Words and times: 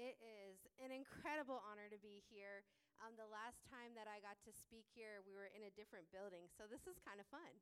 It 0.00 0.16
is 0.16 0.64
an 0.80 0.88
incredible 0.88 1.60
honor 1.60 1.92
to 1.92 2.00
be 2.00 2.24
here. 2.32 2.64
Um, 3.04 3.20
the 3.20 3.28
last 3.28 3.60
time 3.68 3.92
that 3.92 4.08
I 4.08 4.24
got 4.24 4.40
to 4.48 4.52
speak 4.56 4.88
here, 4.96 5.20
we 5.28 5.36
were 5.36 5.52
in 5.52 5.68
a 5.68 5.76
different 5.76 6.08
building, 6.08 6.48
so 6.48 6.64
this 6.64 6.88
is 6.88 6.96
kind 7.04 7.20
of 7.20 7.28
fun. 7.28 7.52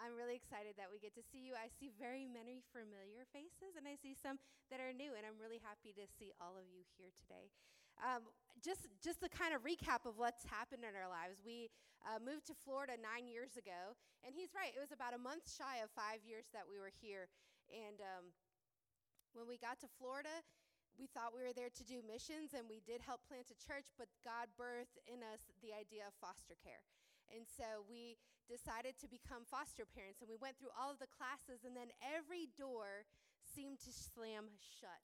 I'm 0.00 0.16
really 0.16 0.32
excited 0.32 0.80
that 0.80 0.88
we 0.88 0.96
get 0.96 1.12
to 1.20 1.20
see 1.20 1.44
you. 1.44 1.52
I 1.52 1.68
see 1.68 1.92
very 1.92 2.24
many 2.24 2.64
familiar 2.72 3.28
faces, 3.36 3.76
and 3.76 3.84
I 3.84 4.00
see 4.00 4.16
some 4.16 4.40
that 4.72 4.80
are 4.80 4.96
new, 4.96 5.12
and 5.12 5.28
I'm 5.28 5.36
really 5.36 5.60
happy 5.60 5.92
to 6.00 6.08
see 6.08 6.32
all 6.40 6.56
of 6.56 6.64
you 6.72 6.88
here 6.96 7.12
today. 7.20 7.52
Um, 8.00 8.32
just, 8.64 8.88
just 9.04 9.20
to 9.20 9.28
kind 9.28 9.52
of 9.52 9.60
recap 9.60 10.08
of 10.08 10.16
what's 10.16 10.48
happened 10.48 10.88
in 10.88 10.96
our 10.96 11.12
lives, 11.12 11.44
we 11.44 11.68
uh, 12.00 12.16
moved 12.16 12.48
to 12.48 12.56
Florida 12.64 12.96
nine 12.96 13.28
years 13.28 13.60
ago, 13.60 13.92
and 14.24 14.32
he's 14.32 14.56
right. 14.56 14.72
It 14.72 14.80
was 14.80 14.96
about 14.96 15.12
a 15.12 15.20
month 15.20 15.52
shy 15.52 15.84
of 15.84 15.92
five 15.92 16.24
years 16.24 16.48
that 16.56 16.64
we 16.64 16.80
were 16.80 16.92
here, 17.04 17.28
and 17.68 18.00
um, 18.00 18.32
when 19.36 19.44
we 19.44 19.60
got 19.60 19.84
to 19.84 19.88
Florida, 20.00 20.40
we 20.98 21.10
thought 21.10 21.34
we 21.34 21.42
were 21.42 21.54
there 21.54 21.72
to 21.74 21.84
do 21.84 22.02
missions 22.06 22.54
and 22.54 22.70
we 22.70 22.78
did 22.86 23.02
help 23.02 23.26
plant 23.26 23.50
a 23.50 23.58
church, 23.58 23.90
but 23.98 24.06
God 24.22 24.50
birthed 24.54 24.98
in 25.10 25.22
us 25.26 25.50
the 25.60 25.74
idea 25.74 26.06
of 26.06 26.14
foster 26.22 26.54
care. 26.62 26.82
And 27.32 27.48
so 27.48 27.82
we 27.88 28.20
decided 28.46 29.00
to 29.00 29.08
become 29.08 29.48
foster 29.48 29.88
parents 29.88 30.20
and 30.20 30.28
we 30.28 30.38
went 30.38 30.60
through 30.60 30.74
all 30.76 30.92
of 30.92 31.00
the 31.00 31.10
classes, 31.10 31.64
and 31.64 31.72
then 31.72 31.90
every 32.04 32.52
door 32.54 33.08
seemed 33.42 33.80
to 33.84 33.90
slam 33.90 34.52
shut 34.60 35.02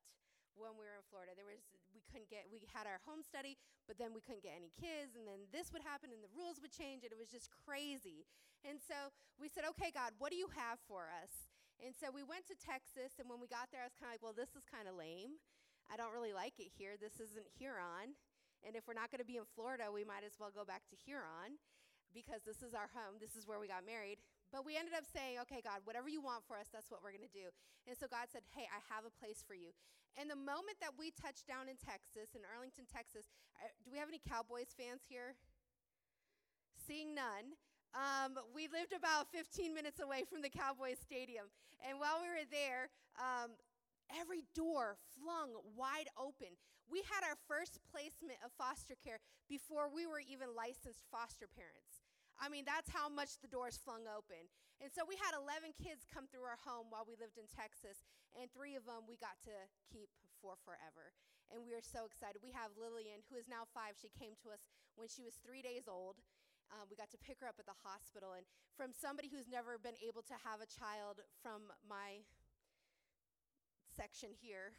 when 0.58 0.76
we 0.76 0.84
were 0.84 0.98
in 0.98 1.06
Florida. 1.08 1.32
There 1.32 1.48
was 1.48 1.62
we 1.96 2.04
couldn't 2.06 2.28
get 2.28 2.46
we 2.52 2.60
had 2.70 2.84
our 2.84 3.00
home 3.08 3.24
study, 3.24 3.56
but 3.88 3.96
then 3.96 4.12
we 4.12 4.20
couldn't 4.20 4.44
get 4.44 4.54
any 4.54 4.70
kids 4.76 5.16
and 5.16 5.24
then 5.24 5.48
this 5.50 5.72
would 5.72 5.82
happen 5.82 6.12
and 6.12 6.20
the 6.20 6.32
rules 6.36 6.60
would 6.60 6.74
change 6.74 7.02
and 7.02 7.10
it 7.10 7.18
was 7.18 7.32
just 7.32 7.48
crazy. 7.64 8.28
And 8.60 8.76
so 8.76 9.08
we 9.40 9.48
said, 9.48 9.64
"Okay, 9.74 9.88
God, 9.88 10.12
what 10.20 10.28
do 10.28 10.36
you 10.36 10.52
have 10.52 10.76
for 10.84 11.08
us?" 11.08 11.48
And 11.80 11.96
so 11.96 12.12
we 12.12 12.20
went 12.20 12.44
to 12.52 12.56
Texas 12.60 13.16
and 13.16 13.26
when 13.26 13.40
we 13.40 13.48
got 13.48 13.72
there 13.72 13.80
I 13.80 13.88
was 13.88 13.96
kind 13.96 14.12
of 14.12 14.20
like, 14.20 14.24
"Well, 14.24 14.36
this 14.36 14.52
is 14.52 14.62
kind 14.68 14.84
of 14.84 14.94
lame." 14.94 15.40
I 15.90 15.98
don't 15.98 16.14
really 16.14 16.32
like 16.32 16.62
it 16.62 16.70
here. 16.70 16.94
This 16.94 17.18
isn't 17.18 17.50
Huron. 17.58 18.14
And 18.62 18.78
if 18.78 18.86
we're 18.86 18.96
not 18.96 19.10
going 19.10 19.20
to 19.20 19.28
be 19.28 19.40
in 19.40 19.48
Florida, 19.58 19.90
we 19.90 20.06
might 20.06 20.22
as 20.22 20.38
well 20.38 20.54
go 20.54 20.62
back 20.62 20.86
to 20.92 20.96
Huron 20.96 21.58
because 22.14 22.46
this 22.46 22.62
is 22.62 22.76
our 22.76 22.86
home. 22.94 23.18
This 23.18 23.34
is 23.34 23.46
where 23.46 23.58
we 23.58 23.66
got 23.66 23.82
married. 23.82 24.22
But 24.54 24.66
we 24.66 24.74
ended 24.78 24.94
up 24.94 25.06
saying, 25.06 25.38
okay, 25.46 25.62
God, 25.62 25.82
whatever 25.86 26.10
you 26.10 26.22
want 26.22 26.46
for 26.46 26.58
us, 26.58 26.70
that's 26.70 26.90
what 26.90 27.02
we're 27.02 27.14
going 27.14 27.26
to 27.26 27.34
do. 27.34 27.50
And 27.86 27.94
so 27.94 28.10
God 28.10 28.30
said, 28.30 28.42
hey, 28.54 28.66
I 28.70 28.82
have 28.90 29.06
a 29.06 29.14
place 29.14 29.42
for 29.42 29.54
you. 29.54 29.74
And 30.18 30.26
the 30.26 30.38
moment 30.38 30.82
that 30.82 30.98
we 30.98 31.14
touched 31.14 31.46
down 31.46 31.70
in 31.70 31.78
Texas, 31.78 32.34
in 32.34 32.42
Arlington, 32.42 32.86
Texas, 32.90 33.30
uh, 33.62 33.70
do 33.86 33.94
we 33.94 33.98
have 34.02 34.10
any 34.10 34.18
Cowboys 34.18 34.74
fans 34.74 35.06
here? 35.06 35.38
Seeing 36.74 37.14
none. 37.14 37.54
Um, 37.94 38.38
we 38.50 38.66
lived 38.66 38.90
about 38.90 39.30
15 39.30 39.70
minutes 39.70 40.02
away 40.02 40.26
from 40.26 40.42
the 40.42 40.50
Cowboys 40.50 40.98
Stadium. 40.98 41.46
And 41.86 42.02
while 42.02 42.18
we 42.18 42.26
were 42.26 42.46
there, 42.50 42.90
um, 43.18 43.54
every 44.18 44.46
door 44.54 44.98
flung 45.14 45.54
wide 45.76 46.10
open. 46.18 46.58
We 46.90 47.06
had 47.06 47.22
our 47.22 47.38
first 47.46 47.78
placement 47.86 48.42
of 48.42 48.50
foster 48.58 48.98
care 48.98 49.22
before 49.46 49.86
we 49.86 50.10
were 50.10 50.22
even 50.22 50.54
licensed 50.58 51.06
foster 51.10 51.46
parents. 51.46 52.02
I 52.40 52.48
mean, 52.48 52.64
that's 52.64 52.90
how 52.90 53.06
much 53.12 53.38
the 53.38 53.52
doors 53.52 53.76
flung 53.76 54.08
open. 54.08 54.48
And 54.80 54.88
so 54.88 55.04
we 55.04 55.20
had 55.20 55.36
11 55.36 55.76
kids 55.76 56.08
come 56.08 56.24
through 56.24 56.48
our 56.48 56.56
home 56.64 56.88
while 56.88 57.04
we 57.04 57.12
lived 57.20 57.36
in 57.36 57.44
Texas, 57.52 58.00
and 58.32 58.48
three 58.48 58.80
of 58.80 58.88
them 58.88 59.04
we 59.04 59.20
got 59.20 59.36
to 59.44 59.54
keep 59.92 60.08
for 60.40 60.56
forever. 60.64 61.12
And 61.52 61.60
we 61.60 61.76
are 61.76 61.84
so 61.84 62.08
excited. 62.08 62.40
We 62.40 62.56
have 62.56 62.72
Lillian, 62.80 63.20
who 63.28 63.36
is 63.36 63.44
now 63.44 63.68
five. 63.76 64.00
She 64.00 64.08
came 64.08 64.40
to 64.40 64.54
us 64.56 64.64
when 64.96 65.10
she 65.10 65.20
was 65.20 65.36
three 65.36 65.60
days 65.60 65.84
old. 65.84 66.16
Um, 66.72 66.86
we 66.88 66.94
got 66.94 67.10
to 67.10 67.20
pick 67.20 67.42
her 67.44 67.50
up 67.50 67.58
at 67.58 67.66
the 67.66 67.76
hospital. 67.82 68.32
And 68.38 68.46
from 68.78 68.94
somebody 68.94 69.28
who's 69.28 69.50
never 69.50 69.76
been 69.76 69.98
able 70.00 70.22
to 70.30 70.36
have 70.46 70.62
a 70.62 70.70
child 70.70 71.20
from 71.42 71.74
my 71.82 72.24
section 74.00 74.32
here. 74.40 74.72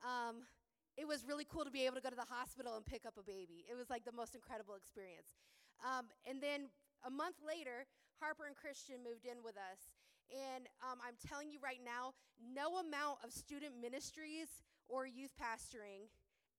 Um, 0.00 0.48
it 0.96 1.04
was 1.04 1.28
really 1.28 1.44
cool 1.44 1.68
to 1.68 1.70
be 1.70 1.84
able 1.84 2.00
to 2.00 2.04
go 2.04 2.08
to 2.08 2.16
the 2.16 2.32
hospital 2.32 2.72
and 2.80 2.84
pick 2.88 3.04
up 3.04 3.20
a 3.20 3.24
baby. 3.24 3.68
It 3.68 3.76
was 3.76 3.92
like 3.92 4.08
the 4.08 4.16
most 4.16 4.32
incredible 4.32 4.72
experience. 4.72 5.36
Um, 5.84 6.08
and 6.24 6.40
then 6.40 6.72
a 7.04 7.12
month 7.12 7.36
later, 7.44 7.84
Harper 8.16 8.48
and 8.48 8.56
Christian 8.56 9.04
moved 9.04 9.28
in 9.28 9.44
with 9.44 9.60
us. 9.60 9.92
And 10.32 10.72
um, 10.80 10.96
I'm 11.04 11.20
telling 11.20 11.52
you 11.52 11.60
right 11.60 11.84
now, 11.84 12.16
no 12.40 12.80
amount 12.80 13.20
of 13.20 13.28
student 13.28 13.76
ministries 13.76 14.64
or 14.88 15.04
youth 15.04 15.36
pastoring 15.36 16.08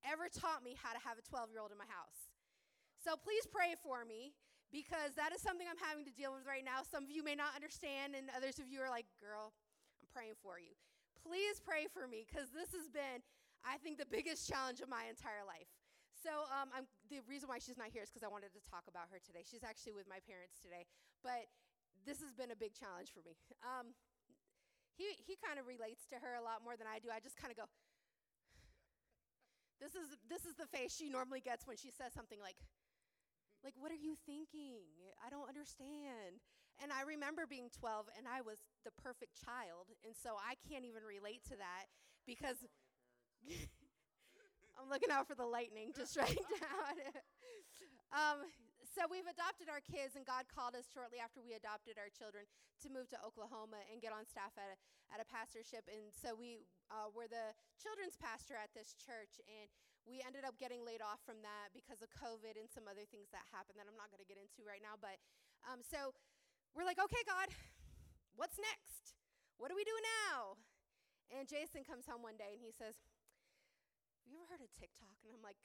ever 0.06 0.30
taught 0.30 0.62
me 0.62 0.78
how 0.78 0.94
to 0.94 1.02
have 1.02 1.18
a 1.18 1.26
12 1.26 1.50
year 1.50 1.66
old 1.66 1.74
in 1.74 1.82
my 1.82 1.90
house. 1.90 2.30
So 3.02 3.18
please 3.18 3.50
pray 3.50 3.74
for 3.82 4.06
me 4.06 4.38
because 4.70 5.18
that 5.18 5.34
is 5.34 5.42
something 5.42 5.66
I'm 5.66 5.82
having 5.82 6.06
to 6.06 6.14
deal 6.14 6.38
with 6.38 6.46
right 6.46 6.64
now. 6.64 6.86
Some 6.86 7.10
of 7.10 7.10
you 7.10 7.26
may 7.26 7.34
not 7.34 7.58
understand, 7.58 8.14
and 8.14 8.30
others 8.38 8.62
of 8.62 8.70
you 8.70 8.86
are 8.86 8.92
like, 8.94 9.10
girl, 9.18 9.50
I'm 9.98 10.08
praying 10.14 10.38
for 10.46 10.62
you 10.62 10.78
please 11.28 11.60
pray 11.60 11.92
for 11.92 12.08
me 12.08 12.24
because 12.24 12.48
this 12.56 12.72
has 12.72 12.88
been, 12.88 13.20
I 13.68 13.76
think, 13.84 14.00
the 14.00 14.08
biggest 14.08 14.48
challenge 14.48 14.80
of 14.80 14.88
my 14.88 15.12
entire 15.12 15.44
life. 15.44 15.68
So, 16.16 16.48
um, 16.50 16.72
the 17.12 17.22
reason 17.28 17.52
why 17.52 17.60
she's 17.60 17.78
not 17.78 17.92
here 17.92 18.02
is 18.02 18.10
because 18.10 18.26
I 18.26 18.32
wanted 18.32 18.56
to 18.56 18.64
talk 18.64 18.88
about 18.88 19.12
her 19.12 19.20
today. 19.20 19.44
She's 19.46 19.62
actually 19.62 19.94
with 19.94 20.10
my 20.10 20.24
parents 20.24 20.58
today, 20.64 20.88
but 21.22 21.52
this 22.08 22.24
has 22.24 22.34
been 22.34 22.50
a 22.50 22.58
big 22.58 22.74
challenge 22.74 23.14
for 23.14 23.22
me. 23.22 23.38
Um, 23.62 23.94
he 24.98 25.14
he 25.22 25.38
kind 25.38 25.62
of 25.62 25.70
relates 25.70 26.10
to 26.10 26.18
her 26.18 26.34
a 26.40 26.42
lot 26.42 26.66
more 26.66 26.74
than 26.74 26.90
I 26.90 26.98
do. 26.98 27.14
I 27.14 27.22
just 27.22 27.38
kind 27.38 27.54
of 27.54 27.58
go. 27.60 27.70
This 29.78 29.94
is 29.94 30.18
this 30.26 30.50
is 30.50 30.58
the 30.58 30.66
face 30.66 30.90
she 30.90 31.12
normally 31.12 31.44
gets 31.44 31.70
when 31.70 31.78
she 31.78 31.94
says 31.94 32.18
something 32.18 32.42
like, 32.42 32.58
like, 33.62 33.78
what 33.78 33.94
are 33.94 34.00
you 34.02 34.18
thinking? 34.26 34.90
I 35.22 35.30
don't 35.30 35.46
understand. 35.46 36.42
And 36.82 36.94
I 36.94 37.02
remember 37.06 37.50
being 37.50 37.70
12 37.74 38.06
and 38.18 38.30
I 38.30 38.42
was 38.42 38.62
the 38.88 38.96
perfect 38.96 39.36
child. 39.36 39.92
And 40.08 40.16
so 40.16 40.40
I 40.40 40.56
can't 40.64 40.88
even 40.88 41.04
relate 41.04 41.44
to 41.52 41.60
that 41.60 41.92
because 42.24 42.64
I'm 44.80 44.88
looking 44.88 45.12
out 45.12 45.28
for 45.28 45.36
the 45.36 45.44
lightning 45.44 45.92
just 45.92 46.16
right 46.16 46.40
now. 46.64 46.80
um, 48.16 48.48
so 48.88 49.04
we've 49.12 49.28
adopted 49.28 49.68
our 49.68 49.84
kids, 49.84 50.16
and 50.16 50.24
God 50.24 50.48
called 50.48 50.74
us 50.74 50.88
shortly 50.88 51.20
after 51.20 51.44
we 51.44 51.54
adopted 51.54 52.00
our 52.00 52.08
children 52.08 52.48
to 52.82 52.88
move 52.88 53.12
to 53.12 53.20
Oklahoma 53.20 53.84
and 53.92 54.00
get 54.00 54.16
on 54.16 54.24
staff 54.24 54.56
at 54.56 54.74
a, 54.74 54.78
at 55.12 55.20
a 55.20 55.28
pastorship. 55.28 55.86
And 55.92 56.10
so 56.16 56.34
we 56.34 56.64
uh, 56.88 57.12
were 57.12 57.28
the 57.28 57.52
children's 57.78 58.16
pastor 58.16 58.56
at 58.56 58.72
this 58.72 58.96
church, 58.96 59.38
and 59.46 59.68
we 60.08 60.24
ended 60.24 60.48
up 60.48 60.56
getting 60.56 60.82
laid 60.88 61.04
off 61.04 61.20
from 61.28 61.44
that 61.44 61.76
because 61.76 62.00
of 62.00 62.08
COVID 62.16 62.56
and 62.56 62.72
some 62.72 62.88
other 62.88 63.04
things 63.06 63.28
that 63.36 63.44
happened 63.52 63.78
that 63.78 63.86
I'm 63.86 64.00
not 64.00 64.08
going 64.10 64.24
to 64.24 64.30
get 64.30 64.40
into 64.40 64.64
right 64.64 64.82
now. 64.82 64.96
But 64.98 65.20
um, 65.68 65.84
so 65.84 66.16
we're 66.74 66.88
like, 66.88 66.98
okay, 67.02 67.22
God, 67.28 67.52
what's 68.38 68.62
next? 68.62 69.18
What 69.58 69.74
do 69.74 69.76
we 69.76 69.84
do 69.84 69.98
now? 70.30 70.62
And 71.34 71.50
Jason 71.50 71.84
comes 71.84 72.08
home 72.08 72.24
one 72.24 72.40
day 72.40 72.56
and 72.56 72.62
he 72.64 72.72
says, 72.72 72.96
Have 74.24 74.30
you 74.32 74.40
ever 74.40 74.48
heard 74.48 74.64
of 74.64 74.72
TikTok? 74.72 75.18
And 75.26 75.34
I'm 75.34 75.44
like, 75.44 75.60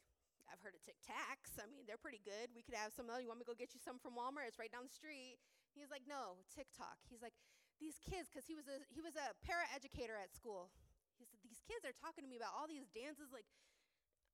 I've 0.51 0.61
heard 0.61 0.75
of 0.75 0.83
Tic 0.83 0.99
Tacs. 1.01 1.57
I 1.57 1.65
mean, 1.71 1.87
they're 1.87 2.01
pretty 2.01 2.21
good. 2.21 2.51
We 2.53 2.61
could 2.61 2.75
have 2.75 2.93
some. 2.93 3.07
of 3.07 3.15
them. 3.17 3.23
You 3.25 3.31
want 3.31 3.41
me 3.41 3.47
to 3.47 3.53
go 3.53 3.57
get 3.57 3.73
you 3.73 3.81
some 3.81 3.97
from 4.03 4.19
Walmart? 4.19 4.51
It's 4.51 4.59
right 4.59 4.73
down 4.73 4.85
the 4.85 4.93
street. 4.93 5.39
He's 5.73 5.89
like, 5.89 6.05
no, 6.05 6.43
TikTok. 6.53 7.01
He's 7.09 7.25
like, 7.25 7.33
these 7.81 7.97
kids, 8.03 8.29
because 8.29 8.45
he 8.45 8.55
was 8.55 8.69
a 8.69 8.83
he 8.93 9.01
was 9.01 9.17
a 9.17 9.33
para 9.43 9.65
educator 9.73 10.15
at 10.19 10.35
school. 10.35 10.71
He 11.17 11.25
said 11.25 11.41
these 11.41 11.63
kids 11.65 11.87
are 11.87 11.95
talking 11.95 12.27
to 12.27 12.31
me 12.31 12.37
about 12.37 12.53
all 12.53 12.67
these 12.67 12.87
dances. 12.93 13.31
Like, 13.33 13.49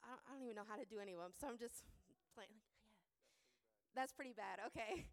I 0.02 0.16
don't, 0.16 0.22
I 0.26 0.28
don't 0.34 0.44
even 0.44 0.56
know 0.58 0.68
how 0.68 0.76
to 0.80 0.88
do 0.88 0.98
any 0.98 1.14
of 1.14 1.20
them. 1.22 1.32
So 1.36 1.46
I'm 1.46 1.60
just 1.60 1.86
playing. 2.34 2.50
Like, 2.56 2.66
yeah, 3.30 3.94
that's 3.94 4.12
pretty 4.12 4.34
bad. 4.34 4.58
Okay. 4.72 5.06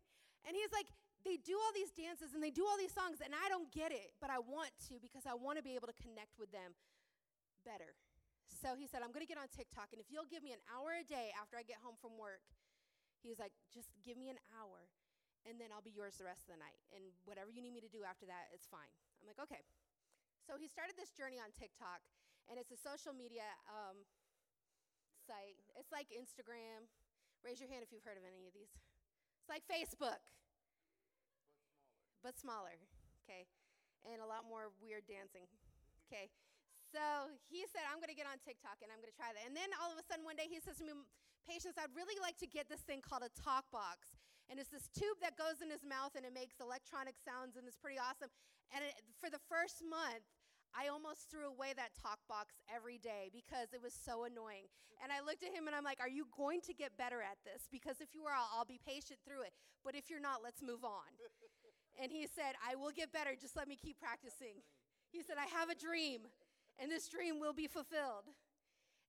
And 0.45 0.53
he's 0.53 0.69
like, 0.69 0.85
they 1.25 1.41
do 1.41 1.57
all 1.57 1.73
these 1.73 1.89
dances 1.89 2.37
and 2.37 2.39
they 2.39 2.53
do 2.53 2.61
all 2.63 2.77
these 2.77 2.93
songs, 2.93 3.19
and 3.19 3.33
I 3.33 3.49
don't 3.49 3.67
get 3.73 3.89
it, 3.89 4.13
but 4.21 4.29
I 4.29 4.37
want 4.37 4.69
to 4.87 5.01
because 5.01 5.25
I 5.25 5.33
want 5.33 5.57
to 5.57 5.65
be 5.65 5.73
able 5.73 5.89
to 5.89 5.97
connect 5.97 6.37
with 6.37 6.53
them 6.53 6.77
better. 7.65 7.97
So 8.61 8.77
he 8.77 8.85
said, 8.85 9.01
I'm 9.01 9.09
going 9.09 9.25
to 9.25 9.29
get 9.29 9.41
on 9.41 9.49
TikTok, 9.49 9.89
and 9.89 9.97
if 9.97 10.07
you'll 10.13 10.29
give 10.29 10.45
me 10.45 10.53
an 10.53 10.61
hour 10.69 10.93
a 10.93 11.03
day 11.03 11.33
after 11.33 11.57
I 11.57 11.65
get 11.65 11.81
home 11.81 11.97
from 11.97 12.15
work, 12.15 12.45
he 13.25 13.33
was 13.33 13.41
like, 13.41 13.51
just 13.73 13.89
give 14.05 14.21
me 14.21 14.29
an 14.29 14.37
hour, 14.53 14.85
and 15.49 15.57
then 15.57 15.73
I'll 15.73 15.83
be 15.83 15.91
yours 15.91 16.21
the 16.21 16.29
rest 16.29 16.45
of 16.45 16.53
the 16.53 16.61
night. 16.61 16.77
And 16.93 17.01
whatever 17.25 17.49
you 17.49 17.59
need 17.59 17.73
me 17.73 17.81
to 17.81 17.89
do 17.89 18.05
after 18.05 18.29
that, 18.29 18.53
it's 18.53 18.69
fine. 18.69 18.89
I'm 19.19 19.25
like, 19.25 19.41
okay. 19.49 19.65
So 20.45 20.61
he 20.61 20.69
started 20.69 20.93
this 20.93 21.09
journey 21.09 21.41
on 21.41 21.49
TikTok, 21.57 22.05
and 22.45 22.61
it's 22.61 22.69
a 22.69 22.77
social 22.77 23.17
media 23.17 23.49
um, 23.65 24.05
site. 25.25 25.57
It's 25.73 25.89
like 25.89 26.13
Instagram. 26.13 26.85
Raise 27.41 27.57
your 27.57 27.69
hand 27.69 27.81
if 27.81 27.89
you've 27.89 28.05
heard 28.05 28.17
of 28.17 28.25
any 28.25 28.45
of 28.45 28.53
these. 28.53 28.69
It's 29.41 29.49
like 29.49 29.65
Facebook. 29.65 30.21
But 32.25 32.41
smaller, 32.41 32.73
okay? 33.21 33.45
And 34.01 34.17
a 34.17 34.25
lot 34.25 34.49
more 34.49 34.73
weird 34.81 35.05
dancing, 35.05 35.45
okay? 36.09 36.33
So 36.89 37.29
he 37.45 37.69
said, 37.69 37.85
I'm 37.85 38.01
going 38.01 38.09
to 38.09 38.17
get 38.17 38.25
on 38.25 38.41
TikTok 38.41 38.81
and 38.81 38.89
I'm 38.89 38.97
going 38.97 39.13
to 39.13 39.19
try 39.19 39.29
that. 39.29 39.45
And 39.45 39.53
then 39.53 39.69
all 39.77 39.93
of 39.93 40.01
a 40.01 40.05
sudden, 40.09 40.25
one 40.25 40.33
day, 40.33 40.49
he 40.49 40.57
says 40.57 40.81
to 40.81 40.85
me, 40.89 40.97
Patience, 41.45 41.77
I'd 41.77 41.93
really 41.93 42.17
like 42.17 42.41
to 42.41 42.49
get 42.49 42.65
this 42.65 42.81
thing 42.81 43.05
called 43.05 43.21
a 43.21 43.29
talk 43.37 43.69
box. 43.69 44.17
And 44.49 44.57
it's 44.57 44.73
this 44.73 44.89
tube 44.89 45.21
that 45.21 45.37
goes 45.37 45.61
in 45.61 45.69
his 45.69 45.85
mouth 45.85 46.17
and 46.17 46.25
it 46.25 46.33
makes 46.33 46.57
electronic 46.57 47.13
sounds 47.21 47.61
and 47.61 47.69
it's 47.69 47.77
pretty 47.77 48.01
awesome. 48.01 48.33
And 48.73 48.81
it, 48.81 48.97
for 49.21 49.29
the 49.29 49.41
first 49.45 49.85
month, 49.85 50.25
I 50.73 50.89
almost 50.89 51.29
threw 51.29 51.45
away 51.45 51.77
that 51.77 51.93
talk 51.93 52.17
box 52.25 52.57
every 52.65 52.97
day 52.97 53.29
because 53.29 53.69
it 53.69 53.85
was 53.85 53.93
so 53.93 54.25
annoying. 54.25 54.65
And 54.97 55.13
I 55.13 55.21
looked 55.21 55.45
at 55.45 55.53
him 55.53 55.69
and 55.69 55.77
I'm 55.77 55.85
like, 55.85 56.01
Are 56.01 56.09
you 56.09 56.25
going 56.33 56.65
to 56.65 56.73
get 56.73 56.97
better 56.97 57.21
at 57.21 57.37
this? 57.45 57.69
Because 57.69 58.01
if 58.01 58.17
you 58.17 58.25
are, 58.25 58.33
I'll, 58.33 58.65
I'll 58.65 58.69
be 58.69 58.81
patient 58.81 59.21
through 59.21 59.45
it. 59.45 59.53
But 59.85 59.93
if 59.93 60.09
you're 60.09 60.23
not, 60.23 60.41
let's 60.41 60.65
move 60.65 60.81
on. 60.81 61.13
and 62.01 62.11
he 62.11 62.27
said, 62.27 62.59
I 62.59 62.75
will 62.75 62.91
get 62.91 63.11
better. 63.11 63.33
Just 63.39 63.55
let 63.55 63.67
me 63.67 63.75
keep 63.79 63.99
practicing. 63.99 64.59
He 65.11 65.23
said, 65.23 65.39
I 65.39 65.47
have 65.47 65.69
a 65.69 65.77
dream 65.77 66.27
and 66.79 66.91
this 66.91 67.07
dream 67.07 67.39
will 67.39 67.55
be 67.55 67.67
fulfilled. 67.67 68.27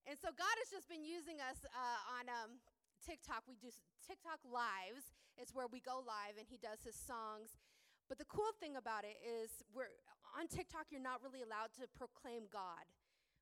And 0.06 0.14
so 0.14 0.30
God 0.30 0.54
has 0.62 0.70
just 0.70 0.86
been 0.86 1.02
using 1.02 1.42
us 1.42 1.66
uh, 1.66 2.14
on 2.14 2.30
um, 2.30 2.62
TikTok. 3.02 3.42
We 3.50 3.58
do 3.58 3.74
TikTok 4.06 4.38
lives. 4.46 5.10
It's 5.34 5.50
where 5.50 5.66
we 5.66 5.82
go 5.82 5.98
live 6.06 6.38
and 6.38 6.46
he 6.46 6.62
does 6.62 6.86
his 6.86 6.94
songs. 6.94 7.58
But 8.06 8.22
the 8.22 8.28
cool 8.30 8.54
thing 8.62 8.78
about 8.78 9.02
it 9.02 9.18
is 9.18 9.66
we're 9.74 9.90
on 10.38 10.46
TikTok 10.46 10.94
you're 10.94 11.02
not 11.02 11.26
really 11.26 11.42
allowed 11.42 11.74
to 11.82 11.90
proclaim 11.90 12.46
God. 12.46 12.86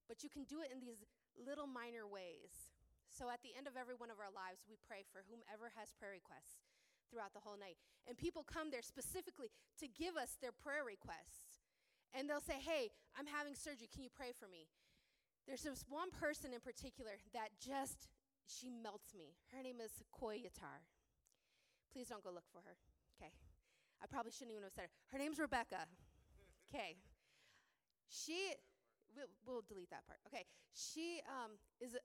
But 0.09 0.25
you 0.25 0.33
can 0.33 0.49
do 0.49 0.65
it 0.65 0.73
in 0.73 0.81
these 0.81 1.05
little 1.37 1.69
minor 1.69 2.09
ways. 2.09 2.73
So 3.13 3.29
at 3.29 3.45
the 3.45 3.53
end 3.53 3.69
of 3.69 3.77
every 3.77 3.95
one 3.95 4.09
of 4.09 4.17
our 4.17 4.33
lives, 4.33 4.65
we 4.65 4.81
pray 4.81 5.05
for 5.13 5.21
whomever 5.29 5.69
has 5.77 5.93
prayer 5.93 6.17
requests 6.17 6.65
throughout 7.11 7.33
the 7.35 7.45
whole 7.45 7.59
night. 7.59 7.77
And 8.07 8.17
people 8.17 8.45
come 8.45 8.71
there 8.71 8.85
specifically 8.85 9.49
to 9.81 9.87
give 9.89 10.17
us 10.17 10.37
their 10.41 10.53
prayer 10.53 10.85
requests. 10.85 11.65
And 12.15 12.29
they'll 12.29 12.45
say, 12.45 12.61
Hey, 12.61 12.91
I'm 13.19 13.27
having 13.27 13.55
surgery. 13.55 13.89
Can 13.91 14.03
you 14.03 14.13
pray 14.13 14.31
for 14.33 14.47
me? 14.47 14.69
There's 15.47 15.63
this 15.63 15.85
one 15.89 16.11
person 16.11 16.53
in 16.57 16.61
particular 16.61 17.21
that 17.37 17.53
just, 17.61 18.09
she 18.49 18.73
melts 18.73 19.13
me. 19.13 19.37
Her 19.53 19.63
name 19.63 19.77
is 19.81 19.93
Koi 20.13 20.41
Yatar. 20.41 20.81
Please 21.93 22.09
don't 22.09 22.25
go 22.25 22.33
look 22.33 22.49
for 22.49 22.65
her. 22.65 22.77
Okay. 23.17 23.31
I 24.03 24.07
probably 24.07 24.33
shouldn't 24.33 24.53
even 24.53 24.65
have 24.65 24.73
said 24.73 24.89
it. 24.89 24.95
Her 25.13 25.19
name's 25.19 25.39
Rebecca. 25.39 25.85
Okay. 26.69 26.97
She, 28.09 28.57
we'll, 29.15 29.31
we'll, 29.45 29.65
delete 29.69 29.91
that 29.91 30.07
part. 30.07 30.19
Okay. 30.27 30.45
She 30.73 31.21
um, 31.29 31.61
is 31.81 31.95
a, 31.95 32.03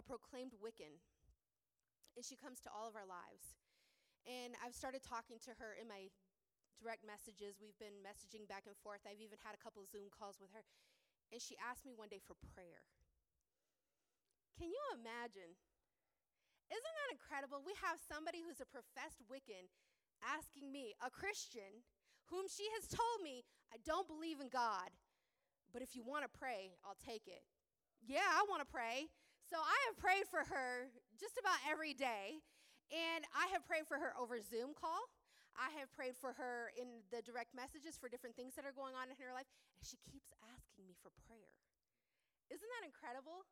a 0.00 0.02
proclaimed 0.02 0.52
Wiccan, 0.56 0.98
and 2.16 2.24
she 2.24 2.34
comes 2.34 2.60
to 2.64 2.70
all 2.72 2.88
of 2.88 2.96
our 2.96 3.06
lives. 3.06 3.59
And 4.28 4.56
I've 4.60 4.76
started 4.76 5.00
talking 5.00 5.40
to 5.48 5.52
her 5.56 5.76
in 5.76 5.88
my 5.88 6.12
direct 6.80 7.04
messages. 7.04 7.60
We've 7.60 7.76
been 7.80 8.00
messaging 8.04 8.48
back 8.48 8.64
and 8.68 8.76
forth. 8.80 9.04
I've 9.04 9.20
even 9.20 9.40
had 9.40 9.56
a 9.56 9.60
couple 9.60 9.84
Zoom 9.88 10.08
calls 10.12 10.40
with 10.40 10.52
her. 10.52 10.64
And 11.32 11.40
she 11.40 11.54
asked 11.60 11.84
me 11.84 11.92
one 11.94 12.10
day 12.10 12.20
for 12.20 12.34
prayer. 12.52 12.84
Can 14.56 14.68
you 14.72 14.84
imagine? 14.92 15.56
Isn't 16.68 16.96
that 17.00 17.10
incredible? 17.14 17.64
We 17.64 17.74
have 17.80 17.98
somebody 17.98 18.44
who's 18.44 18.60
a 18.62 18.68
professed 18.68 19.24
Wiccan 19.26 19.70
asking 20.22 20.70
me, 20.70 20.92
a 21.00 21.08
Christian, 21.08 21.82
whom 22.28 22.46
she 22.46 22.68
has 22.78 22.86
told 22.86 23.24
me, 23.24 23.42
I 23.72 23.80
don't 23.82 24.06
believe 24.06 24.38
in 24.38 24.52
God, 24.52 24.92
but 25.72 25.82
if 25.82 25.96
you 25.96 26.04
want 26.04 26.22
to 26.24 26.30
pray, 26.30 26.76
I'll 26.84 26.98
take 27.00 27.26
it. 27.26 27.42
Yeah, 28.04 28.26
I 28.26 28.44
want 28.48 28.60
to 28.62 28.68
pray. 28.68 29.08
So 29.48 29.56
I 29.58 29.76
have 29.88 29.96
prayed 29.98 30.28
for 30.30 30.46
her 30.46 30.92
just 31.18 31.38
about 31.40 31.58
every 31.66 31.94
day, 31.94 32.38
and 32.90 33.22
I 33.30 33.46
have 33.54 33.66
prayed 33.66 33.86
for 33.86 33.98
her 33.98 34.12
over 34.18 34.42
Zoom 34.42 34.74
call. 34.74 35.10
I 35.58 35.70
have 35.78 35.90
prayed 35.94 36.14
for 36.14 36.34
her 36.34 36.70
in 36.78 37.02
the 37.10 37.22
direct 37.22 37.54
messages 37.54 37.98
for 37.98 38.06
different 38.06 38.38
things 38.38 38.54
that 38.54 38.66
are 38.66 38.74
going 38.74 38.94
on 38.94 39.10
in 39.10 39.18
her 39.18 39.34
life, 39.34 39.50
and 39.78 39.82
she 39.82 39.98
keeps 40.06 40.30
asking 40.46 40.86
me 40.86 40.94
for 41.02 41.10
prayer. 41.26 41.54
Isn't 42.50 42.70
that 42.78 42.84
incredible? 42.86 43.46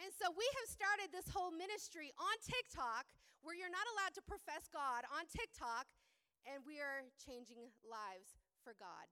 And 0.00 0.12
so 0.12 0.28
we 0.32 0.44
have 0.60 0.68
started 0.68 1.08
this 1.12 1.28
whole 1.32 1.52
ministry 1.52 2.12
on 2.20 2.36
TikTok 2.44 3.08
where 3.40 3.56
you're 3.56 3.72
not 3.72 3.88
allowed 3.96 4.12
to 4.16 4.24
profess 4.24 4.68
God 4.68 5.08
on 5.08 5.24
TikTok, 5.28 5.88
and 6.44 6.64
we 6.64 6.80
are 6.80 7.04
changing 7.16 7.72
lives 7.84 8.36
for 8.60 8.76
God 8.76 9.08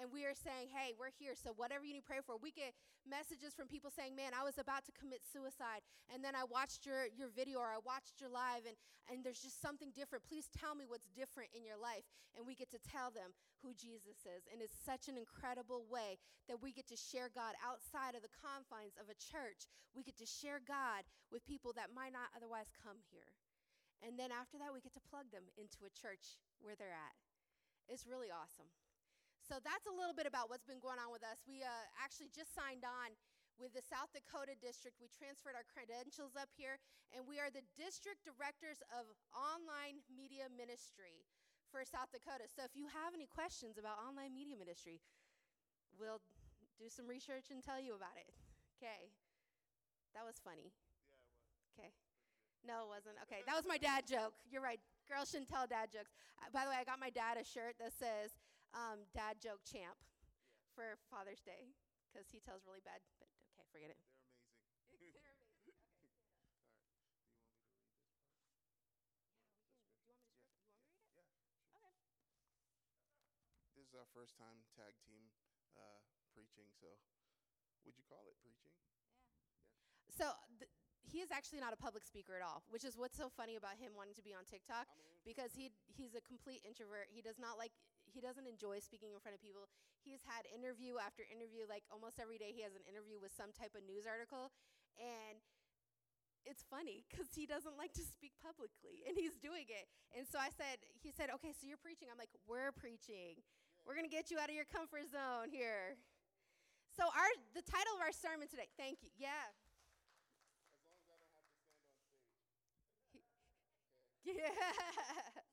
and 0.00 0.10
we 0.10 0.26
are 0.26 0.34
saying, 0.34 0.74
hey, 0.74 0.90
we're 0.98 1.14
here. 1.14 1.38
So 1.38 1.54
whatever 1.54 1.86
you 1.86 1.94
need 1.94 2.02
to 2.02 2.10
pray 2.10 2.22
for. 2.24 2.34
We 2.34 2.50
get 2.50 2.74
messages 3.06 3.54
from 3.54 3.70
people 3.70 3.94
saying, 3.94 4.18
man, 4.18 4.34
I 4.34 4.42
was 4.42 4.58
about 4.58 4.82
to 4.90 4.92
commit 4.96 5.22
suicide. 5.22 5.86
And 6.10 6.24
then 6.24 6.34
I 6.34 6.42
watched 6.42 6.82
your, 6.82 7.06
your 7.14 7.30
video 7.30 7.62
or 7.62 7.70
I 7.70 7.78
watched 7.78 8.18
your 8.18 8.32
live 8.32 8.66
and, 8.66 8.74
and 9.06 9.22
there's 9.22 9.38
just 9.38 9.62
something 9.62 9.94
different. 9.94 10.26
Please 10.26 10.50
tell 10.50 10.74
me 10.74 10.88
what's 10.88 11.06
different 11.14 11.54
in 11.54 11.62
your 11.62 11.78
life. 11.78 12.08
And 12.34 12.42
we 12.42 12.58
get 12.58 12.74
to 12.74 12.82
tell 12.82 13.14
them 13.14 13.36
who 13.62 13.70
Jesus 13.72 14.26
is. 14.26 14.50
And 14.50 14.58
it's 14.58 14.74
such 14.74 15.06
an 15.06 15.14
incredible 15.14 15.86
way 15.86 16.18
that 16.50 16.58
we 16.58 16.74
get 16.74 16.90
to 16.90 16.98
share 16.98 17.30
God 17.30 17.54
outside 17.62 18.18
of 18.18 18.26
the 18.26 18.34
confines 18.34 18.98
of 18.98 19.06
a 19.06 19.16
church. 19.16 19.70
We 19.94 20.02
get 20.02 20.18
to 20.18 20.26
share 20.26 20.58
God 20.58 21.06
with 21.30 21.46
people 21.46 21.70
that 21.78 21.94
might 21.94 22.12
not 22.12 22.34
otherwise 22.34 22.74
come 22.74 22.98
here. 23.14 23.30
And 24.02 24.18
then 24.18 24.34
after 24.34 24.58
that, 24.58 24.74
we 24.74 24.82
get 24.84 24.92
to 24.98 25.08
plug 25.08 25.30
them 25.30 25.48
into 25.56 25.86
a 25.86 25.94
church 25.94 26.42
where 26.60 26.74
they're 26.74 26.92
at. 26.92 27.16
It's 27.88 28.04
really 28.04 28.28
awesome. 28.28 28.68
So 29.44 29.60
that's 29.60 29.84
a 29.84 29.92
little 29.92 30.16
bit 30.16 30.24
about 30.24 30.48
what's 30.48 30.64
been 30.64 30.80
going 30.80 30.96
on 30.96 31.12
with 31.12 31.20
us. 31.20 31.44
We 31.44 31.60
uh, 31.60 31.68
actually 32.00 32.32
just 32.32 32.56
signed 32.56 32.80
on 32.80 33.12
with 33.60 33.76
the 33.76 33.84
South 33.84 34.08
Dakota 34.10 34.56
district. 34.56 34.98
We 34.98 35.12
transferred 35.12 35.52
our 35.52 35.68
credentials 35.68 36.32
up 36.34 36.48
here, 36.56 36.80
and 37.12 37.28
we 37.28 37.36
are 37.38 37.52
the 37.52 37.62
district 37.76 38.24
directors 38.24 38.80
of 38.90 39.06
online 39.36 40.00
media 40.08 40.48
ministry 40.48 41.28
for 41.68 41.84
South 41.84 42.08
Dakota. 42.08 42.48
So 42.48 42.64
if 42.64 42.72
you 42.72 42.88
have 42.88 43.12
any 43.12 43.28
questions 43.28 43.76
about 43.76 44.00
online 44.00 44.32
media 44.32 44.56
ministry, 44.56 44.98
we'll 45.92 46.24
do 46.80 46.88
some 46.88 47.04
research 47.04 47.52
and 47.52 47.60
tell 47.60 47.78
you 47.78 47.94
about 47.94 48.16
it. 48.16 48.32
Okay. 48.80 49.12
That 50.16 50.24
was 50.24 50.40
funny. 50.40 50.72
Yeah, 50.72 51.20
it 51.20 51.28
was. 51.28 51.44
Okay. 51.76 51.90
No, 52.64 52.88
it 52.88 52.90
wasn't. 52.90 53.20
Okay, 53.28 53.44
that 53.44 53.54
was 53.54 53.68
my 53.68 53.76
dad 53.76 54.08
joke. 54.08 54.32
You're 54.48 54.64
right. 54.64 54.80
Girls 55.04 55.28
shouldn't 55.28 55.52
tell 55.52 55.68
dad 55.68 55.92
jokes. 55.92 56.16
Uh, 56.40 56.48
by 56.48 56.64
the 56.64 56.72
way, 56.72 56.80
I 56.80 56.86
got 56.86 56.96
my 56.96 57.12
dad 57.12 57.36
a 57.36 57.44
shirt 57.44 57.76
that 57.76 57.92
says, 57.92 58.32
dad 59.34 59.42
joke 59.42 59.66
champ 59.66 59.98
yeah. 59.98 60.30
for 60.70 60.94
Father's 61.10 61.42
Day 61.42 61.74
because 62.06 62.30
he 62.30 62.38
tells 62.38 62.62
really 62.62 62.82
bad. 62.86 63.02
But 63.18 63.26
okay, 63.58 63.66
forget 63.74 63.90
it. 63.90 63.98
They're 64.94 64.94
amazing. 64.94 65.10
They're 65.18 65.34
amazing. 65.34 65.74
Okay. 65.74 65.74
All 70.06 70.14
right. 70.14 70.14
Do 71.02 71.10
you 71.10 71.18
want 71.18 71.26
me 71.26 71.34
to 71.34 71.42
read 71.42 71.50
this 71.50 71.66
part? 71.66 71.82
Yeah. 71.82 71.98
Sure. 72.46 72.62
Okay. 73.58 73.74
This 73.74 73.90
is 73.90 73.98
our 73.98 74.06
first 74.14 74.38
time 74.38 74.62
tag 74.78 74.94
team 75.02 75.34
uh, 75.74 75.98
preaching, 76.30 76.70
so 76.78 76.94
would 77.82 77.98
you 77.98 78.06
call 78.06 78.30
it 78.30 78.38
preaching? 78.38 78.70
Yeah. 78.86 79.02
So 80.14 80.30
th- 80.62 80.70
he 81.02 81.18
is 81.26 81.34
actually 81.34 81.58
not 81.58 81.74
a 81.74 81.80
public 81.80 82.06
speaker 82.06 82.38
at 82.38 82.44
all, 82.46 82.62
which 82.70 82.86
is 82.86 82.94
what's 82.94 83.18
so 83.18 83.26
funny 83.26 83.58
about 83.58 83.76
him 83.82 83.98
wanting 83.98 84.14
to 84.14 84.22
be 84.22 84.30
on 84.30 84.46
TikTok 84.46 84.86
because 85.26 85.58
he 85.58 85.74
he's 85.90 86.14
a 86.14 86.22
complete 86.22 86.62
introvert. 86.62 87.10
He 87.10 87.20
does 87.20 87.36
not 87.36 87.58
like 87.58 87.74
he 88.14 88.22
doesn't 88.22 88.46
enjoy 88.46 88.78
speaking 88.78 89.10
in 89.10 89.18
front 89.18 89.34
of 89.34 89.42
people. 89.42 89.66
He's 90.06 90.22
had 90.22 90.46
interview 90.46 91.02
after 91.02 91.26
interview, 91.26 91.66
like 91.66 91.82
almost 91.90 92.22
every 92.22 92.38
day 92.38 92.54
he 92.54 92.62
has 92.62 92.78
an 92.78 92.86
interview 92.86 93.18
with 93.18 93.34
some 93.34 93.50
type 93.50 93.74
of 93.74 93.82
news 93.82 94.06
article. 94.06 94.54
And 94.94 95.42
it's 96.46 96.62
funny 96.62 97.02
because 97.10 97.34
he 97.34 97.44
doesn't 97.44 97.74
like 97.74 97.92
to 97.98 98.04
speak 98.06 98.32
publicly 98.38 99.02
and 99.04 99.18
he's 99.18 99.34
doing 99.42 99.66
it. 99.66 99.90
And 100.14 100.22
so 100.22 100.38
I 100.38 100.54
said, 100.54 100.78
he 101.02 101.10
said, 101.10 101.34
okay, 101.40 101.50
so 101.50 101.66
you're 101.66 101.80
preaching. 101.80 102.08
I'm 102.08 102.20
like, 102.20 102.32
we're 102.46 102.70
preaching. 102.70 103.42
We're 103.82 103.98
going 103.98 104.08
to 104.08 104.12
get 104.12 104.30
you 104.30 104.38
out 104.38 104.48
of 104.48 104.56
your 104.56 104.68
comfort 104.68 105.10
zone 105.10 105.50
here. 105.52 105.98
So 106.94 107.04
our 107.10 107.30
the 107.58 107.64
title 107.66 107.98
of 107.98 108.02
our 108.06 108.14
sermon 108.14 108.46
today, 108.46 108.70
thank 108.78 109.02
you. 109.02 109.10
Yeah. 109.18 109.50
As 109.50 110.94
as 111.02 111.02
I 111.02 111.10
don't 111.10 111.26
have 111.26 111.34
to 111.36 111.42
stand 111.42 112.78
on 112.78 112.94
stage. 113.02 113.34
Yeah. 114.24 115.43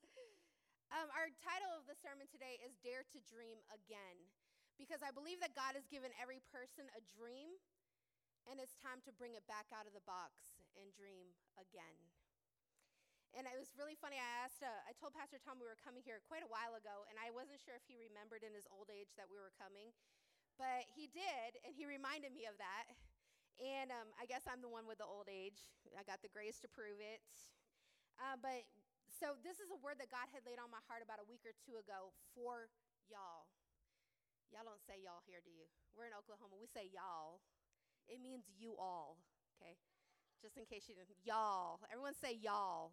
Um, 0.92 1.08
our 1.16 1.32
title 1.40 1.72
of 1.72 1.88
the 1.88 1.96
sermon 1.96 2.28
today 2.28 2.60
is 2.60 2.76
Dare 2.84 3.00
to 3.16 3.18
Dream 3.24 3.56
Again, 3.72 4.28
because 4.76 5.00
I 5.00 5.08
believe 5.08 5.40
that 5.40 5.56
God 5.56 5.72
has 5.72 5.88
given 5.88 6.12
every 6.20 6.44
person 6.52 6.84
a 6.92 7.00
dream, 7.08 7.56
and 8.44 8.60
it's 8.60 8.76
time 8.76 9.00
to 9.08 9.16
bring 9.16 9.32
it 9.32 9.48
back 9.48 9.72
out 9.72 9.88
of 9.88 9.96
the 9.96 10.04
box 10.04 10.60
and 10.76 10.92
dream 10.92 11.32
again. 11.56 11.96
And 13.32 13.48
it 13.48 13.56
was 13.56 13.72
really 13.72 13.96
funny. 13.96 14.20
I 14.20 14.44
asked, 14.44 14.60
uh, 14.60 14.68
I 14.84 14.92
told 14.92 15.16
Pastor 15.16 15.40
Tom 15.40 15.56
we 15.56 15.64
were 15.64 15.80
coming 15.80 16.04
here 16.04 16.20
quite 16.28 16.44
a 16.44 16.52
while 16.52 16.76
ago, 16.76 17.08
and 17.08 17.16
I 17.16 17.32
wasn't 17.32 17.64
sure 17.64 17.72
if 17.72 17.88
he 17.88 17.96
remembered 17.96 18.44
in 18.44 18.52
his 18.52 18.68
old 18.68 18.92
age 18.92 19.16
that 19.16 19.32
we 19.32 19.40
were 19.40 19.56
coming, 19.56 19.96
but 20.60 20.84
he 20.92 21.08
did, 21.08 21.56
and 21.64 21.72
he 21.72 21.88
reminded 21.88 22.36
me 22.36 22.44
of 22.44 22.60
that. 22.60 22.92
And 23.56 23.88
um, 23.88 24.12
I 24.20 24.28
guess 24.28 24.44
I'm 24.44 24.60
the 24.60 24.68
one 24.68 24.84
with 24.84 25.00
the 25.00 25.08
old 25.08 25.32
age. 25.32 25.72
I 25.96 26.04
got 26.04 26.20
the 26.20 26.28
grace 26.28 26.60
to 26.60 26.68
prove 26.68 27.00
it. 27.00 27.24
Uh, 28.20 28.36
but 28.36 28.68
so 29.22 29.38
this 29.46 29.62
is 29.62 29.70
a 29.70 29.78
word 29.78 30.02
that 30.02 30.10
God 30.10 30.26
had 30.34 30.42
laid 30.42 30.58
on 30.58 30.66
my 30.66 30.82
heart 30.90 30.98
about 30.98 31.22
a 31.22 31.26
week 31.30 31.46
or 31.46 31.54
two 31.54 31.78
ago 31.78 32.10
for 32.34 32.66
y'all. 33.06 33.46
Y'all 34.50 34.66
don't 34.66 34.82
say 34.82 34.98
y'all 34.98 35.22
here, 35.30 35.38
do 35.38 35.54
you? 35.54 35.70
We're 35.94 36.10
in 36.10 36.16
Oklahoma. 36.18 36.58
We 36.58 36.66
say 36.66 36.90
y'all. 36.90 37.38
It 38.10 38.18
means 38.18 38.50
you 38.58 38.74
all, 38.74 39.22
okay? 39.54 39.78
Just 40.42 40.58
in 40.58 40.66
case 40.66 40.90
you 40.90 40.98
didn't. 40.98 41.14
Y'all. 41.22 41.78
Everyone 41.86 42.18
say 42.18 42.34
y'all. 42.34 42.90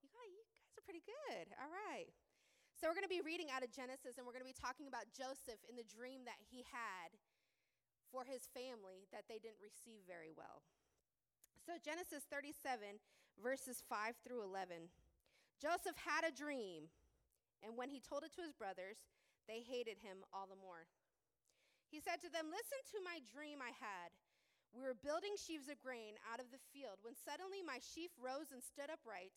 You, 0.00 0.08
got, 0.08 0.24
you 0.24 0.40
guys 0.40 0.72
are 0.80 0.86
pretty 0.88 1.04
good. 1.04 1.52
All 1.60 1.68
right. 1.68 2.08
So 2.72 2.88
we're 2.88 2.96
going 2.96 3.04
to 3.04 3.12
be 3.12 3.20
reading 3.20 3.52
out 3.52 3.60
of 3.60 3.68
Genesis 3.68 4.16
and 4.16 4.24
we're 4.24 4.32
going 4.32 4.44
to 4.44 4.48
be 4.48 4.56
talking 4.56 4.88
about 4.88 5.04
Joseph 5.12 5.60
in 5.68 5.76
the 5.76 5.84
dream 5.84 6.24
that 6.24 6.40
he 6.48 6.64
had 6.64 7.12
for 8.08 8.24
his 8.24 8.48
family 8.56 9.04
that 9.12 9.28
they 9.28 9.36
didn't 9.36 9.60
receive 9.60 10.00
very 10.08 10.32
well. 10.32 10.64
So 11.60 11.76
Genesis 11.76 12.24
37, 12.24 13.04
verses 13.36 13.84
5 13.84 14.16
through 14.24 14.40
11. 14.40 14.88
Joseph 15.56 15.96
had 15.96 16.28
a 16.28 16.34
dream, 16.34 16.92
and 17.64 17.76
when 17.76 17.88
he 17.88 18.00
told 18.00 18.24
it 18.24 18.32
to 18.36 18.44
his 18.44 18.52
brothers, 18.52 19.00
they 19.48 19.64
hated 19.64 20.02
him 20.04 20.20
all 20.34 20.44
the 20.44 20.58
more. 20.58 20.84
He 21.88 22.02
said 22.02 22.20
to 22.20 22.30
them, 22.30 22.50
Listen 22.50 22.82
to 22.92 23.06
my 23.06 23.22
dream 23.30 23.62
I 23.62 23.72
had. 23.72 24.12
We 24.74 24.84
were 24.84 24.98
building 24.98 25.38
sheaves 25.38 25.72
of 25.72 25.80
grain 25.80 26.20
out 26.28 26.42
of 26.42 26.52
the 26.52 26.60
field 26.74 27.00
when 27.00 27.16
suddenly 27.16 27.64
my 27.64 27.80
sheaf 27.80 28.12
rose 28.20 28.52
and 28.52 28.60
stood 28.60 28.92
upright, 28.92 29.32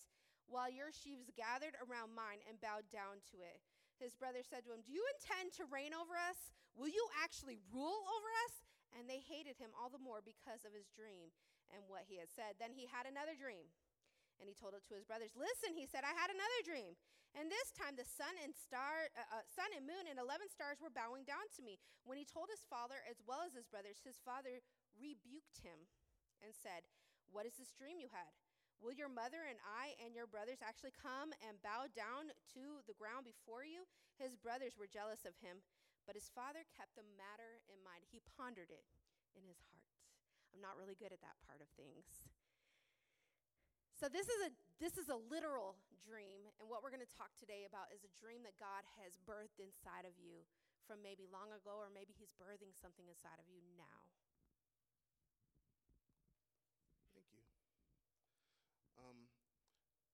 while 0.50 0.68
your 0.68 0.92
sheaves 0.92 1.32
gathered 1.38 1.78
around 1.80 2.18
mine 2.18 2.44
and 2.50 2.60
bowed 2.60 2.90
down 2.90 3.22
to 3.32 3.40
it. 3.40 3.62
His 4.02 4.18
brother 4.18 4.42
said 4.44 4.66
to 4.66 4.74
him, 4.74 4.84
Do 4.84 4.92
you 4.92 5.06
intend 5.16 5.56
to 5.56 5.70
reign 5.70 5.94
over 5.96 6.18
us? 6.18 6.52
Will 6.74 6.92
you 6.92 7.06
actually 7.22 7.62
rule 7.72 8.04
over 8.12 8.30
us? 8.50 8.66
And 8.98 9.06
they 9.06 9.22
hated 9.22 9.62
him 9.62 9.70
all 9.78 9.94
the 9.94 10.02
more 10.02 10.26
because 10.26 10.66
of 10.66 10.74
his 10.74 10.90
dream 10.90 11.30
and 11.70 11.86
what 11.86 12.10
he 12.10 12.18
had 12.18 12.34
said. 12.34 12.58
Then 12.58 12.74
he 12.74 12.90
had 12.90 13.06
another 13.06 13.38
dream. 13.38 13.70
And 14.40 14.48
he 14.48 14.56
told 14.56 14.72
it 14.72 14.88
to 14.88 14.96
his 14.96 15.04
brothers. 15.04 15.36
Listen, 15.36 15.76
he 15.76 15.84
said, 15.84 16.08
I 16.08 16.16
had 16.16 16.32
another 16.32 16.62
dream. 16.64 16.96
And 17.38 17.52
this 17.52 17.70
time 17.76 17.94
the 17.94 18.08
sun 18.08 18.34
and 18.42 18.56
star, 18.56 19.12
uh, 19.14 19.44
uh, 19.44 19.46
sun 19.52 19.70
and 19.76 19.86
moon 19.86 20.10
and 20.10 20.18
11 20.18 20.50
stars 20.50 20.82
were 20.82 20.90
bowing 20.90 21.28
down 21.28 21.46
to 21.60 21.62
me. 21.62 21.78
When 22.08 22.18
he 22.18 22.26
told 22.26 22.50
his 22.50 22.66
father 22.66 23.04
as 23.06 23.22
well 23.22 23.46
as 23.46 23.54
his 23.54 23.70
brothers, 23.70 24.02
his 24.02 24.18
father 24.24 24.64
rebuked 24.98 25.62
him 25.62 25.86
and 26.42 26.56
said, 26.56 26.88
What 27.30 27.46
is 27.46 27.60
this 27.60 27.76
dream 27.76 28.02
you 28.02 28.10
had? 28.10 28.34
Will 28.80 28.96
your 28.96 29.12
mother 29.12 29.44
and 29.44 29.60
I 29.68 29.92
and 30.00 30.16
your 30.16 30.26
brothers 30.26 30.64
actually 30.64 30.96
come 30.96 31.36
and 31.44 31.60
bow 31.60 31.92
down 31.92 32.32
to 32.56 32.80
the 32.88 32.96
ground 32.96 33.28
before 33.28 33.68
you? 33.68 33.84
His 34.16 34.40
brothers 34.40 34.80
were 34.80 34.88
jealous 34.88 35.28
of 35.28 35.36
him, 35.44 35.60
but 36.08 36.16
his 36.16 36.32
father 36.32 36.64
kept 36.80 36.96
the 36.96 37.04
matter 37.20 37.60
in 37.68 37.84
mind. 37.84 38.08
He 38.08 38.24
pondered 38.40 38.72
it 38.72 38.88
in 39.36 39.44
his 39.44 39.60
heart. 39.68 39.92
I'm 40.56 40.64
not 40.64 40.80
really 40.80 40.96
good 40.96 41.12
at 41.12 41.20
that 41.22 41.38
part 41.44 41.60
of 41.60 41.68
things. 41.76 42.08
So 44.00 44.08
this 44.08 44.32
is 44.32 44.40
a 44.48 44.50
this 44.80 44.96
is 44.96 45.12
a 45.12 45.20
literal 45.28 45.76
dream 46.08 46.48
and 46.56 46.72
what 46.72 46.80
we're 46.80 46.96
going 46.96 47.04
to 47.04 47.16
talk 47.20 47.36
today 47.36 47.68
about 47.68 47.92
is 47.92 48.00
a 48.08 48.12
dream 48.16 48.48
that 48.48 48.56
God 48.56 48.88
has 48.96 49.20
birthed 49.28 49.60
inside 49.60 50.08
of 50.08 50.16
you 50.16 50.48
from 50.88 51.04
maybe 51.04 51.28
long 51.28 51.52
ago 51.52 51.76
or 51.76 51.92
maybe 51.92 52.16
he's 52.16 52.32
birthing 52.40 52.72
something 52.72 53.04
inside 53.12 53.44
of 53.44 53.52
you 53.52 53.60
now. 53.76 54.08
Thank 57.12 57.28
you. 57.36 57.44
Um, 58.96 59.28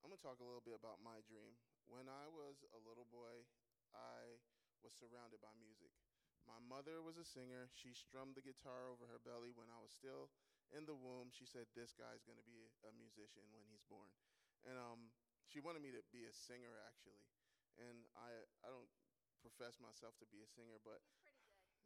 I'm 0.02 0.10
going 0.10 0.18
to 0.18 0.26
talk 0.26 0.42
a 0.42 0.48
little 0.50 0.66
bit 0.66 0.74
about 0.74 1.06
my 1.06 1.22
dream. 1.30 1.54
When 1.86 2.10
I 2.10 2.26
was 2.26 2.66
a 2.74 2.82
little 2.82 3.06
boy, 3.14 3.46
I 3.94 4.42
was 4.82 4.98
surrounded 4.98 5.46
by 5.46 5.54
music. 5.62 5.94
My 6.50 6.58
mother 6.58 7.06
was 7.06 7.22
a 7.22 7.26
singer. 7.26 7.70
She 7.78 7.94
strummed 7.94 8.34
the 8.34 8.42
guitar 8.42 8.90
over 8.90 9.06
her 9.06 9.22
belly 9.22 9.54
when 9.54 9.70
I 9.70 9.78
was 9.78 9.94
still 9.94 10.34
in 10.74 10.88
the 10.90 10.98
womb, 10.98 11.30
she 11.30 11.46
said, 11.46 11.70
This 11.78 11.94
guy's 11.94 12.26
going 12.26 12.40
to 12.40 12.48
be 12.48 12.58
a, 12.86 12.92
musician 12.96 13.46
when 13.54 13.66
he's 13.70 13.86
born. 13.86 14.10
And 14.66 14.80
um, 14.80 15.14
she 15.46 15.62
wanted 15.62 15.86
me 15.86 15.94
to 15.94 16.02
be 16.10 16.26
a 16.26 16.34
singer, 16.34 16.82
actually. 16.90 17.22
And 17.78 18.08
I, 18.16 18.32
I 18.66 18.72
don't 18.72 18.90
profess 19.44 19.78
myself 19.78 20.18
to 20.24 20.28
be 20.32 20.42
a 20.42 20.50
singer, 20.50 20.82
but 20.82 21.04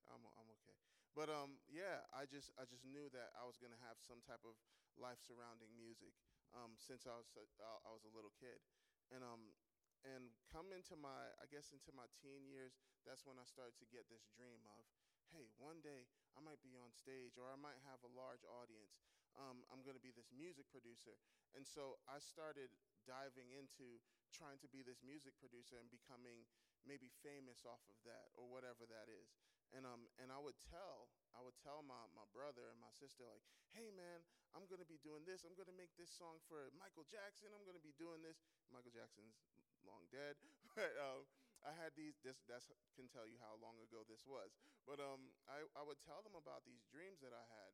I'm, 0.07 0.23
I'm 0.37 0.49
okay. 0.61 0.77
But 1.17 1.27
um, 1.33 1.57
yeah, 1.67 2.05
I 2.13 2.29
just, 2.29 2.53
I 2.55 2.69
just 2.69 2.85
knew 2.85 3.09
that 3.11 3.33
I 3.35 3.43
was 3.43 3.57
going 3.57 3.73
to 3.73 3.81
have 3.83 3.97
some 3.99 4.21
type 4.23 4.45
of 4.45 4.55
life 4.95 5.19
surrounding 5.19 5.73
music 5.75 6.13
um, 6.53 6.77
since 6.77 7.09
I 7.09 7.17
was, 7.17 7.27
uh, 7.35 7.79
I 7.83 7.91
was 7.91 8.05
a 8.05 8.13
little 8.13 8.31
kid. 8.37 8.61
And, 9.09 9.25
um, 9.25 9.57
and 10.05 10.31
come 10.47 10.71
into 10.71 10.95
my, 10.95 11.33
I 11.41 11.45
guess, 11.51 11.75
into 11.75 11.91
my 11.91 12.07
teen 12.21 12.47
years, 12.47 12.77
that's 13.03 13.27
when 13.27 13.35
I 13.35 13.43
started 13.43 13.75
to 13.83 13.87
get 13.89 14.07
this 14.07 14.29
dream 14.31 14.63
of, 14.71 14.85
hey, 15.33 15.49
one 15.61 15.81
day 15.85 16.09
I 16.33 16.41
might 16.41 16.61
be 16.65 16.73
on 16.77 16.93
stage 16.93 17.37
or 17.37 17.49
I 17.49 17.57
might 17.57 17.79
have 17.85 18.01
a 18.05 18.11
large 18.11 18.41
audience. 18.45 18.97
Um, 19.37 19.61
I'm 19.69 19.85
going 19.85 19.95
to 19.95 20.03
be 20.03 20.11
this 20.11 20.33
music 20.33 20.65
producer. 20.73 21.15
And 21.53 21.63
so 21.65 22.01
I 22.09 22.17
started 22.17 22.73
diving 23.05 23.49
into 23.53 24.01
trying 24.33 24.61
to 24.61 24.69
be 24.69 24.85
this 24.85 25.01
music 25.01 25.37
producer 25.41 25.77
and 25.81 25.89
becoming 25.89 26.45
maybe 26.85 27.09
famous 27.25 27.65
off 27.65 27.81
of 27.89 27.97
that 28.05 28.31
or 28.37 28.47
whatever 28.47 28.85
that 28.87 29.09
is. 29.09 29.29
And 29.69 29.85
um 29.85 30.09
and 30.17 30.33
I 30.33 30.41
would 30.41 30.57
tell 30.65 31.13
I 31.37 31.45
would 31.45 31.53
tell 31.61 31.85
my 31.85 32.09
my 32.17 32.25
brother 32.33 32.73
and 32.73 32.81
my 32.81 32.89
sister 32.89 33.21
like, 33.21 33.45
"Hey 33.69 33.93
man, 33.93 34.25
I'm 34.57 34.65
to 34.81 34.89
be 34.89 34.97
doing 35.05 35.29
this. 35.29 35.45
I'm 35.45 35.53
to 35.69 35.77
make 35.77 35.93
this 35.93 36.09
song 36.09 36.41
for 36.49 36.73
Michael 36.73 37.05
Jackson. 37.05 37.53
I'm 37.53 37.61
to 37.77 37.85
be 37.85 37.93
doing 38.01 38.25
this." 38.25 38.41
Michael 38.73 38.89
Jackson's 38.89 39.37
long 39.85 40.09
dead, 40.09 40.41
but 40.73 40.89
um 40.97 41.29
I 41.63 41.75
had 41.75 41.91
these. 41.95 42.15
This 42.23 42.39
that's 42.47 42.71
can 42.95 43.11
tell 43.11 43.27
you 43.27 43.35
how 43.43 43.59
long 43.59 43.75
ago 43.83 44.07
this 44.07 44.23
was. 44.23 44.55
But 44.87 45.03
um, 45.03 45.35
I 45.47 45.63
I 45.75 45.83
would 45.83 45.99
tell 46.03 46.23
them 46.23 46.35
about 46.35 46.63
these 46.63 46.83
dreams 46.87 47.19
that 47.19 47.35
I 47.35 47.43
had, 47.43 47.71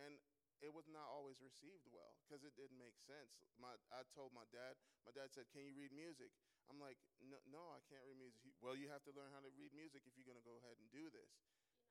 and 0.00 0.16
it 0.64 0.72
was 0.72 0.88
not 0.88 1.04
always 1.12 1.36
received 1.44 1.84
well 1.92 2.16
because 2.24 2.40
it 2.44 2.56
didn't 2.56 2.80
make 2.80 2.96
sense. 2.96 3.36
My 3.60 3.76
I 3.92 4.08
told 4.16 4.32
my 4.32 4.48
dad. 4.48 4.80
My 5.04 5.12
dad 5.12 5.32
said, 5.32 5.52
"Can 5.52 5.68
you 5.68 5.76
read 5.76 5.92
music?" 5.92 6.32
I'm 6.66 6.80
like, 6.80 6.96
"No, 7.20 7.36
no, 7.46 7.62
I 7.76 7.80
can't 7.86 8.02
read 8.08 8.16
music." 8.18 8.40
He, 8.40 8.50
well, 8.64 8.74
you 8.74 8.88
have 8.88 9.04
to 9.04 9.12
learn 9.12 9.30
how 9.36 9.44
to 9.44 9.52
read 9.54 9.76
music 9.76 10.02
if 10.08 10.16
you're 10.16 10.28
gonna 10.28 10.44
go 10.44 10.56
ahead 10.56 10.80
and 10.80 10.88
do 10.88 11.12
this. 11.12 11.30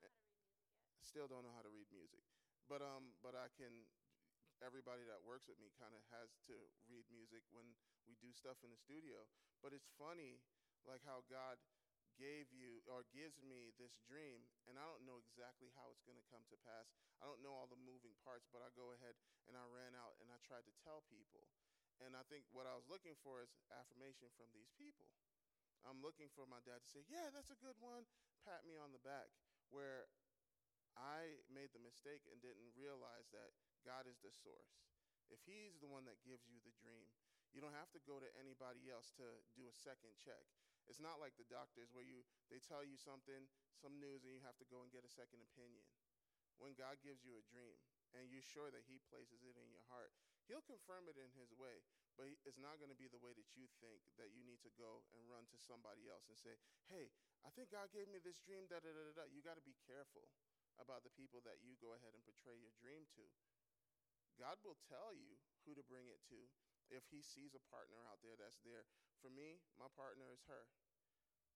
You 0.02 1.06
Still 1.06 1.30
don't 1.30 1.46
know 1.46 1.54
how 1.54 1.62
to 1.62 1.70
read 1.70 1.88
music, 1.94 2.26
but 2.66 2.82
um, 2.82 3.14
but 3.22 3.38
I 3.38 3.54
can. 3.54 3.86
Everybody 4.64 5.04
that 5.12 5.20
works 5.22 5.52
with 5.52 5.60
me 5.60 5.68
kind 5.76 5.92
of 5.92 6.00
has 6.16 6.40
to 6.48 6.56
read 6.88 7.04
music 7.12 7.44
when 7.52 7.76
we 8.08 8.16
do 8.24 8.32
stuff 8.32 8.56
in 8.64 8.72
the 8.72 8.80
studio. 8.80 9.28
But 9.60 9.76
it's 9.76 9.92
funny 10.00 10.40
like 10.90 11.04
how 11.04 11.26
God 11.28 11.60
gave 12.16 12.48
you 12.56 12.80
or 12.88 13.04
gives 13.12 13.44
me 13.44 13.76
this 13.76 14.00
dream, 14.08 14.48
and 14.66 14.80
I 14.80 14.88
don't 14.88 15.04
know 15.04 15.20
exactly 15.20 15.68
how 15.76 15.92
it's 15.92 16.06
going 16.08 16.20
to 16.20 16.32
come 16.32 16.48
to 16.48 16.58
pass. 16.64 16.88
I 17.20 17.28
don't 17.28 17.44
know 17.44 17.52
all 17.52 17.68
the 17.68 17.80
moving 17.80 18.16
parts, 18.24 18.48
but 18.50 18.64
I 18.64 18.72
go 18.72 18.96
ahead 18.96 19.20
and 19.52 19.60
I 19.60 19.68
ran 19.68 19.94
out 19.94 20.16
and 20.24 20.32
I 20.32 20.40
tried 20.44 20.64
to 20.68 20.76
tell 20.84 21.04
people. 21.12 21.52
And 22.04 22.12
I 22.16 22.28
think 22.28 22.44
what 22.52 22.68
I 22.68 22.76
was 22.76 22.88
looking 22.92 23.16
for 23.24 23.40
is 23.40 23.56
affirmation 23.72 24.28
from 24.36 24.52
these 24.52 24.72
people. 24.76 25.08
I'm 25.88 26.04
looking 26.04 26.28
for 26.34 26.44
my 26.44 26.60
dad 26.66 26.84
to 26.84 26.90
say, 26.90 27.04
Yeah, 27.08 27.32
that's 27.32 27.54
a 27.54 27.60
good 27.60 27.78
one, 27.80 28.08
pat 28.44 28.66
me 28.68 28.76
on 28.76 28.92
the 28.92 29.04
back. 29.04 29.32
Where 29.72 30.12
I 30.96 31.40
made 31.52 31.76
the 31.76 31.84
mistake 31.84 32.24
and 32.32 32.40
didn't 32.40 32.76
realize 32.76 33.28
that 33.36 33.56
God 33.84 34.08
is 34.08 34.20
the 34.24 34.32
source. 34.32 34.80
If 35.28 35.44
He's 35.44 35.80
the 35.80 35.92
one 35.92 36.08
that 36.08 36.24
gives 36.24 36.48
you 36.48 36.60
the 36.64 36.76
dream, 36.80 37.12
you 37.56 37.64
don't 37.64 37.76
have 37.76 37.92
to 37.96 38.04
go 38.04 38.20
to 38.20 38.30
anybody 38.36 38.92
else 38.92 39.16
to 39.16 39.28
do 39.56 39.68
a 39.72 39.76
second 39.76 40.16
check. 40.20 40.44
It's 40.86 41.02
not 41.02 41.18
like 41.18 41.34
the 41.36 41.50
doctors 41.50 41.90
where 41.92 42.06
you 42.06 42.22
they 42.54 42.62
tell 42.62 42.86
you 42.86 42.98
something, 42.98 43.50
some 43.74 43.98
news, 43.98 44.22
and 44.24 44.32
you 44.34 44.42
have 44.46 44.58
to 44.62 44.68
go 44.70 44.86
and 44.86 44.94
get 44.94 45.06
a 45.06 45.12
second 45.12 45.42
opinion. 45.42 45.86
When 46.62 46.78
God 46.78 47.04
gives 47.04 47.26
you 47.26 47.36
a 47.36 47.44
dream 47.44 47.76
and 48.16 48.32
you're 48.32 48.46
sure 48.46 48.72
that 48.72 48.88
He 48.88 49.02
places 49.12 49.44
it 49.44 49.60
in 49.60 49.68
your 49.74 49.84
heart, 49.92 50.16
He'll 50.48 50.64
confirm 50.64 51.10
it 51.12 51.18
in 51.20 51.34
His 51.36 51.52
way. 51.52 51.84
But 52.16 52.32
it's 52.48 52.62
not 52.62 52.80
going 52.80 52.94
to 52.94 52.96
be 52.96 53.12
the 53.12 53.20
way 53.20 53.36
that 53.36 53.50
you 53.60 53.68
think 53.84 54.00
that 54.16 54.32
you 54.32 54.48
need 54.48 54.64
to 54.64 54.72
go 54.80 55.04
and 55.12 55.28
run 55.28 55.44
to 55.52 55.60
somebody 55.60 56.08
else 56.08 56.32
and 56.32 56.40
say, 56.40 56.56
"Hey, 56.88 57.12
I 57.44 57.52
think 57.52 57.76
God 57.76 57.92
gave 57.92 58.08
me 58.08 58.24
this 58.24 58.40
dream." 58.40 58.72
Da 58.72 58.80
da 58.80 58.88
da 58.88 59.12
da. 59.12 59.26
You 59.28 59.44
got 59.44 59.60
to 59.60 59.66
be 59.68 59.76
careful 59.84 60.32
about 60.80 61.04
the 61.04 61.12
people 61.12 61.44
that 61.44 61.60
you 61.60 61.76
go 61.80 61.92
ahead 61.92 62.16
and 62.16 62.24
portray 62.24 62.56
your 62.56 62.72
dream 62.80 63.04
to. 63.20 63.26
God 64.40 64.60
will 64.64 64.80
tell 64.88 65.16
you 65.16 65.40
who 65.64 65.76
to 65.76 65.84
bring 65.84 66.12
it 66.12 66.20
to 66.32 66.40
if 66.90 67.08
He 67.10 67.22
sees 67.22 67.58
a 67.58 67.68
partner 67.70 68.02
out 68.06 68.22
there 68.22 68.38
that's 68.38 68.62
there 68.62 68.86
for 69.22 69.30
me, 69.30 69.62
my 69.78 69.90
partner 69.94 70.30
is 70.30 70.46
her. 70.46 70.70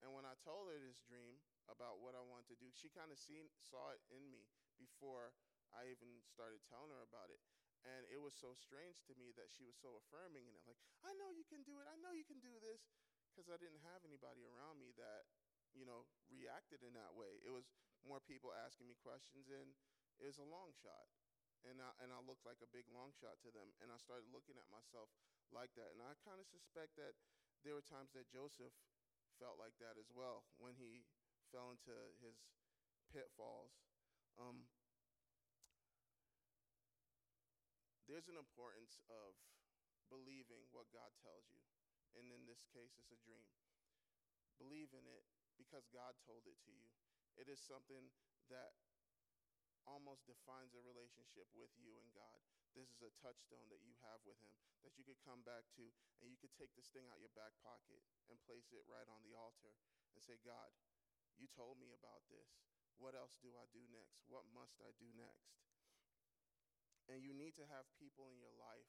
And 0.00 0.16
when 0.16 0.24
I 0.24 0.38
told 0.40 0.72
her 0.72 0.80
this 0.80 1.04
dream 1.04 1.44
about 1.68 2.00
what 2.00 2.16
I 2.16 2.24
wanted 2.24 2.48
to 2.56 2.60
do, 2.60 2.72
she 2.72 2.88
kind 2.88 3.12
of 3.12 3.20
seen 3.20 3.52
saw 3.68 3.92
it 3.92 4.00
in 4.08 4.32
me 4.32 4.48
before 4.80 5.36
I 5.76 5.92
even 5.92 6.24
started 6.24 6.64
telling 6.64 6.90
her 6.90 7.04
about 7.04 7.28
it. 7.28 7.40
And 7.84 8.04
it 8.12 8.20
was 8.20 8.36
so 8.36 8.52
strange 8.56 9.00
to 9.08 9.16
me 9.16 9.32
that 9.36 9.52
she 9.52 9.64
was 9.64 9.76
so 9.76 9.96
affirming 10.00 10.44
in 10.48 10.56
it. 10.56 10.64
Like, 10.68 10.80
I 11.04 11.16
know 11.16 11.32
you 11.32 11.44
can 11.48 11.64
do 11.64 11.80
it. 11.80 11.88
I 11.88 11.96
know 12.00 12.12
you 12.12 12.28
can 12.28 12.40
do 12.40 12.52
this. 12.60 12.80
Because 13.30 13.48
I 13.48 13.56
didn't 13.60 13.80
have 13.86 14.02
anybody 14.02 14.42
around 14.42 14.82
me 14.82 14.90
that, 14.98 15.30
you 15.72 15.86
know, 15.86 16.04
reacted 16.28 16.82
in 16.82 16.92
that 16.98 17.14
way. 17.14 17.40
It 17.46 17.54
was 17.54 17.70
more 18.02 18.18
people 18.20 18.50
asking 18.50 18.90
me 18.90 18.98
questions, 18.98 19.48
and 19.48 19.70
it 20.18 20.26
was 20.26 20.42
a 20.42 20.48
long 20.48 20.74
shot. 20.74 21.08
And 21.68 21.76
I, 21.76 21.90
and 22.00 22.08
I 22.08 22.20
looked 22.24 22.48
like 22.48 22.60
a 22.64 22.70
big 22.72 22.88
long 22.88 23.12
shot 23.20 23.36
to 23.44 23.52
them. 23.52 23.72
And 23.84 23.92
I 23.92 23.98
started 24.00 24.28
looking 24.32 24.56
at 24.56 24.68
myself 24.72 25.12
like 25.52 25.72
that. 25.76 25.92
And 25.92 26.00
I 26.00 26.16
kind 26.24 26.40
of 26.40 26.48
suspect 26.48 26.96
that 26.96 27.12
there 27.60 27.76
were 27.76 27.84
times 27.84 28.16
that 28.16 28.30
Joseph 28.32 28.72
felt 29.36 29.60
like 29.60 29.76
that 29.80 30.00
as 30.00 30.08
well 30.12 30.48
when 30.56 30.76
he 30.80 31.04
fell 31.52 31.72
into 31.72 31.92
his 32.24 32.40
pitfalls. 33.12 33.76
Um, 34.40 34.64
there's 38.08 38.30
an 38.32 38.40
importance 38.40 38.96
of 39.12 39.36
believing 40.08 40.66
what 40.72 40.88
God 40.90 41.12
tells 41.20 41.46
you. 41.52 41.62
And 42.18 42.32
in 42.34 42.42
this 42.48 42.66
case, 42.74 42.98
it's 42.98 43.14
a 43.14 43.20
dream. 43.22 43.46
Believe 44.58 44.90
in 44.96 45.06
it 45.06 45.24
because 45.54 45.86
God 45.94 46.18
told 46.26 46.48
it 46.50 46.58
to 46.66 46.72
you. 46.74 46.90
It 47.38 47.46
is 47.46 47.62
something 47.62 48.10
that 48.50 48.74
almost 49.90 50.22
defines 50.30 50.70
a 50.78 50.86
relationship 50.86 51.50
with 51.50 51.74
you 51.74 51.98
and 51.98 52.06
God. 52.14 52.38
This 52.78 52.94
is 52.94 53.02
a 53.02 53.10
touchstone 53.18 53.66
that 53.74 53.82
you 53.82 53.98
have 54.06 54.22
with 54.22 54.38
Him 54.38 54.54
that 54.86 54.94
you 54.94 55.02
could 55.02 55.18
come 55.26 55.42
back 55.42 55.66
to, 55.74 55.90
and 56.22 56.30
you 56.30 56.38
could 56.38 56.54
take 56.54 56.70
this 56.78 56.88
thing 56.94 57.10
out 57.10 57.18
your 57.18 57.34
back 57.34 57.52
pocket 57.60 58.00
and 58.30 58.38
place 58.46 58.70
it 58.70 58.86
right 58.86 59.10
on 59.10 59.26
the 59.26 59.34
altar 59.34 59.74
and 60.14 60.22
say, 60.22 60.38
God, 60.40 60.70
you 61.34 61.50
told 61.50 61.82
me 61.82 61.90
about 61.90 62.22
this. 62.30 62.62
What 62.96 63.18
else 63.18 63.36
do 63.42 63.50
I 63.58 63.66
do 63.74 63.82
next? 63.90 64.22
What 64.30 64.46
must 64.54 64.78
I 64.80 64.94
do 64.96 65.10
next? 65.18 65.58
And 67.10 67.26
you 67.26 67.34
need 67.34 67.58
to 67.58 67.66
have 67.66 67.90
people 67.98 68.30
in 68.30 68.38
your 68.38 68.54
life 68.54 68.88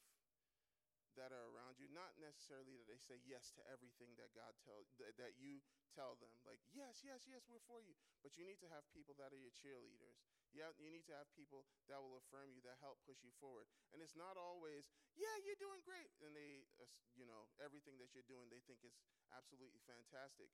that 1.20 1.36
are 1.36 1.52
around 1.52 1.76
you 1.76 1.92
not 1.92 2.16
necessarily 2.24 2.80
that 2.80 2.88
they 2.88 3.00
say 3.00 3.20
yes 3.28 3.52
to 3.52 3.60
everything 3.68 4.16
that 4.16 4.32
god 4.32 4.56
tells 4.64 4.88
th- 4.96 5.12
that 5.20 5.36
you 5.36 5.60
tell 5.92 6.16
them 6.24 6.32
like 6.48 6.64
yes 6.72 7.04
yes 7.04 7.28
yes 7.28 7.44
we're 7.52 7.64
for 7.68 7.84
you 7.84 7.92
but 8.24 8.40
you 8.40 8.48
need 8.48 8.64
to 8.64 8.72
have 8.72 8.88
people 8.96 9.12
that 9.20 9.36
are 9.36 9.42
your 9.42 9.52
cheerleaders 9.52 10.24
you, 10.52 10.62
have, 10.64 10.76
you 10.80 10.92
need 10.92 11.08
to 11.08 11.16
have 11.16 11.28
people 11.34 11.64
that 11.88 12.00
will 12.00 12.20
affirm 12.20 12.52
you 12.52 12.60
that 12.64 12.80
help 12.84 13.00
push 13.08 13.20
you 13.24 13.32
forward 13.40 13.68
and 13.92 14.00
it's 14.04 14.16
not 14.16 14.36
always 14.36 14.88
yeah 15.16 15.32
you're 15.44 15.60
doing 15.60 15.80
great 15.84 16.12
and 16.24 16.36
they 16.36 16.68
uh, 16.80 16.88
you 17.16 17.24
know 17.24 17.48
everything 17.64 17.96
that 18.00 18.12
you're 18.12 18.28
doing 18.28 18.48
they 18.52 18.64
think 18.68 18.84
is 18.84 18.96
absolutely 19.32 19.80
fantastic 19.88 20.52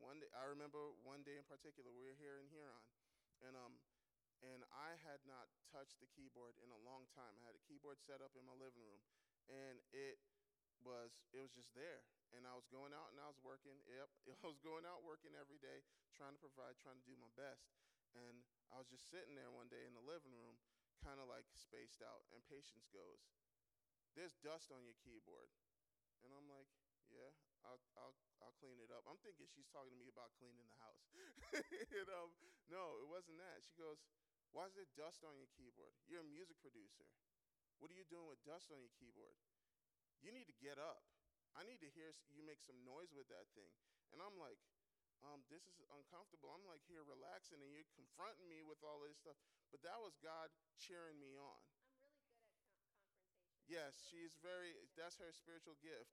one 0.00 0.18
day 0.18 0.30
i 0.34 0.44
remember 0.48 0.92
one 1.04 1.22
day 1.22 1.36
in 1.36 1.46
particular 1.46 1.92
we 1.92 2.04
were 2.04 2.18
here 2.18 2.40
in 2.40 2.48
huron 2.48 2.84
and 3.44 3.54
um 3.56 3.76
and 4.44 4.60
I 4.68 5.00
had 5.00 5.24
not 5.24 5.48
touched 5.72 5.96
the 6.04 6.10
keyboard 6.12 6.60
in 6.60 6.68
a 6.68 6.80
long 6.84 7.08
time. 7.16 7.32
I 7.40 7.48
had 7.48 7.56
a 7.56 7.64
keyboard 7.64 7.96
set 8.04 8.20
up 8.20 8.36
in 8.36 8.44
my 8.44 8.52
living 8.52 8.84
room, 8.84 9.00
and 9.48 9.80
it 9.96 10.20
was 10.84 11.24
it 11.32 11.40
was 11.40 11.54
just 11.56 11.72
there. 11.72 12.04
And 12.34 12.44
I 12.44 12.52
was 12.52 12.66
going 12.66 12.90
out 12.90 13.14
and 13.14 13.22
I 13.22 13.30
was 13.30 13.40
working. 13.40 13.78
Yep, 13.86 14.10
I 14.44 14.46
was 14.50 14.60
going 14.60 14.84
out 14.84 15.06
working 15.06 15.32
every 15.38 15.60
day, 15.62 15.80
trying 16.12 16.36
to 16.36 16.42
provide, 16.42 16.76
trying 16.82 17.00
to 17.00 17.06
do 17.08 17.16
my 17.16 17.30
best. 17.38 17.72
And 18.12 18.44
I 18.74 18.82
was 18.82 18.90
just 18.90 19.06
sitting 19.06 19.38
there 19.38 19.54
one 19.54 19.70
day 19.70 19.86
in 19.86 19.94
the 19.94 20.02
living 20.02 20.34
room, 20.34 20.58
kind 20.98 21.22
of 21.22 21.30
like 21.30 21.46
spaced 21.54 22.02
out. 22.02 22.26
And 22.34 22.42
Patience 22.50 22.90
goes, 22.90 23.22
"There's 24.18 24.34
dust 24.42 24.74
on 24.74 24.82
your 24.82 24.98
keyboard," 24.98 25.46
and 26.26 26.34
I'm 26.34 26.50
like, 26.50 26.66
"Yeah, 27.06 27.30
I'll 27.62 27.78
I'll 27.94 28.18
I'll 28.42 28.56
clean 28.58 28.82
it 28.82 28.90
up." 28.90 29.06
I'm 29.06 29.22
thinking 29.22 29.46
she's 29.46 29.70
talking 29.70 29.94
to 29.94 30.00
me 30.02 30.10
about 30.10 30.34
cleaning 30.34 30.66
the 30.66 30.78
house. 30.82 31.06
and, 31.54 32.08
um, 32.18 32.34
no, 32.66 32.98
it 32.98 33.06
wasn't 33.06 33.38
that. 33.38 33.62
She 33.62 33.78
goes, 33.78 34.02
"Why 34.50 34.66
is 34.66 34.74
there 34.74 34.90
dust 34.98 35.22
on 35.22 35.38
your 35.38 35.50
keyboard? 35.54 35.94
You're 36.10 36.26
a 36.26 36.34
music 36.34 36.58
producer. 36.58 37.06
What 37.78 37.94
are 37.94 37.98
you 37.98 38.06
doing 38.10 38.26
with 38.26 38.42
dust 38.42 38.74
on 38.74 38.82
your 38.82 38.90
keyboard? 38.98 39.38
You 40.18 40.34
need 40.34 40.50
to 40.50 40.56
get 40.58 40.82
up. 40.82 41.06
I 41.54 41.62
need 41.62 41.78
to 41.78 41.90
hear 41.94 42.10
you 42.34 42.42
make 42.42 42.58
some 42.58 42.82
noise 42.82 43.14
with 43.14 43.30
that 43.30 43.46
thing." 43.54 43.70
And 44.10 44.18
I'm 44.18 44.34
like, 44.34 44.58
um, 45.28 45.40
this 45.48 45.64
is 45.64 45.80
uncomfortable. 45.92 46.52
I'm 46.52 46.64
like 46.68 46.84
here 46.84 47.04
relaxing, 47.04 47.60
and 47.64 47.72
you're 47.72 47.88
confronting 47.96 48.44
me 48.48 48.60
with 48.60 48.80
all 48.84 49.00
this 49.00 49.16
stuff. 49.16 49.36
But 49.72 49.80
that 49.82 49.96
was 50.00 50.16
God 50.20 50.52
cheering 50.76 51.16
me 51.16 51.34
on. 51.40 51.60
I'm 52.04 52.12
really 52.12 52.36
good 52.36 52.44
at 52.44 52.60
confrontation. 52.60 53.64
Yes, 53.64 53.96
she's 54.04 54.36
very, 54.44 54.76
that's 54.94 55.16
her 55.18 55.32
spiritual 55.32 55.80
gift. 55.80 56.12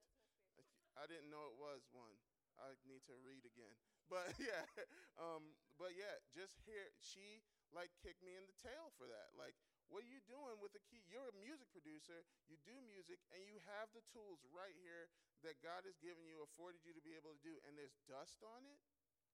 I 0.96 1.08
didn't 1.08 1.32
know 1.32 1.48
it 1.52 1.60
was 1.60 1.84
one. 1.92 2.16
I 2.60 2.76
need 2.88 3.04
to 3.08 3.16
read 3.24 3.44
again. 3.48 3.76
But 4.12 4.36
yeah, 4.44 4.68
um, 5.24 5.56
but 5.80 5.96
yeah, 5.96 6.20
just 6.36 6.60
here, 6.68 6.92
she 7.00 7.40
like 7.72 7.96
kicked 8.04 8.20
me 8.20 8.36
in 8.36 8.44
the 8.44 8.58
tail 8.60 8.92
for 9.00 9.08
that. 9.08 9.32
Like, 9.40 9.56
what 9.88 10.04
are 10.04 10.12
you 10.12 10.20
doing 10.28 10.60
with 10.60 10.76
the 10.76 10.84
key? 10.84 11.00
You're 11.08 11.32
a 11.32 11.38
music 11.40 11.72
producer, 11.72 12.28
you 12.44 12.60
do 12.68 12.76
music, 12.84 13.24
and 13.32 13.40
you 13.48 13.56
have 13.72 13.88
the 13.96 14.04
tools 14.12 14.44
right 14.52 14.76
here 14.84 15.08
that 15.48 15.64
God 15.64 15.88
has 15.88 15.96
given 16.04 16.28
you, 16.28 16.44
afforded 16.44 16.84
you 16.84 16.92
to 16.92 17.00
be 17.00 17.16
able 17.16 17.32
to 17.32 17.40
do, 17.40 17.56
and 17.64 17.80
there's 17.80 17.96
dust 18.04 18.44
on 18.44 18.68
it? 18.68 18.80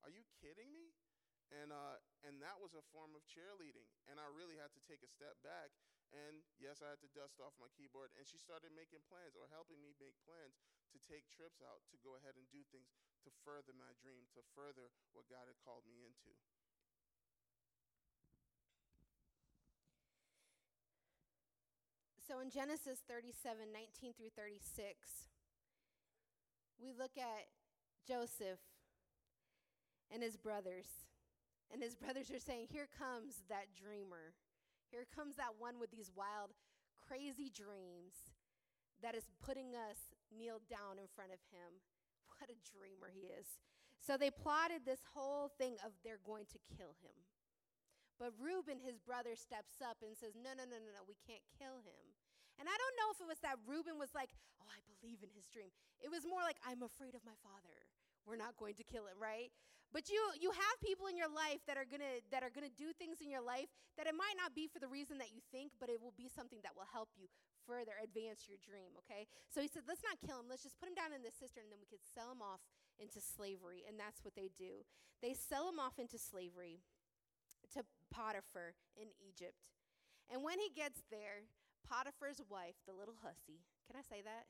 Are 0.07 0.15
you 0.15 0.23
kidding 0.39 0.71
me? 0.71 0.95
And, 1.51 1.75
uh, 1.75 1.99
and 2.23 2.39
that 2.39 2.63
was 2.63 2.71
a 2.71 2.83
form 2.95 3.11
of 3.11 3.27
cheerleading. 3.27 3.91
And 4.07 4.23
I 4.23 4.31
really 4.31 4.55
had 4.55 4.71
to 4.71 4.81
take 4.87 5.03
a 5.03 5.11
step 5.11 5.35
back. 5.43 5.75
And 6.15 6.47
yes, 6.55 6.79
I 6.79 6.95
had 6.95 7.03
to 7.03 7.11
dust 7.11 7.43
off 7.43 7.51
my 7.59 7.67
keyboard. 7.75 8.15
And 8.15 8.23
she 8.23 8.39
started 8.39 8.71
making 8.71 9.03
plans 9.11 9.35
or 9.35 9.51
helping 9.51 9.83
me 9.83 9.91
make 9.99 10.15
plans 10.23 10.63
to 10.95 10.97
take 11.11 11.27
trips 11.27 11.59
out 11.59 11.83
to 11.91 11.99
go 11.99 12.15
ahead 12.15 12.39
and 12.39 12.47
do 12.55 12.63
things 12.71 12.87
to 13.27 13.35
further 13.43 13.75
my 13.75 13.91
dream, 13.99 14.31
to 14.31 14.47
further 14.55 14.87
what 15.11 15.27
God 15.27 15.51
had 15.51 15.59
called 15.59 15.83
me 15.83 16.07
into. 16.07 16.31
So 22.23 22.39
in 22.39 22.47
Genesis 22.47 23.03
37 23.11 23.75
19 23.75 24.15
through 24.15 24.31
36, 24.39 25.27
we 26.79 26.95
look 26.95 27.19
at 27.19 27.51
Joseph 28.07 28.63
and 30.11 30.23
his 30.23 30.37
brothers. 30.37 30.87
And 31.71 31.83
his 31.83 31.95
brothers 31.95 32.31
are 32.31 32.39
saying, 32.39 32.67
Here 32.71 32.87
comes 32.87 33.43
that 33.49 33.75
dreamer. 33.75 34.35
Here 34.87 35.03
comes 35.03 35.35
that 35.35 35.59
one 35.59 35.79
with 35.79 35.91
these 35.91 36.11
wild, 36.15 36.55
crazy 36.95 37.51
dreams 37.51 38.31
that 39.03 39.15
is 39.15 39.27
putting 39.43 39.75
us 39.75 40.15
kneel 40.31 40.63
down 40.71 40.95
in 40.95 41.11
front 41.11 41.31
of 41.31 41.43
him. 41.51 41.83
What 42.37 42.53
a 42.53 42.69
dreamer 42.69 43.09
he 43.09 43.33
is. 43.33 43.57
So 43.97 44.13
they 44.13 44.29
plotted 44.29 44.85
this 44.85 45.01
whole 45.17 45.49
thing 45.57 45.81
of 45.81 45.97
they're 46.05 46.21
going 46.21 46.45
to 46.53 46.61
kill 46.69 46.93
him. 47.01 47.17
But 48.21 48.37
Reuben, 48.37 48.77
his 48.77 49.01
brother, 49.01 49.33
steps 49.33 49.81
up 49.81 50.05
and 50.05 50.13
says, 50.13 50.37
No, 50.37 50.53
no, 50.53 50.69
no, 50.69 50.77
no, 50.77 50.91
no, 50.93 51.01
we 51.09 51.17
can't 51.25 51.41
kill 51.57 51.81
him. 51.81 52.13
And 52.61 52.65
I 52.65 52.77
don't 52.77 52.97
know 52.97 53.09
if 53.13 53.21
it 53.21 53.29
was 53.29 53.41
that 53.41 53.57
Reuben 53.65 53.97
was 53.97 54.13
like, 54.13 54.29
Oh, 54.61 54.69
I 54.69 54.81
believe 54.85 55.25
in 55.25 55.33
his 55.33 55.49
dream. 55.49 55.73
It 55.97 56.13
was 56.13 56.29
more 56.29 56.45
like, 56.45 56.61
I'm 56.61 56.85
afraid 56.85 57.17
of 57.17 57.25
my 57.25 57.37
father. 57.41 57.89
We're 58.25 58.37
not 58.37 58.57
going 58.57 58.77
to 58.77 58.85
kill 58.85 59.09
him, 59.09 59.17
right? 59.17 59.49
But 59.95 60.11
you 60.11 60.19
you 60.39 60.51
have 60.51 60.75
people 60.83 61.07
in 61.07 61.15
your 61.15 61.31
life 61.31 61.63
that 61.65 61.79
are 61.79 61.87
gonna 61.87 62.19
that 62.31 62.43
are 62.43 62.51
gonna 62.51 62.73
do 62.73 62.91
things 62.91 63.23
in 63.23 63.31
your 63.31 63.41
life 63.41 63.71
that 63.95 64.05
it 64.05 64.13
might 64.13 64.35
not 64.35 64.53
be 64.53 64.67
for 64.67 64.79
the 64.79 64.87
reason 64.87 65.17
that 65.17 65.31
you 65.31 65.41
think, 65.49 65.71
but 65.79 65.89
it 65.89 65.97
will 65.97 66.13
be 66.13 66.27
something 66.27 66.59
that 66.61 66.75
will 66.75 66.87
help 66.91 67.09
you 67.15 67.31
further 67.67 67.99
advance 67.99 68.47
your 68.47 68.55
dream, 68.63 68.95
okay? 69.03 69.27
So 69.51 69.59
he 69.59 69.67
said, 69.67 69.83
let's 69.87 70.05
not 70.05 70.23
kill 70.23 70.39
him, 70.39 70.47
let's 70.47 70.63
just 70.63 70.79
put 70.79 70.87
him 70.87 70.95
down 70.95 71.11
in 71.11 71.21
the 71.21 71.35
cistern 71.35 71.67
and 71.67 71.71
then 71.75 71.83
we 71.83 71.91
could 71.91 72.03
sell 72.03 72.31
him 72.31 72.39
off 72.39 72.63
into 72.95 73.19
slavery. 73.19 73.83
And 73.83 73.99
that's 73.99 74.23
what 74.23 74.39
they 74.39 74.47
do. 74.55 74.87
They 75.19 75.35
sell 75.35 75.67
him 75.67 75.77
off 75.77 75.99
into 75.99 76.15
slavery 76.15 76.79
to 77.75 77.83
Potiphar 78.07 78.79
in 78.95 79.11
Egypt. 79.19 79.67
And 80.31 80.43
when 80.43 80.63
he 80.63 80.71
gets 80.71 81.03
there, 81.11 81.43
Potiphar's 81.83 82.39
wife, 82.47 82.79
the 82.87 82.95
little 82.95 83.19
hussy, 83.23 83.63
can 83.87 83.99
I 83.99 84.03
say 84.03 84.23
that? 84.23 84.47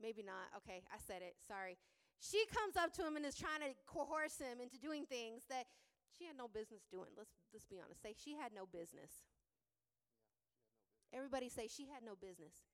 Maybe 0.00 0.24
not. 0.24 0.50
Okay, 0.60 0.82
I 0.90 0.98
said 1.00 1.22
it. 1.22 1.36
Sorry. 1.40 1.78
She 2.20 2.44
comes 2.48 2.76
up 2.76 2.92
to 2.98 3.06
him 3.06 3.16
and 3.16 3.24
is 3.24 3.36
trying 3.36 3.60
to 3.60 3.72
coerce 3.84 4.38
him 4.38 4.60
into 4.60 4.78
doing 4.78 5.04
things 5.04 5.44
that 5.50 5.66
she 6.14 6.24
had 6.24 6.38
no 6.38 6.48
business 6.48 6.86
doing. 6.88 7.10
Let's, 7.18 7.34
let's 7.52 7.66
be 7.66 7.82
honest. 7.82 8.00
Say 8.00 8.14
she 8.14 8.38
had 8.38 8.54
no 8.54 8.64
business. 8.64 9.26
Everybody 11.14 11.50
say 11.50 11.66
she 11.66 11.86
had 11.90 12.02
no 12.02 12.18
business. 12.18 12.66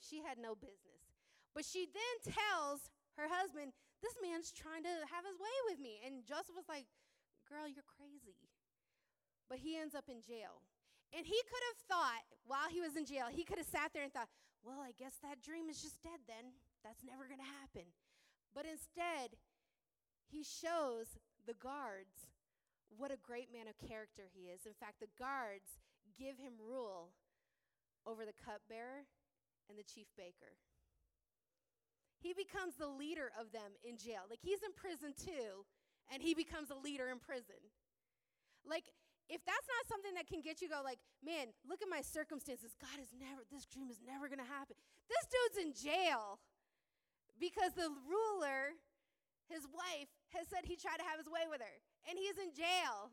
She 0.00 0.24
had 0.24 0.40
no 0.40 0.56
business. 0.56 1.04
But 1.52 1.64
she 1.68 1.84
then 1.88 2.16
tells 2.32 2.88
her 3.20 3.28
husband, 3.28 3.76
This 4.00 4.16
man's 4.24 4.52
trying 4.52 4.82
to 4.88 4.94
have 5.12 5.24
his 5.24 5.36
way 5.36 5.56
with 5.68 5.78
me. 5.80 6.00
And 6.00 6.24
Joseph 6.24 6.56
was 6.56 6.68
like, 6.68 6.88
Girl, 7.44 7.68
you're 7.68 7.86
crazy. 7.86 8.48
But 9.52 9.60
he 9.60 9.76
ends 9.76 9.92
up 9.92 10.08
in 10.08 10.24
jail. 10.24 10.64
And 11.12 11.28
he 11.28 11.36
could 11.44 11.64
have 11.72 11.80
thought, 11.84 12.24
while 12.48 12.72
he 12.72 12.80
was 12.80 12.96
in 12.96 13.04
jail, 13.04 13.28
he 13.28 13.44
could 13.44 13.60
have 13.60 13.68
sat 13.68 13.92
there 13.92 14.02
and 14.02 14.12
thought, 14.12 14.32
Well, 14.64 14.80
I 14.80 14.96
guess 14.96 15.20
that 15.20 15.44
dream 15.44 15.68
is 15.68 15.84
just 15.84 16.00
dead 16.00 16.24
then. 16.24 16.56
That's 16.80 17.04
never 17.04 17.28
going 17.28 17.40
to 17.40 17.52
happen. 17.60 17.92
But 18.54 18.66
instead, 18.68 19.40
he 20.28 20.44
shows 20.44 21.18
the 21.46 21.56
guards 21.56 22.28
what 22.96 23.10
a 23.10 23.16
great 23.16 23.48
man 23.52 23.68
of 23.68 23.80
character 23.80 24.28
he 24.32 24.52
is. 24.52 24.68
In 24.68 24.76
fact, 24.76 25.00
the 25.00 25.12
guards 25.18 25.80
give 26.18 26.36
him 26.36 26.60
rule 26.60 27.12
over 28.04 28.24
the 28.24 28.36
cupbearer 28.36 29.08
and 29.68 29.78
the 29.78 29.86
chief 29.86 30.06
baker. 30.16 30.60
He 32.20 32.34
becomes 32.34 32.76
the 32.78 32.86
leader 32.86 33.32
of 33.34 33.50
them 33.50 33.74
in 33.82 33.98
jail. 33.98 34.28
Like 34.28 34.44
he's 34.44 34.62
in 34.62 34.70
prison 34.76 35.14
too, 35.16 35.66
and 36.12 36.22
he 36.22 36.34
becomes 36.34 36.70
a 36.70 36.78
leader 36.78 37.10
in 37.10 37.18
prison. 37.18 37.58
Like, 38.62 38.86
if 39.26 39.42
that's 39.42 39.66
not 39.66 39.88
something 39.88 40.14
that 40.14 40.28
can 40.28 40.44
get 40.44 40.60
you 40.60 40.68
go 40.68 40.82
like, 40.84 41.00
man, 41.24 41.50
look 41.66 41.82
at 41.82 41.90
my 41.90 42.02
circumstances. 42.02 42.76
God 42.78 43.00
is 43.00 43.10
never, 43.16 43.42
this 43.50 43.66
dream 43.66 43.90
is 43.90 43.98
never 44.04 44.28
gonna 44.28 44.46
happen. 44.46 44.76
This 45.08 45.24
dude's 45.26 45.58
in 45.58 45.70
jail 45.74 46.38
because 47.42 47.74
the 47.74 47.90
ruler, 48.06 48.78
his 49.50 49.66
wife, 49.66 50.06
has 50.30 50.46
said 50.46 50.62
he 50.62 50.78
tried 50.78 51.02
to 51.02 51.06
have 51.10 51.18
his 51.18 51.26
way 51.26 51.50
with 51.50 51.58
her, 51.58 51.76
and 52.06 52.14
he's 52.14 52.38
in 52.38 52.54
jail. 52.54 53.10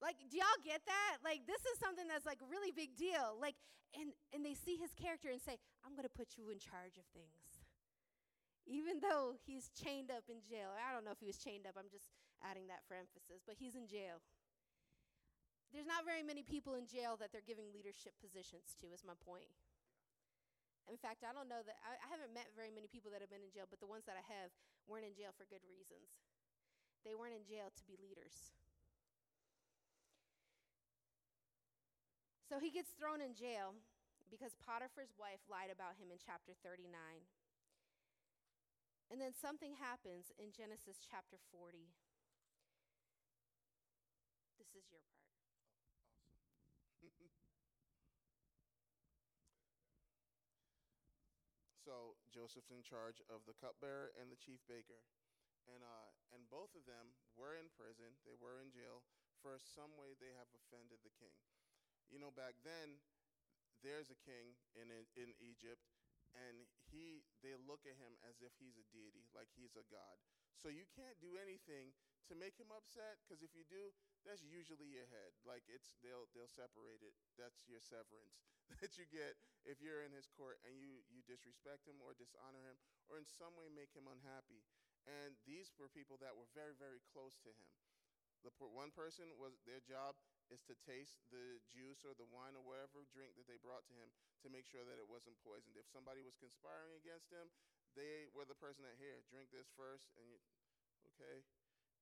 Like, 0.00 0.16
do 0.32 0.40
y'all 0.40 0.64
get 0.64 0.80
that? 0.88 1.20
Like, 1.20 1.44
this 1.44 1.60
is 1.68 1.76
something 1.76 2.08
that's 2.08 2.24
like 2.24 2.40
a 2.40 2.48
really 2.48 2.72
big 2.72 2.96
deal. 2.96 3.36
Like, 3.36 3.60
and 3.92 4.16
and 4.32 4.40
they 4.40 4.56
see 4.56 4.80
his 4.80 4.96
character 4.96 5.28
and 5.28 5.40
say, 5.40 5.60
I'm 5.84 5.92
gonna 5.92 6.12
put 6.12 6.40
you 6.40 6.48
in 6.48 6.56
charge 6.56 6.96
of 6.96 7.04
things. 7.12 7.68
Even 8.64 8.98
though 8.98 9.36
he's 9.44 9.70
chained 9.76 10.10
up 10.10 10.26
in 10.26 10.42
jail. 10.42 10.74
I 10.74 10.90
don't 10.90 11.06
know 11.06 11.14
if 11.14 11.22
he 11.22 11.30
was 11.30 11.38
chained 11.38 11.68
up, 11.68 11.78
I'm 11.78 11.92
just 11.92 12.10
adding 12.42 12.66
that 12.66 12.82
for 12.88 12.98
emphasis, 12.98 13.44
but 13.46 13.60
he's 13.60 13.78
in 13.78 13.86
jail. 13.86 14.24
There's 15.70 15.86
not 15.86 16.02
very 16.08 16.24
many 16.24 16.42
people 16.42 16.74
in 16.74 16.88
jail 16.88 17.14
that 17.20 17.30
they're 17.30 17.46
giving 17.46 17.70
leadership 17.70 18.18
positions 18.18 18.74
to, 18.82 18.90
is 18.90 19.06
my 19.06 19.14
point. 19.22 19.52
In 20.86 20.94
fact, 20.94 21.26
I 21.26 21.34
don't 21.34 21.50
know 21.50 21.66
that 21.66 21.78
I, 21.82 21.98
I, 21.98 22.06
haven't 22.06 22.30
met 22.30 22.54
very 22.54 22.70
many 22.70 22.86
people 22.86 23.10
that 23.10 23.18
have 23.18 23.30
been 23.30 23.42
in 23.42 23.50
jail, 23.50 23.66
but 23.66 23.82
the 23.82 23.90
ones 23.90 24.06
that 24.06 24.14
I 24.14 24.22
have 24.22 24.54
weren't 24.86 25.02
in 25.02 25.18
jail 25.18 25.34
for 25.34 25.42
good 25.50 25.62
reasons. 25.66 26.14
They 27.02 27.18
weren't 27.18 27.34
in 27.34 27.42
jail 27.42 27.74
to 27.74 27.82
be 27.90 27.98
leaders. 27.98 28.54
So 32.46 32.62
he 32.62 32.70
gets 32.70 32.94
thrown 32.94 33.18
in 33.18 33.34
jail 33.34 33.74
because 34.30 34.54
Potiphar's 34.62 35.10
wife 35.18 35.42
lied 35.50 35.74
about 35.74 35.98
him 35.98 36.14
in 36.14 36.22
chapter 36.22 36.54
39. 36.62 36.86
And 39.10 39.18
then 39.18 39.34
something 39.34 39.74
happens 39.78 40.30
in 40.38 40.54
Genesis 40.54 41.02
chapter 41.02 41.42
40. 41.50 41.90
This 44.58 44.70
is 44.78 44.86
your 44.90 45.02
part. 45.10 45.26
So 51.86 52.18
Joseph's 52.34 52.74
in 52.74 52.82
charge 52.82 53.22
of 53.30 53.46
the 53.46 53.54
cupbearer 53.54 54.10
and 54.18 54.26
the 54.26 54.42
chief 54.42 54.58
baker. 54.66 55.06
And, 55.70 55.86
uh, 55.86 56.10
and 56.34 56.42
both 56.50 56.74
of 56.74 56.82
them 56.82 57.14
were 57.38 57.54
in 57.54 57.70
prison, 57.78 58.18
they 58.26 58.34
were 58.34 58.58
in 58.58 58.74
jail 58.74 59.06
for 59.38 59.54
some 59.62 59.94
way 59.94 60.18
they 60.18 60.34
have 60.34 60.50
offended 60.50 60.98
the 61.06 61.14
king. 61.14 61.38
You 62.10 62.18
know, 62.18 62.34
back 62.34 62.58
then, 62.66 62.98
there's 63.86 64.10
a 64.10 64.18
king 64.18 64.58
in, 64.74 64.90
in 65.14 65.30
Egypt, 65.38 65.86
and 66.34 66.66
he, 66.90 67.22
they 67.46 67.54
look 67.54 67.86
at 67.86 67.94
him 67.94 68.18
as 68.26 68.42
if 68.42 68.50
he's 68.58 68.78
a 68.82 68.86
deity, 68.90 69.30
like 69.30 69.50
he's 69.54 69.78
a 69.78 69.86
god. 69.86 70.18
So 70.58 70.66
you 70.66 70.90
can't 70.90 71.18
do 71.22 71.38
anything 71.38 71.94
to 72.26 72.34
make 72.34 72.58
him 72.58 72.74
upset 72.74 73.22
because 73.22 73.46
if 73.46 73.54
you 73.54 73.62
do, 73.70 73.94
that's 74.26 74.42
usually 74.42 74.90
your 74.90 75.06
head. 75.06 75.30
Like 75.46 75.62
it's 75.70 75.94
they'll 76.02 76.26
they'll 76.34 76.50
separate 76.50 77.04
it. 77.04 77.14
That's 77.38 77.62
your 77.70 77.78
severance 77.78 78.42
that 78.82 78.98
you 78.98 79.06
get 79.08 79.38
if 79.66 79.82
you're 79.82 80.02
in 80.02 80.14
his 80.14 80.30
court 80.34 80.58
and 80.66 80.78
you 80.78 81.02
you 81.10 81.22
disrespect 81.26 81.86
him 81.86 81.98
or 82.02 82.14
dishonor 82.14 82.62
him 82.62 82.78
or 83.10 83.18
in 83.18 83.26
some 83.26 83.54
way 83.54 83.70
make 83.70 83.92
him 83.94 84.06
unhappy. 84.10 84.62
And 85.06 85.38
these 85.46 85.70
were 85.78 85.86
people 85.86 86.18
that 86.18 86.34
were 86.34 86.50
very 86.50 86.74
very 86.74 87.02
close 87.14 87.38
to 87.46 87.50
him. 87.50 87.70
The 88.44 88.52
one 88.58 88.94
person 88.94 89.26
was 89.38 89.58
their 89.66 89.82
job 89.82 90.14
is 90.52 90.62
to 90.70 90.78
taste 90.86 91.18
the 91.34 91.58
juice 91.66 92.06
or 92.06 92.14
the 92.14 92.28
wine 92.30 92.54
or 92.54 92.62
whatever 92.62 93.02
drink 93.10 93.34
that 93.34 93.50
they 93.50 93.58
brought 93.58 93.82
to 93.90 93.96
him 93.98 94.14
to 94.46 94.52
make 94.52 94.62
sure 94.62 94.86
that 94.86 95.02
it 95.02 95.08
wasn't 95.10 95.34
poisoned. 95.42 95.74
If 95.74 95.90
somebody 95.90 96.22
was 96.22 96.38
conspiring 96.38 96.94
against 96.94 97.34
him, 97.34 97.50
they 97.98 98.30
were 98.30 98.46
the 98.46 98.54
person 98.54 98.86
that 98.86 99.02
here 99.02 99.26
drink 99.26 99.50
this 99.50 99.66
first 99.74 100.14
and 100.14 100.30
you, 100.30 100.38
okay 101.16 101.42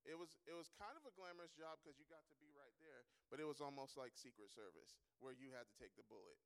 it 0.05 0.13
was 0.13 0.37
it 0.45 0.53
was 0.53 0.69
kind 0.77 0.93
of 0.93 1.03
a 1.09 1.13
glamorous 1.17 1.53
job 1.57 1.81
because 1.81 1.97
you 1.97 2.05
got 2.05 2.23
to 2.29 2.37
be 2.37 2.53
right 2.53 2.73
there, 2.77 3.09
but 3.29 3.41
it 3.41 3.49
was 3.49 3.57
almost 3.57 3.97
like 3.97 4.13
Secret 4.13 4.53
Service 4.53 4.93
where 5.17 5.33
you 5.33 5.49
had 5.49 5.65
to 5.65 5.75
take 5.81 5.97
the 5.97 6.05
bullet, 6.05 6.37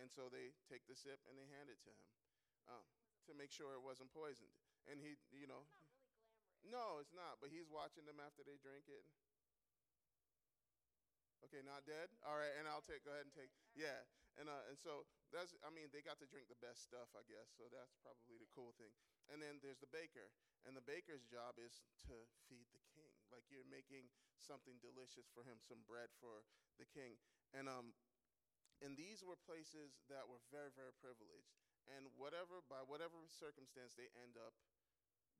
and 0.00 0.08
so 0.10 0.28
they 0.32 0.52
take 0.68 0.84
the 0.88 0.96
sip 0.96 1.20
and 1.28 1.36
they 1.36 1.48
hand 1.52 1.68
it 1.68 1.80
to 1.84 1.92
him 1.92 2.08
um, 2.68 2.86
to 3.28 3.32
make 3.36 3.52
sure 3.52 3.72
it 3.76 3.82
wasn't 3.84 4.10
poisoned. 4.12 4.52
And 4.90 4.98
he, 4.98 5.14
you 5.30 5.46
know, 5.46 5.62
It's 5.62 5.74
not 5.78 5.86
really 5.94 6.02
glamorous. 6.10 6.74
no, 6.74 6.86
it's 6.98 7.14
not. 7.14 7.38
But 7.38 7.54
he's 7.54 7.70
watching 7.70 8.02
them 8.06 8.18
after 8.18 8.42
they 8.42 8.58
drink 8.58 8.90
it. 8.90 9.06
Okay, 11.42 11.62
not 11.66 11.82
dead. 11.86 12.06
All 12.22 12.38
right, 12.38 12.54
and 12.58 12.70
I'll 12.70 12.82
take. 12.82 13.02
Go 13.02 13.10
ahead 13.10 13.26
and 13.26 13.34
take. 13.34 13.50
Yeah, 13.74 13.98
and 14.38 14.46
uh, 14.46 14.62
and 14.70 14.78
so 14.78 15.02
that's. 15.34 15.54
I 15.66 15.74
mean, 15.74 15.90
they 15.90 15.98
got 16.00 16.22
to 16.22 16.28
drink 16.30 16.46
the 16.46 16.58
best 16.62 16.86
stuff, 16.86 17.10
I 17.18 17.26
guess. 17.26 17.50
So 17.58 17.66
that's 17.66 17.98
probably 17.98 18.38
the 18.38 18.46
cool 18.54 18.70
thing. 18.78 18.94
And 19.26 19.42
then 19.42 19.58
there's 19.58 19.82
the 19.82 19.90
baker, 19.90 20.30
and 20.62 20.78
the 20.78 20.82
baker's 20.86 21.26
job 21.26 21.58
is 21.58 21.82
to 22.06 22.14
feed 22.46 22.70
the 22.70 22.82
king. 22.94 23.10
Like 23.34 23.42
you're 23.50 23.66
making 23.66 24.06
something 24.38 24.78
delicious 24.78 25.26
for 25.34 25.42
him, 25.42 25.58
some 25.62 25.82
bread 25.82 26.14
for 26.22 26.46
the 26.78 26.86
king. 26.86 27.18
And 27.54 27.66
um, 27.66 27.90
and 28.82 28.98
these 28.98 29.22
were 29.22 29.38
places 29.38 30.02
that 30.10 30.26
were 30.26 30.42
very, 30.50 30.74
very 30.74 30.92
privileged. 30.98 31.54
And 31.90 32.06
whatever, 32.14 32.62
by 32.66 32.82
whatever 32.86 33.18
circumstance, 33.26 33.94
they 33.94 34.10
end 34.22 34.38
up 34.38 34.54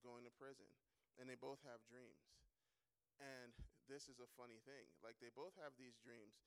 going 0.02 0.26
to 0.26 0.32
prison. 0.34 0.66
And 1.18 1.26
they 1.26 1.38
both 1.38 1.62
have 1.66 1.82
dreams. 1.86 2.22
And 3.20 3.54
this 3.90 4.08
is 4.08 4.22
a 4.22 4.30
funny 4.38 4.58
thing. 4.64 4.88
Like 5.02 5.18
they 5.18 5.30
both 5.34 5.54
have 5.62 5.74
these 5.76 5.98
dreams, 6.00 6.38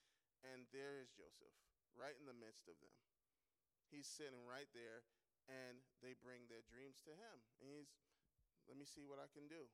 and 0.43 0.67
there 0.71 0.97
is 0.99 1.13
Joseph 1.13 1.53
right 1.95 2.15
in 2.17 2.27
the 2.27 2.35
midst 2.35 2.67
of 2.67 2.75
them. 2.83 2.95
He's 3.87 4.09
sitting 4.09 4.43
right 4.43 4.67
there, 4.75 5.05
and 5.47 5.79
they 6.01 6.17
bring 6.19 6.49
their 6.49 6.65
dreams 6.65 6.99
to 7.05 7.13
him. 7.13 7.37
And 7.61 7.69
he's, 7.69 7.91
let 8.65 8.75
me 8.75 8.83
see 8.83 9.05
what 9.05 9.21
I 9.21 9.29
can 9.31 9.45
do. 9.47 9.69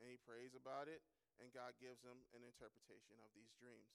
And 0.00 0.08
he 0.08 0.18
prays 0.18 0.56
about 0.56 0.88
it, 0.90 1.04
and 1.38 1.52
God 1.54 1.76
gives 1.78 2.02
him 2.02 2.26
an 2.34 2.42
interpretation 2.42 3.20
of 3.22 3.30
these 3.36 3.52
dreams. 3.60 3.92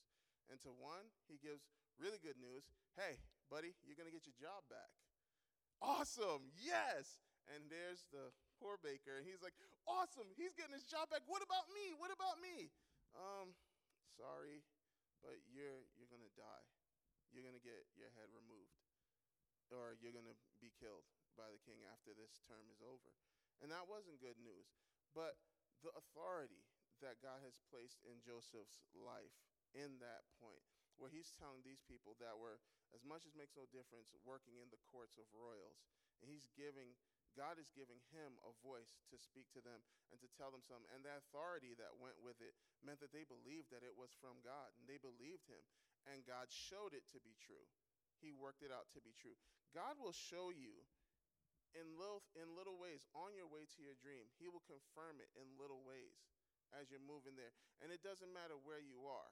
And 0.47 0.62
to 0.63 0.71
one, 0.71 1.12
he 1.27 1.36
gives 1.41 1.67
really 1.99 2.21
good 2.21 2.38
news 2.38 2.65
hey, 2.97 3.21
buddy, 3.53 3.77
you're 3.86 3.95
going 3.95 4.10
to 4.10 4.13
get 4.13 4.25
your 4.25 4.36
job 4.41 4.65
back. 4.67 4.89
Awesome, 5.77 6.49
yes. 6.57 7.21
And 7.45 7.69
there's 7.69 8.10
the 8.10 8.33
poor 8.57 8.81
baker, 8.81 9.21
and 9.21 9.23
he's 9.23 9.45
like, 9.45 9.55
awesome, 9.86 10.27
he's 10.33 10.57
getting 10.57 10.73
his 10.73 10.89
job 10.89 11.07
back. 11.13 11.23
What 11.29 11.45
about 11.45 11.69
me? 11.71 11.93
What 11.95 12.10
about 12.10 12.41
me? 12.41 12.73
Um, 13.15 13.53
sorry, 14.17 14.65
but 15.23 15.39
you're 15.47 15.88
you're 15.95 16.12
gonna 16.12 16.33
die. 16.36 16.67
You're 17.31 17.45
gonna 17.47 17.63
get 17.63 17.88
your 17.95 18.12
head 18.19 18.27
removed, 18.36 18.83
or 19.71 19.95
you're 19.95 20.12
gonna 20.12 20.36
be 20.60 20.75
killed 20.75 21.07
by 21.39 21.47
the 21.47 21.62
king 21.63 21.79
after 21.88 22.12
this 22.12 22.43
term 22.43 22.67
is 22.67 22.83
over. 22.83 23.15
And 23.63 23.71
that 23.71 23.88
wasn't 23.88 24.19
good 24.19 24.38
news. 24.43 24.75
But 25.15 25.39
the 25.79 25.95
authority 25.95 26.67
that 26.99 27.23
God 27.23 27.39
has 27.47 27.63
placed 27.71 28.03
in 28.03 28.19
Joseph's 28.19 28.83
life 28.91 29.39
in 29.71 30.03
that 30.03 30.27
point, 30.36 30.67
where 30.97 31.13
he's 31.13 31.33
telling 31.38 31.62
these 31.62 31.81
people 31.86 32.17
that 32.17 32.38
were, 32.38 32.62
as 32.91 33.05
much 33.05 33.25
as 33.25 33.38
makes 33.38 33.57
no 33.57 33.69
difference, 33.69 34.10
working 34.25 34.57
in 34.57 34.69
the 34.73 34.81
courts 34.89 35.17
of 35.21 35.29
royals, 35.33 35.86
and 36.21 36.29
he's 36.29 36.49
giving 36.57 36.97
God 37.38 37.62
is 37.62 37.69
giving 37.69 38.01
him 38.10 38.41
a 38.41 38.51
voice 38.65 38.97
to 39.13 39.17
speak 39.21 39.45
to 39.53 39.62
them 39.62 39.86
and 40.10 40.17
to 40.17 40.29
tell 40.33 40.49
them 40.49 40.65
something. 40.65 40.89
And 40.89 41.05
the 41.05 41.21
authority 41.21 41.77
that 41.77 41.93
went 42.01 42.17
with 42.17 42.41
it 42.41 42.57
meant 42.81 42.97
that 43.05 43.13
they 43.13 43.29
believed 43.29 43.69
that 43.69 43.86
it 43.86 43.93
was 43.93 44.10
from 44.17 44.41
God 44.41 44.73
and 44.73 44.89
they 44.89 44.97
believed 44.97 45.45
him. 45.45 45.62
And 46.10 46.25
God 46.25 46.49
showed 46.49 46.97
it 46.97 47.05
to 47.13 47.21
be 47.21 47.38
true. 47.38 47.69
He 48.17 48.33
worked 48.33 48.65
it 48.65 48.73
out 48.73 48.89
to 48.97 49.05
be 49.05 49.13
true. 49.13 49.38
God 49.69 50.01
will 50.01 50.17
show 50.17 50.49
you 50.49 50.81
in 51.77 51.86
little, 51.93 52.25
in 52.33 52.57
little 52.57 52.81
ways 52.81 53.05
on 53.13 53.38
your 53.38 53.45
way 53.45 53.69
to 53.77 53.79
your 53.86 53.93
dream. 54.01 54.25
He 54.41 54.49
will 54.49 54.65
confirm 54.65 55.21
it 55.21 55.29
in 55.38 55.45
little 55.62 55.86
ways 55.86 56.17
as 56.73 56.89
you're 56.89 57.03
moving 57.03 57.38
there. 57.38 57.53
And 57.86 57.93
it 57.93 58.01
doesn't 58.01 58.33
matter 58.33 58.57
where 58.57 58.81
you 58.81 59.05
are. 59.05 59.29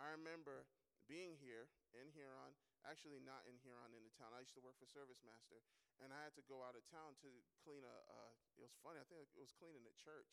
I 0.00 0.16
remember 0.16 0.64
being 1.06 1.38
here 1.38 1.70
in 1.94 2.10
Huron, 2.14 2.54
actually 2.86 3.22
not 3.22 3.46
in 3.46 3.58
Huron 3.62 3.94
in 3.94 4.02
the 4.02 4.14
town. 4.14 4.34
I 4.34 4.42
used 4.42 4.56
to 4.58 4.64
work 4.64 4.78
for 4.78 4.88
ServiceMaster, 4.88 5.62
and 6.02 6.10
I 6.10 6.20
had 6.22 6.34
to 6.38 6.44
go 6.46 6.62
out 6.62 6.74
of 6.74 6.82
town 6.88 7.14
to 7.22 7.30
clean 7.62 7.82
a. 7.82 7.96
Uh, 8.08 8.32
it 8.58 8.62
was 8.64 8.74
funny. 8.82 8.98
I 8.98 9.06
think 9.06 9.22
it 9.22 9.42
was 9.42 9.54
cleaning 9.54 9.86
a 9.86 9.94
church, 9.98 10.30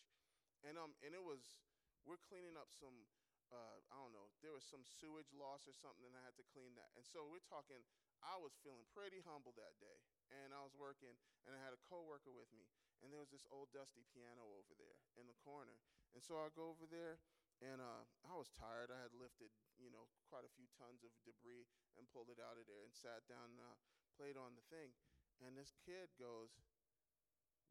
and 0.66 0.78
um, 0.78 0.98
and 1.06 1.14
it 1.14 1.22
was 1.22 1.62
we're 2.06 2.22
cleaning 2.22 2.58
up 2.58 2.70
some. 2.74 3.08
Uh, 3.50 3.82
I 3.90 3.98
don't 3.98 4.14
know. 4.14 4.30
There 4.46 4.54
was 4.54 4.62
some 4.62 4.86
sewage 4.86 5.34
loss 5.34 5.66
or 5.66 5.74
something, 5.74 6.06
and 6.06 6.14
I 6.14 6.22
had 6.22 6.38
to 6.38 6.46
clean 6.54 6.78
that. 6.78 6.94
And 6.94 7.02
so 7.02 7.26
we're 7.26 7.42
talking. 7.50 7.82
I 8.22 8.38
was 8.38 8.54
feeling 8.62 8.86
pretty 8.94 9.26
humble 9.26 9.58
that 9.58 9.80
day, 9.82 9.98
and 10.30 10.54
I 10.54 10.62
was 10.62 10.76
working, 10.78 11.18
and 11.48 11.56
I 11.56 11.60
had 11.64 11.74
a 11.74 11.82
coworker 11.88 12.30
with 12.30 12.52
me, 12.54 12.68
and 13.02 13.10
there 13.10 13.24
was 13.24 13.32
this 13.32 13.48
old 13.50 13.72
dusty 13.72 14.06
piano 14.12 14.44
over 14.60 14.76
there 14.76 15.00
in 15.18 15.26
the 15.26 15.38
corner. 15.42 15.80
And 16.14 16.22
so 16.22 16.38
I 16.42 16.50
go 16.54 16.74
over 16.74 16.90
there, 16.90 17.22
and 17.60 17.84
uh, 17.84 18.04
I 18.24 18.34
was 18.40 18.52
tired. 18.56 18.88
I 18.88 19.00
had 19.04 19.12
lifted, 19.12 19.52
you 19.76 19.92
know, 19.92 20.08
quite 20.32 20.48
a 20.48 20.56
few 20.56 20.68
tons 20.80 21.04
of 21.04 21.12
debris 21.28 21.68
and 22.00 22.08
pulled 22.12 22.32
it 22.32 22.40
out 22.40 22.56
of 22.56 22.64
there, 22.68 22.88
and 22.88 22.96
sat 22.96 23.28
down, 23.28 23.52
and 23.56 23.60
uh, 23.60 23.76
played 24.16 24.40
on 24.40 24.56
the 24.56 24.64
thing. 24.72 24.96
And 25.44 25.56
this 25.56 25.76
kid 25.84 26.12
goes, 26.16 26.56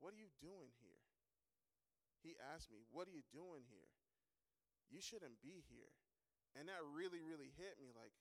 What 0.00 0.12
are 0.12 0.20
you 0.20 0.32
doing 0.40 0.72
here? 0.80 1.00
He 2.20 2.36
asked 2.36 2.68
me, 2.68 2.84
What 2.92 3.08
are 3.08 3.16
you 3.16 3.24
doing 3.32 3.64
here? 3.68 3.92
You 4.92 5.00
shouldn't 5.00 5.40
be 5.44 5.64
here. 5.68 5.92
And 6.56 6.68
that 6.68 6.80
really, 6.80 7.20
really 7.20 7.52
hit 7.56 7.76
me 7.80 7.92
like, 7.92 8.12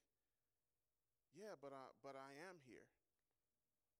Yeah, 1.35 1.59
but 1.59 1.75
I, 1.75 1.83
but 2.03 2.15
I 2.15 2.31
am 2.47 2.59
here. 2.63 2.87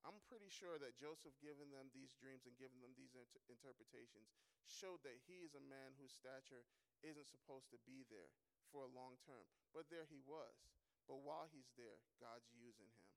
I'm 0.07 0.23
pretty 0.31 0.47
sure 0.47 0.79
that 0.79 0.95
Joseph 0.95 1.35
giving 1.43 1.67
them 1.67 1.91
these 1.91 2.15
dreams 2.15 2.47
and 2.47 2.55
giving 2.55 2.79
them 2.79 2.95
these 2.95 3.11
inter- 3.11 3.43
interpretations 3.51 4.31
showed 4.63 5.03
that 5.03 5.19
he 5.27 5.43
is 5.43 5.51
a 5.51 5.63
man 5.63 5.95
whose 5.99 6.15
stature 6.15 6.63
isn't 7.05 7.29
supposed 7.29 7.69
to 7.73 7.79
be 7.85 8.05
there 8.07 8.33
for 8.69 8.85
a 8.85 8.93
long 8.93 9.17
term. 9.23 9.45
But 9.71 9.89
there 9.89 10.05
he 10.09 10.19
was. 10.23 10.55
But 11.07 11.23
while 11.23 11.47
he's 11.47 11.71
there, 11.79 12.03
God's 12.19 12.49
using 12.51 12.91
him. 12.91 13.07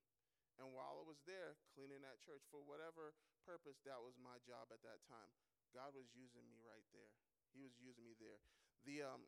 And 0.60 0.76
while 0.76 1.00
I 1.00 1.04
was 1.08 1.24
there 1.24 1.56
cleaning 1.72 2.04
that 2.04 2.20
church 2.20 2.44
for 2.52 2.60
whatever 2.60 3.16
purpose, 3.42 3.80
that 3.88 3.98
was 4.04 4.20
my 4.20 4.36
job 4.44 4.68
at 4.70 4.84
that 4.84 5.00
time. 5.08 5.32
God 5.72 5.96
was 5.96 6.12
using 6.12 6.44
me 6.50 6.60
right 6.60 6.84
there. 6.92 7.10
He 7.56 7.64
was 7.64 7.74
using 7.80 8.04
me 8.04 8.14
there. 8.20 8.38
The 8.84 9.02
um 9.06 9.24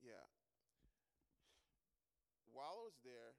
yeah. 0.00 0.24
While 2.48 2.80
I 2.80 2.84
was 2.88 2.98
there, 3.04 3.36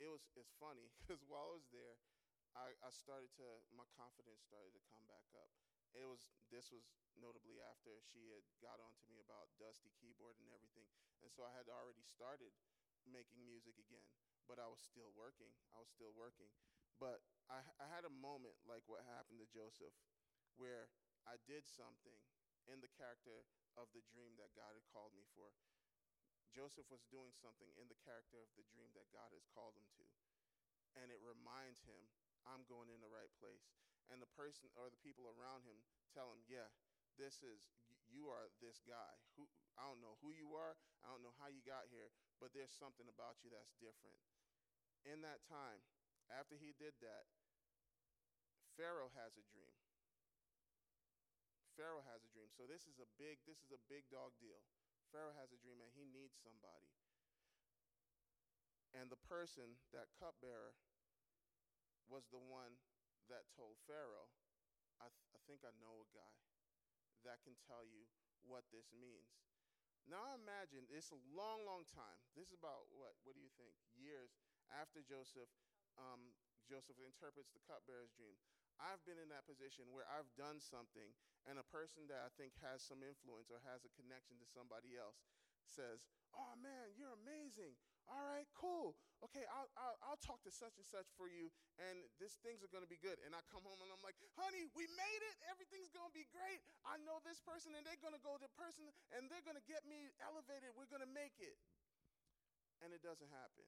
it 0.00 0.08
was 0.08 0.24
it's 0.34 0.54
funny 0.56 0.88
because 0.98 1.20
while 1.28 1.52
I 1.52 1.56
was 1.60 1.68
there, 1.70 2.00
I, 2.56 2.72
I 2.80 2.90
started 2.90 3.30
to 3.38 3.46
my 3.76 3.86
confidence 3.94 4.40
started 4.42 4.72
to 4.74 4.82
come 4.88 5.04
back 5.06 5.28
up. 5.36 5.52
It 5.96 6.06
was 6.08 6.28
this 6.52 6.72
was 6.72 6.84
notably 7.16 7.58
after 7.60 8.00
she 8.12 8.32
had 8.32 8.44
got 8.60 8.78
on 8.78 8.94
to 8.96 9.04
me 9.08 9.18
about 9.20 9.52
Dusty 9.60 9.92
keyboard 9.98 10.38
and 10.40 10.52
everything, 10.52 10.86
and 11.24 11.28
so 11.32 11.44
I 11.44 11.52
had 11.52 11.68
already 11.68 12.04
started 12.04 12.52
making 13.08 13.44
music 13.44 13.76
again 13.80 14.08
but 14.48 14.56
I 14.56 14.66
was 14.66 14.80
still 14.80 15.12
working. 15.12 15.52
I 15.76 15.78
was 15.78 15.92
still 15.92 16.16
working. 16.16 16.48
But 16.96 17.20
I, 17.52 17.60
I 17.76 17.86
had 17.92 18.08
a 18.08 18.10
moment 18.10 18.56
like 18.64 18.82
what 18.88 19.04
happened 19.04 19.44
to 19.44 19.46
Joseph 19.52 19.92
where 20.56 20.88
I 21.28 21.36
did 21.44 21.68
something 21.68 22.16
in 22.66 22.80
the 22.80 22.90
character 22.90 23.44
of 23.76 23.92
the 23.92 24.02
dream 24.08 24.34
that 24.40 24.56
God 24.56 24.74
had 24.74 24.88
called 24.90 25.14
me 25.14 25.28
for. 25.36 25.52
Joseph 26.50 26.88
was 26.88 27.04
doing 27.12 27.30
something 27.36 27.68
in 27.76 27.86
the 27.92 28.00
character 28.02 28.40
of 28.40 28.50
the 28.56 28.66
dream 28.72 28.90
that 28.96 29.12
God 29.12 29.30
has 29.36 29.46
called 29.52 29.76
him 29.76 29.86
to. 30.00 30.04
And 30.96 31.12
it 31.12 31.20
reminds 31.20 31.84
him, 31.84 32.08
I'm 32.48 32.64
going 32.66 32.88
in 32.88 33.04
the 33.04 33.12
right 33.12 33.30
place. 33.38 33.68
And 34.08 34.24
the 34.24 34.30
person 34.36 34.72
or 34.76 34.88
the 34.88 35.00
people 35.04 35.28
around 35.28 35.68
him 35.68 35.84
tell 36.16 36.32
him, 36.32 36.40
yeah, 36.48 36.72
this 37.20 37.44
is, 37.44 37.68
you 38.08 38.32
are 38.32 38.48
this 38.64 38.80
guy. 38.84 39.12
Who, 39.36 39.44
I 39.76 39.84
don't 39.84 40.00
know 40.00 40.16
who 40.24 40.32
you 40.32 40.56
are. 40.56 40.80
I 41.04 41.12
don't 41.12 41.20
know 41.20 41.36
how 41.36 41.52
you 41.52 41.60
got 41.64 41.92
here, 41.92 42.08
but 42.40 42.56
there's 42.56 42.72
something 42.72 43.06
about 43.06 43.44
you 43.44 43.52
that's 43.52 43.76
different 43.76 44.16
in 45.06 45.22
that 45.22 45.40
time, 45.46 45.80
after 46.28 46.58
he 46.60 46.76
did 46.76 46.96
that, 47.00 47.24
Pharaoh 48.76 49.12
has 49.16 49.34
a 49.38 49.44
dream. 49.48 49.76
Pharaoh 51.74 52.04
has 52.10 52.26
a 52.26 52.30
dream. 52.30 52.50
So 52.50 52.66
this 52.66 52.84
is 52.90 52.98
a 52.98 53.08
big 53.16 53.38
this 53.46 53.62
is 53.62 53.70
a 53.70 53.80
big 53.86 54.06
dog 54.10 54.34
deal. 54.42 54.62
Pharaoh 55.14 55.34
has 55.38 55.54
a 55.54 55.62
dream 55.62 55.78
and 55.78 55.90
he 55.94 56.04
needs 56.10 56.34
somebody. 56.42 56.90
And 58.96 59.12
the 59.12 59.20
person, 59.28 59.78
that 59.92 60.10
cupbearer, 60.16 60.74
was 62.08 62.24
the 62.32 62.40
one 62.40 62.80
that 63.32 63.48
told 63.54 63.78
Pharaoh, 63.88 64.28
I, 65.00 65.08
th- 65.08 65.28
I 65.34 65.38
think 65.46 65.62
I 65.62 65.72
know 65.78 66.04
a 66.04 66.08
guy 66.12 66.36
that 67.26 67.42
can 67.42 67.54
tell 67.66 67.82
you 67.86 68.06
what 68.46 68.66
this 68.70 68.90
means. 68.94 69.38
Now 70.08 70.32
imagine 70.32 70.88
it's 70.88 71.12
a 71.12 71.20
long, 71.36 71.68
long 71.68 71.84
time. 71.84 72.20
This 72.32 72.48
is 72.48 72.56
about 72.56 72.88
what? 72.96 73.12
What 73.28 73.36
do 73.36 73.42
you 73.44 73.52
think? 73.60 73.76
Years 73.92 74.32
after 74.72 75.04
Joseph, 75.04 75.52
um, 76.00 76.32
Joseph 76.64 76.96
interprets 77.00 77.52
the 77.52 77.60
cupbearer's 77.68 78.14
dream. 78.16 78.36
I've 78.80 79.02
been 79.04 79.18
in 79.18 79.28
that 79.34 79.44
position 79.44 79.90
where 79.90 80.06
I've 80.06 80.30
done 80.38 80.62
something, 80.62 81.10
and 81.44 81.58
a 81.58 81.66
person 81.66 82.06
that 82.08 82.22
I 82.24 82.30
think 82.38 82.54
has 82.62 82.80
some 82.80 83.02
influence 83.02 83.50
or 83.50 83.58
has 83.66 83.82
a 83.82 83.92
connection 83.98 84.38
to 84.38 84.46
somebody 84.46 84.94
else 84.94 85.18
says, 85.66 86.06
"Oh 86.32 86.54
man, 86.56 86.94
you're 86.96 87.12
amazing. 87.12 87.76
All 88.08 88.24
right, 88.24 88.48
cool. 88.56 88.96
Okay, 89.20 89.44
I'll, 89.52 89.68
I'll, 89.76 89.98
I'll 90.00 90.22
talk 90.24 90.40
to 90.48 90.52
such 90.54 90.80
and 90.80 90.86
such 90.86 91.10
for 91.18 91.28
you, 91.28 91.52
and 91.76 92.06
these 92.16 92.40
things 92.40 92.64
are 92.64 92.70
going 92.72 92.86
to 92.86 92.88
be 92.88 92.96
good. 92.96 93.20
And 93.26 93.36
I 93.36 93.44
come 93.52 93.60
home 93.66 93.76
and 93.84 93.90
I'm 93.92 94.00
like, 94.00 94.16
honey, 94.38 94.64
we 94.72 94.88
made 94.96 95.22
it. 95.28 95.36
Everything's 95.52 95.92
going 95.92 96.08
to 96.08 96.16
be 96.16 96.24
great. 96.32 96.64
I 96.88 96.96
know 97.04 97.20
this 97.20 97.42
person, 97.44 97.76
and 97.76 97.84
they're 97.84 98.00
going 98.00 98.16
to 98.16 98.24
go 98.24 98.38
to 98.38 98.42
the 98.42 98.52
person, 98.56 98.88
and 99.12 99.28
they're 99.28 99.44
going 99.44 99.60
to 99.60 99.66
get 99.68 99.84
me 99.84 100.08
elevated. 100.24 100.72
We're 100.72 100.88
going 100.88 101.04
to 101.04 101.10
make 101.10 101.36
it. 101.36 101.60
And 102.80 102.94
it 102.94 103.04
doesn't 103.04 103.28
happen. 103.28 103.66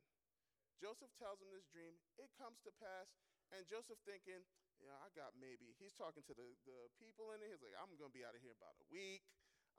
Joseph 0.80 1.12
tells 1.20 1.42
him 1.44 1.52
this 1.52 1.68
dream. 1.68 1.92
It 2.16 2.32
comes 2.40 2.62
to 2.64 2.72
pass, 2.80 3.12
and 3.52 3.68
Joseph 3.68 4.00
thinking, 4.08 4.40
yeah, 4.80 4.96
I 5.04 5.12
got 5.12 5.36
maybe. 5.36 5.76
He's 5.76 5.92
talking 5.92 6.24
to 6.24 6.32
the, 6.32 6.56
the 6.64 6.88
people 6.96 7.36
in 7.36 7.44
it. 7.44 7.52
He's 7.52 7.60
like, 7.60 7.76
I'm 7.76 7.92
going 8.00 8.08
to 8.08 8.16
be 8.16 8.24
out 8.24 8.32
of 8.32 8.40
here 8.40 8.56
about 8.56 8.72
a 8.80 8.86
week. 8.88 9.20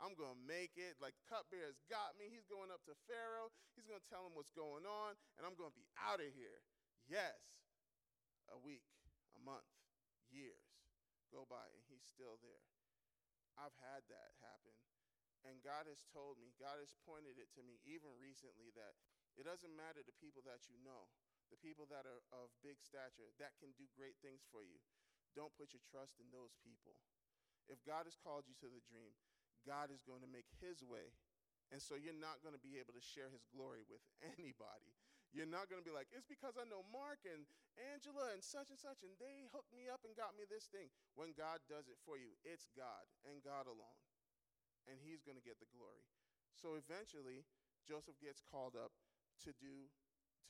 I'm 0.01 0.17
going 0.17 0.33
to 0.33 0.43
make 0.49 0.73
it. 0.75 0.97
Like, 0.97 1.13
cupbearer's 1.29 1.79
got 1.85 2.17
me. 2.17 2.27
He's 2.27 2.49
going 2.49 2.73
up 2.73 2.81
to 2.89 2.97
Pharaoh. 3.05 3.53
He's 3.77 3.85
going 3.85 4.01
to 4.01 4.09
tell 4.09 4.25
him 4.25 4.33
what's 4.33 4.51
going 4.51 4.83
on, 4.83 5.13
and 5.37 5.45
I'm 5.45 5.53
going 5.53 5.69
to 5.69 5.77
be 5.77 5.85
out 6.01 6.17
of 6.17 6.29
here. 6.33 6.65
Yes. 7.05 7.37
A 8.49 8.57
week, 8.57 8.83
a 9.37 9.41
month, 9.45 9.69
years 10.27 10.71
go 11.31 11.47
by, 11.47 11.63
and 11.71 11.83
he's 11.87 12.03
still 12.03 12.35
there. 12.43 12.67
I've 13.55 13.75
had 13.79 14.03
that 14.11 14.35
happen. 14.43 14.75
And 15.47 15.63
God 15.65 15.89
has 15.89 16.05
told 16.13 16.37
me, 16.37 16.53
God 16.59 16.77
has 16.77 16.93
pointed 17.07 17.39
it 17.41 17.49
to 17.57 17.65
me 17.65 17.81
even 17.87 18.13
recently 18.21 18.69
that 18.77 18.93
it 19.39 19.47
doesn't 19.47 19.73
matter 19.73 20.05
the 20.05 20.21
people 20.21 20.43
that 20.45 20.69
you 20.69 20.77
know, 20.85 21.09
the 21.49 21.57
people 21.57 21.89
that 21.89 22.05
are 22.05 22.21
of 22.29 22.53
big 22.61 22.77
stature 22.77 23.33
that 23.41 23.57
can 23.57 23.73
do 23.73 23.89
great 23.97 24.19
things 24.21 24.45
for 24.53 24.61
you. 24.61 24.77
Don't 25.33 25.55
put 25.57 25.73
your 25.73 25.81
trust 25.87 26.19
in 26.21 26.29
those 26.29 26.53
people. 26.61 26.99
If 27.71 27.81
God 27.87 28.05
has 28.05 28.19
called 28.19 28.45
you 28.45 28.53
to 28.61 28.69
the 28.69 28.83
dream, 28.85 29.15
God 29.65 29.93
is 29.93 30.03
going 30.03 30.21
to 30.25 30.29
make 30.29 30.47
his 30.59 30.81
way. 30.81 31.13
And 31.71 31.79
so 31.79 31.95
you're 31.95 32.17
not 32.17 32.43
going 32.43 32.55
to 32.55 32.61
be 32.61 32.75
able 32.81 32.91
to 32.93 33.03
share 33.03 33.31
his 33.31 33.47
glory 33.47 33.87
with 33.87 34.03
anybody. 34.35 34.91
You're 35.31 35.47
not 35.47 35.71
going 35.71 35.79
to 35.79 35.87
be 35.87 35.95
like, 35.95 36.11
it's 36.11 36.27
because 36.27 36.59
I 36.59 36.67
know 36.67 36.83
Mark 36.91 37.23
and 37.23 37.47
Angela 37.95 38.35
and 38.35 38.43
such 38.43 38.67
and 38.67 38.75
such, 38.75 38.99
and 39.07 39.15
they 39.15 39.47
hooked 39.55 39.71
me 39.71 39.87
up 39.87 40.03
and 40.03 40.11
got 40.11 40.35
me 40.35 40.43
this 40.43 40.67
thing. 40.67 40.91
When 41.15 41.31
God 41.31 41.63
does 41.71 41.87
it 41.87 41.95
for 42.03 42.19
you, 42.19 42.35
it's 42.43 42.67
God 42.75 43.07
and 43.23 43.39
God 43.39 43.71
alone. 43.71 43.99
And 44.91 44.99
he's 44.99 45.23
going 45.23 45.39
to 45.39 45.45
get 45.45 45.63
the 45.63 45.71
glory. 45.71 46.03
So 46.51 46.75
eventually, 46.75 47.47
Joseph 47.87 48.19
gets 48.19 48.43
called 48.43 48.75
up 48.75 48.91
to 49.47 49.55
do 49.55 49.87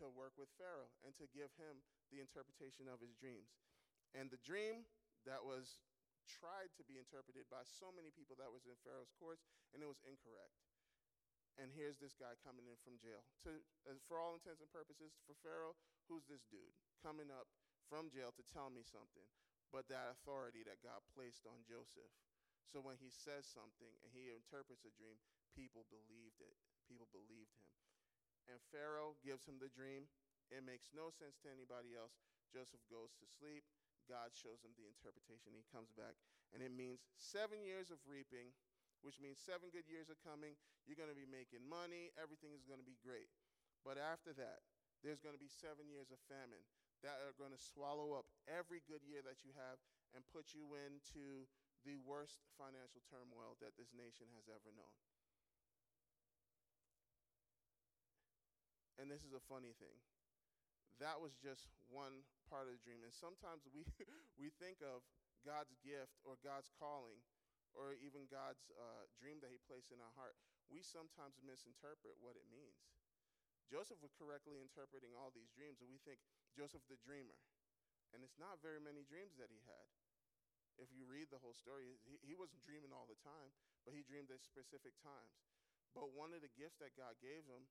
to 0.02 0.10
work 0.10 0.34
with 0.34 0.50
Pharaoh 0.58 0.90
and 1.06 1.14
to 1.22 1.30
give 1.30 1.54
him 1.62 1.86
the 2.10 2.18
interpretation 2.18 2.90
of 2.90 2.98
his 2.98 3.14
dreams. 3.14 3.54
And 4.18 4.34
the 4.34 4.42
dream 4.42 4.90
that 5.30 5.46
was 5.46 5.78
tried 6.28 6.74
to 6.78 6.84
be 6.86 6.98
interpreted 6.98 7.50
by 7.50 7.64
so 7.66 7.90
many 7.94 8.14
people 8.14 8.38
that 8.38 8.54
was 8.54 8.66
in 8.66 8.78
Pharaoh's 8.82 9.14
courts, 9.18 9.48
and 9.74 9.82
it 9.82 9.90
was 9.90 10.02
incorrect. 10.06 10.58
And 11.60 11.70
here's 11.74 12.00
this 12.00 12.16
guy 12.16 12.40
coming 12.40 12.66
in 12.66 12.80
from 12.80 12.96
jail. 13.02 13.28
To, 13.44 13.60
uh, 13.86 14.00
for 14.08 14.18
all 14.18 14.40
intents 14.40 14.64
and 14.64 14.72
purposes, 14.72 15.20
for 15.28 15.36
Pharaoh, 15.44 15.76
who's 16.08 16.26
this 16.26 16.48
dude 16.48 16.74
coming 17.04 17.28
up 17.28 17.52
from 17.92 18.08
jail 18.08 18.32
to 18.34 18.44
tell 18.48 18.72
me 18.72 18.88
something? 18.88 19.28
But 19.70 19.92
that 19.92 20.12
authority 20.12 20.64
that 20.68 20.84
God 20.84 21.04
placed 21.12 21.48
on 21.48 21.64
Joseph. 21.68 22.12
So 22.68 22.80
when 22.80 23.00
he 23.00 23.12
says 23.12 23.48
something 23.48 23.92
and 24.04 24.12
he 24.12 24.32
interprets 24.32 24.88
a 24.88 24.96
dream, 24.96 25.20
people 25.52 25.88
believed 25.92 26.40
it. 26.40 26.56
People 26.88 27.08
believed 27.12 27.52
him. 27.56 27.68
And 28.48 28.60
Pharaoh 28.72 29.20
gives 29.24 29.48
him 29.48 29.60
the 29.60 29.72
dream. 29.72 30.08
It 30.52 30.64
makes 30.68 30.92
no 30.92 31.12
sense 31.12 31.40
to 31.44 31.52
anybody 31.52 31.96
else. 31.96 32.16
Joseph 32.52 32.84
goes 32.92 33.16
to 33.20 33.28
sleep. 33.28 33.64
God 34.06 34.34
shows 34.34 34.62
him 34.62 34.74
the 34.78 34.88
interpretation. 34.88 35.54
He 35.54 35.66
comes 35.70 35.94
back, 35.94 36.18
and 36.52 36.62
it 36.62 36.74
means 36.74 37.06
seven 37.18 37.62
years 37.62 37.90
of 37.90 38.02
reaping, 38.06 38.54
which 39.02 39.18
means 39.18 39.42
seven 39.42 39.74
good 39.74 39.90
years 39.90 40.10
are 40.10 40.20
coming. 40.22 40.58
You're 40.86 41.00
going 41.00 41.12
to 41.12 41.18
be 41.18 41.30
making 41.30 41.66
money. 41.66 42.14
Everything 42.18 42.54
is 42.54 42.66
going 42.66 42.82
to 42.82 42.86
be 42.88 42.98
great. 43.02 43.30
But 43.82 43.98
after 43.98 44.34
that, 44.38 44.62
there's 45.02 45.22
going 45.22 45.34
to 45.34 45.42
be 45.42 45.50
seven 45.50 45.90
years 45.90 46.14
of 46.14 46.22
famine 46.30 46.62
that 47.02 47.18
are 47.26 47.34
going 47.34 47.54
to 47.54 47.58
swallow 47.58 48.14
up 48.14 48.30
every 48.46 48.86
good 48.86 49.02
year 49.02 49.26
that 49.26 49.42
you 49.42 49.50
have 49.58 49.82
and 50.14 50.22
put 50.30 50.54
you 50.54 50.78
into 50.78 51.50
the 51.82 51.98
worst 52.06 52.46
financial 52.62 53.02
turmoil 53.10 53.58
that 53.58 53.74
this 53.74 53.90
nation 53.90 54.30
has 54.38 54.46
ever 54.46 54.70
known. 54.78 54.94
And 59.02 59.10
this 59.10 59.26
is 59.26 59.34
a 59.34 59.42
funny 59.50 59.74
thing 59.82 59.98
that 61.02 61.18
was 61.18 61.34
just 61.42 61.74
one 61.90 62.24
part 62.46 62.70
of 62.70 62.78
the 62.78 62.84
dream. 62.86 63.02
And 63.02 63.12
sometimes 63.12 63.66
we, 63.74 63.84
we 64.42 64.54
think 64.62 64.80
of 64.86 65.02
God's 65.42 65.74
gift 65.82 66.22
or 66.22 66.38
God's 66.46 66.70
calling 66.78 67.20
or 67.74 67.98
even 67.98 68.30
God's 68.30 68.70
uh, 68.78 69.10
dream 69.18 69.42
that 69.42 69.50
He 69.50 69.60
placed 69.66 69.90
in 69.90 70.00
our 70.00 70.14
heart. 70.14 70.38
We 70.70 70.86
sometimes 70.86 71.42
misinterpret 71.42 72.22
what 72.22 72.38
it 72.38 72.46
means. 72.48 72.86
Joseph 73.68 74.04
was 74.04 74.12
correctly 74.12 74.60
interpreting 74.60 75.16
all 75.16 75.32
these 75.32 75.52
dreams, 75.56 75.80
and 75.80 75.88
we 75.88 76.00
think 76.04 76.20
Joseph 76.52 76.84
the 76.92 77.00
dreamer. 77.00 77.40
And 78.12 78.20
it's 78.20 78.36
not 78.36 78.60
very 78.60 78.84
many 78.84 79.08
dreams 79.08 79.40
that 79.40 79.48
he 79.48 79.64
had. 79.64 79.88
If 80.76 80.92
you 80.92 81.08
read 81.08 81.32
the 81.32 81.40
whole 81.40 81.56
story, 81.56 81.88
he, 82.04 82.20
he 82.20 82.36
wasn't 82.36 82.68
dreaming 82.68 82.92
all 82.92 83.08
the 83.08 83.20
time, 83.24 83.56
but 83.88 83.96
he 83.96 84.04
dreamed 84.04 84.28
at 84.28 84.44
specific 84.44 85.00
times. 85.00 85.40
But 85.96 86.12
one 86.12 86.36
of 86.36 86.44
the 86.44 86.52
gifts 86.52 86.80
that 86.84 87.00
God 87.00 87.16
gave 87.24 87.48
him 87.48 87.68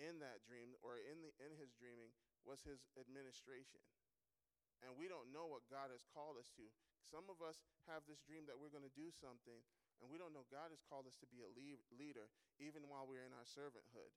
in 0.00 0.20
that 0.24 0.44
dream 0.48 0.72
or 0.80 0.96
in, 1.00 1.20
the, 1.20 1.32
in 1.40 1.52
his 1.60 1.76
dreaming 1.76 2.12
was 2.46 2.62
his 2.66 2.84
administration. 2.98 3.82
And 4.84 4.94
we 4.94 5.10
don't 5.10 5.34
know 5.34 5.50
what 5.50 5.66
God 5.66 5.90
has 5.90 6.06
called 6.14 6.38
us 6.38 6.54
to. 6.54 6.66
Some 7.02 7.26
of 7.26 7.42
us 7.42 7.58
have 7.90 8.06
this 8.06 8.22
dream 8.22 8.46
that 8.46 8.58
we're 8.60 8.70
going 8.70 8.86
to 8.86 8.94
do 8.94 9.10
something, 9.10 9.58
and 9.98 10.06
we 10.06 10.20
don't 10.20 10.30
know 10.30 10.46
God 10.52 10.70
has 10.70 10.84
called 10.86 11.08
us 11.08 11.18
to 11.18 11.28
be 11.30 11.42
a 11.42 11.50
lead, 11.50 11.82
leader 11.90 12.30
even 12.62 12.86
while 12.86 13.08
we're 13.08 13.26
in 13.26 13.34
our 13.34 13.48
servanthood. 13.48 14.12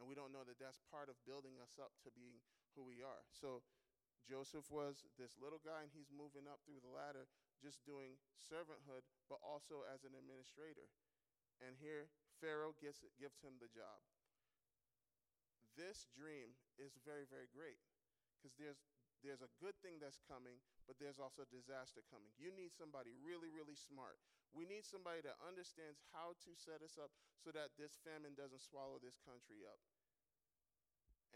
And 0.00 0.04
we 0.08 0.16
don't 0.16 0.32
know 0.32 0.44
that 0.44 0.60
that's 0.60 0.80
part 0.92 1.08
of 1.08 1.16
building 1.24 1.56
us 1.60 1.76
up 1.80 1.92
to 2.04 2.12
being 2.12 2.40
who 2.76 2.84
we 2.84 3.00
are. 3.00 3.24
So 3.32 3.64
Joseph 4.28 4.68
was 4.68 5.04
this 5.16 5.36
little 5.40 5.60
guy, 5.60 5.84
and 5.84 5.92
he's 5.92 6.12
moving 6.12 6.48
up 6.48 6.60
through 6.64 6.84
the 6.84 6.92
ladder, 6.92 7.28
just 7.60 7.84
doing 7.88 8.20
servanthood, 8.36 9.04
but 9.28 9.40
also 9.40 9.84
as 9.88 10.04
an 10.04 10.12
administrator. 10.16 10.88
And 11.64 11.76
here, 11.80 12.12
Pharaoh 12.40 12.76
gets, 12.76 13.00
gives 13.16 13.40
him 13.40 13.56
the 13.56 13.72
job 13.72 14.04
this 15.76 16.08
dream 16.16 16.56
is 16.80 16.96
very, 17.04 17.28
very 17.28 17.46
great 17.52 17.78
because 18.36 18.56
there's, 18.56 18.80
there's 19.20 19.44
a 19.44 19.52
good 19.60 19.76
thing 19.84 20.00
that's 20.00 20.20
coming, 20.24 20.60
but 20.88 20.96
there's 20.96 21.20
also 21.20 21.44
disaster 21.48 22.00
coming. 22.08 22.32
You 22.36 22.52
need 22.52 22.72
somebody 22.72 23.12
really, 23.16 23.52
really 23.52 23.76
smart. 23.76 24.16
We 24.56 24.64
need 24.64 24.88
somebody 24.88 25.20
that 25.24 25.36
understands 25.44 26.00
how 26.16 26.36
to 26.44 26.50
set 26.56 26.80
us 26.80 26.96
up 26.96 27.12
so 27.40 27.52
that 27.52 27.76
this 27.76 28.00
famine 28.00 28.32
doesn't 28.32 28.64
swallow 28.64 28.96
this 28.96 29.20
country 29.20 29.64
up. 29.68 29.80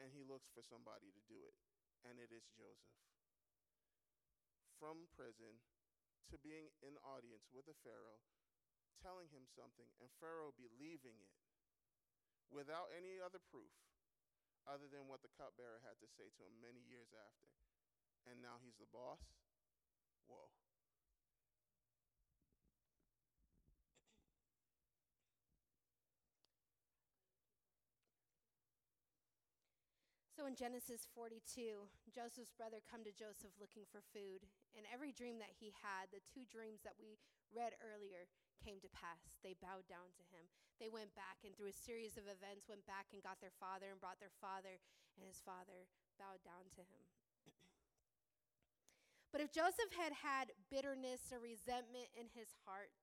And 0.00 0.09
he 0.16 0.24
looks 0.24 0.48
for 0.48 0.64
somebody 0.64 1.12
to 1.12 1.22
do 1.29 1.37
it, 1.44 1.57
and 2.09 2.16
it 2.16 2.33
is 2.33 2.48
Joseph. 2.57 2.96
From 4.81 5.12
prison 5.12 5.61
to 6.33 6.40
being 6.40 6.72
in 6.81 6.96
audience 7.05 7.44
with 7.53 7.68
the 7.68 7.76
Pharaoh, 7.85 8.24
telling 9.05 9.29
him 9.29 9.44
something, 9.44 9.92
and 10.00 10.09
Pharaoh 10.16 10.57
believing 10.57 11.20
it 11.20 11.37
without 12.48 12.88
any 12.96 13.20
other 13.20 13.42
proof 13.44 13.89
other 14.68 14.88
than 14.88 15.09
what 15.09 15.25
the 15.25 15.33
cupbearer 15.37 15.81
had 15.85 15.96
to 16.01 16.09
say 16.09 16.29
to 16.29 16.40
him 16.44 16.55
many 16.61 16.83
years 16.85 17.12
after. 17.12 17.49
And 18.29 18.44
now 18.44 18.61
he's 18.61 18.77
the 18.77 18.90
boss? 18.92 19.20
Whoa. 20.29 20.49
So 30.40 30.49
in 30.49 30.57
Genesis 30.57 31.05
42, 31.12 31.85
Joseph's 32.16 32.57
brother 32.57 32.81
come 32.81 33.05
to 33.05 33.12
Joseph 33.12 33.53
looking 33.61 33.85
for 33.85 34.01
food, 34.01 34.49
and 34.73 34.88
every 34.88 35.12
dream 35.12 35.37
that 35.37 35.53
he 35.53 35.68
had, 35.85 36.09
the 36.09 36.25
two 36.33 36.49
dreams 36.49 36.81
that 36.81 36.96
we 36.96 37.20
read 37.53 37.77
earlier, 37.85 38.25
came 38.64 38.81
to 38.81 38.88
pass. 38.88 39.37
They 39.44 39.53
bowed 39.61 39.85
down 39.85 40.16
to 40.16 40.25
him 40.33 40.49
they 40.81 40.88
went 40.88 41.12
back 41.12 41.45
and 41.45 41.53
through 41.53 41.69
a 41.69 41.77
series 41.77 42.16
of 42.16 42.25
events 42.25 42.64
went 42.64 42.88
back 42.88 43.12
and 43.12 43.21
got 43.21 43.37
their 43.45 43.53
father 43.61 43.93
and 43.93 44.01
brought 44.01 44.16
their 44.16 44.33
father, 44.40 44.81
and 45.14 45.23
his 45.23 45.45
father 45.45 45.85
bowed 46.16 46.40
down 46.40 46.73
to 46.73 46.83
him. 46.83 47.05
but 49.33 49.45
if 49.45 49.53
Joseph 49.53 49.93
had 49.93 50.16
had 50.16 50.57
bitterness 50.73 51.29
or 51.29 51.38
resentment 51.38 52.09
in 52.16 52.33
his 52.33 52.57
heart, 52.64 52.97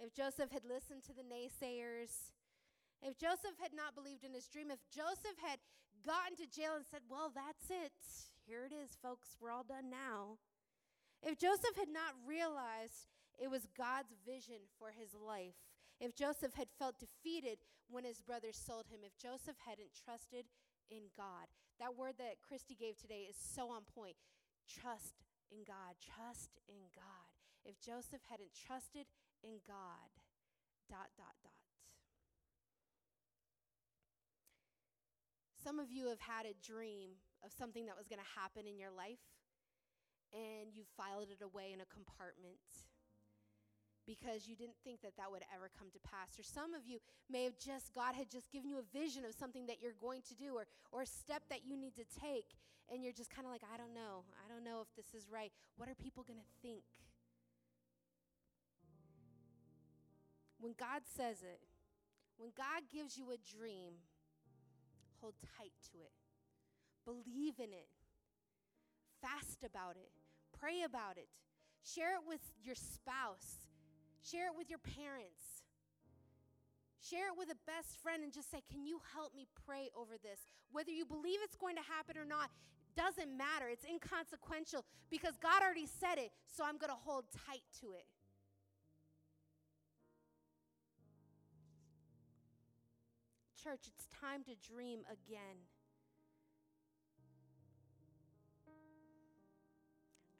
if 0.00 0.16
Joseph 0.16 0.48
had 0.48 0.64
listened 0.64 1.04
to 1.04 1.12
the 1.12 1.26
naysayers, 1.26 2.32
if 3.04 3.20
Joseph 3.20 3.60
had 3.60 3.76
not 3.76 3.92
believed 3.92 4.24
in 4.24 4.32
his 4.32 4.48
dream, 4.48 4.72
if 4.72 4.80
Joseph 4.88 5.36
had 5.44 5.60
gotten 6.00 6.34
to 6.40 6.48
jail 6.48 6.80
and 6.80 6.88
said, 6.88 7.04
Well, 7.06 7.28
that's 7.28 7.68
it. 7.68 7.92
Here 8.48 8.64
it 8.64 8.72
is, 8.72 8.96
folks. 8.96 9.36
We're 9.36 9.52
all 9.52 9.68
done 9.68 9.92
now. 9.92 10.40
If 11.20 11.36
Joseph 11.36 11.76
had 11.76 11.92
not 11.92 12.16
realized 12.24 13.12
it 13.38 13.50
was 13.50 13.68
God's 13.76 14.14
vision 14.26 14.66
for 14.78 14.90
his 14.90 15.14
life. 15.14 15.67
If 16.00 16.14
Joseph 16.14 16.54
had 16.54 16.68
felt 16.78 17.02
defeated 17.02 17.58
when 17.90 18.04
his 18.04 18.20
brothers 18.20 18.56
sold 18.56 18.86
him, 18.86 19.00
if 19.02 19.18
Joseph 19.18 19.56
hadn't 19.66 19.98
trusted 20.04 20.46
in 20.90 21.10
God, 21.16 21.50
that 21.80 21.96
word 21.96 22.14
that 22.18 22.42
Christy 22.46 22.74
gave 22.74 22.96
today 22.96 23.26
is 23.28 23.36
so 23.36 23.70
on 23.70 23.82
point. 23.82 24.16
Trust 24.68 25.26
in 25.50 25.66
God. 25.66 25.98
Trust 25.98 26.58
in 26.68 26.90
God. 26.94 27.28
If 27.64 27.80
Joseph 27.80 28.22
hadn't 28.30 28.54
trusted 28.54 29.06
in 29.42 29.58
God, 29.66 30.10
dot, 30.88 31.10
dot, 31.16 31.34
dot. 31.42 31.52
Some 35.62 35.78
of 35.78 35.90
you 35.90 36.06
have 36.08 36.22
had 36.22 36.46
a 36.46 36.54
dream 36.64 37.18
of 37.44 37.52
something 37.52 37.86
that 37.86 37.98
was 37.98 38.06
going 38.06 38.22
to 38.22 38.40
happen 38.40 38.66
in 38.66 38.78
your 38.78 38.94
life, 38.94 39.20
and 40.32 40.72
you 40.72 40.84
filed 40.96 41.28
it 41.28 41.42
away 41.42 41.74
in 41.74 41.80
a 41.80 41.88
compartment 41.92 42.62
because 44.08 44.48
you 44.48 44.56
didn't 44.56 44.80
think 44.82 45.04
that 45.04 45.12
that 45.20 45.28
would 45.28 45.44
ever 45.52 45.68
come 45.76 45.92
to 45.92 46.00
pass. 46.00 46.32
Or 46.40 46.42
some 46.42 46.72
of 46.72 46.88
you 46.88 46.96
may 47.28 47.44
have 47.44 47.60
just, 47.60 47.92
God 47.92 48.16
had 48.16 48.32
just 48.32 48.48
given 48.48 48.72
you 48.72 48.80
a 48.80 48.88
vision 48.96 49.28
of 49.28 49.36
something 49.36 49.68
that 49.68 49.84
you're 49.84 50.00
going 50.00 50.24
to 50.32 50.34
do 50.34 50.56
or, 50.56 50.64
or 50.90 51.04
a 51.04 51.06
step 51.06 51.44
that 51.52 51.68
you 51.68 51.76
need 51.76 51.92
to 52.00 52.08
take, 52.08 52.56
and 52.88 53.04
you're 53.04 53.12
just 53.12 53.28
kind 53.28 53.44
of 53.44 53.52
like, 53.52 53.60
I 53.68 53.76
don't 53.76 53.92
know. 53.92 54.24
I 54.40 54.48
don't 54.48 54.64
know 54.64 54.80
if 54.80 54.88
this 54.96 55.12
is 55.12 55.28
right. 55.28 55.52
What 55.76 55.92
are 55.92 55.94
people 55.94 56.24
going 56.24 56.40
to 56.40 56.52
think? 56.64 56.88
When 60.58 60.72
God 60.72 61.04
says 61.04 61.44
it, 61.44 61.60
when 62.40 62.48
God 62.56 62.88
gives 62.88 63.18
you 63.18 63.28
a 63.30 63.36
dream, 63.36 64.00
hold 65.20 65.34
tight 65.58 65.76
to 65.92 65.98
it. 66.00 66.16
Believe 67.04 67.60
in 67.60 67.76
it. 67.76 67.92
Fast 69.20 69.64
about 69.64 69.96
it. 69.96 70.10
Pray 70.58 70.82
about 70.82 71.18
it. 71.18 71.28
Share 71.84 72.14
it 72.14 72.24
with 72.26 72.40
your 72.64 72.74
spouse. 72.74 73.68
Share 74.22 74.46
it 74.46 74.56
with 74.56 74.68
your 74.68 74.80
parents. 74.80 75.64
Share 77.00 77.28
it 77.28 77.38
with 77.38 77.48
a 77.48 77.58
best 77.64 77.96
friend 78.02 78.22
and 78.22 78.32
just 78.32 78.50
say, 78.50 78.62
Can 78.70 78.84
you 78.84 79.00
help 79.14 79.34
me 79.34 79.46
pray 79.66 79.88
over 79.96 80.18
this? 80.22 80.40
Whether 80.72 80.90
you 80.90 81.06
believe 81.06 81.38
it's 81.42 81.56
going 81.56 81.76
to 81.76 81.86
happen 81.86 82.18
or 82.18 82.24
not, 82.26 82.50
doesn't 82.96 83.30
matter. 83.30 83.68
It's 83.70 83.84
inconsequential 83.84 84.84
because 85.08 85.38
God 85.40 85.62
already 85.62 85.86
said 85.86 86.18
it, 86.18 86.32
so 86.46 86.64
I'm 86.64 86.76
going 86.76 86.90
to 86.90 86.98
hold 86.98 87.24
tight 87.46 87.62
to 87.80 87.92
it. 87.92 88.04
Church, 93.62 93.86
it's 93.86 94.06
time 94.20 94.42
to 94.44 94.54
dream 94.66 95.00
again. 95.06 95.62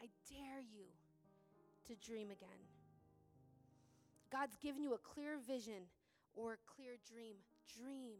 I 0.00 0.06
dare 0.30 0.62
you 0.62 0.86
to 1.88 1.94
dream 1.96 2.30
again. 2.30 2.67
God's 4.30 4.56
given 4.56 4.82
you 4.82 4.94
a 4.94 4.98
clear 4.98 5.38
vision 5.38 5.88
or 6.34 6.54
a 6.54 6.56
clear 6.66 6.96
dream. 7.10 7.36
Dream 7.78 8.16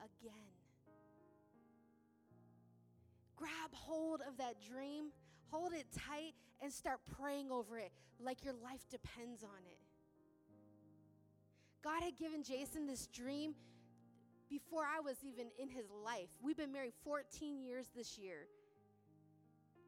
again. 0.00 0.32
Grab 3.36 3.72
hold 3.72 4.20
of 4.26 4.38
that 4.38 4.56
dream, 4.60 5.06
hold 5.50 5.72
it 5.74 5.86
tight, 5.92 6.32
and 6.62 6.72
start 6.72 7.00
praying 7.18 7.50
over 7.50 7.78
it 7.78 7.92
like 8.18 8.44
your 8.44 8.54
life 8.54 8.88
depends 8.90 9.42
on 9.42 9.60
it. 9.66 9.78
God 11.84 12.02
had 12.02 12.16
given 12.16 12.42
Jason 12.42 12.86
this 12.86 13.06
dream 13.08 13.54
before 14.48 14.84
I 14.84 15.00
was 15.00 15.16
even 15.22 15.48
in 15.58 15.68
his 15.68 15.86
life. 16.04 16.28
We've 16.42 16.56
been 16.56 16.72
married 16.72 16.94
14 17.04 17.60
years 17.62 17.86
this 17.94 18.18
year. 18.18 18.46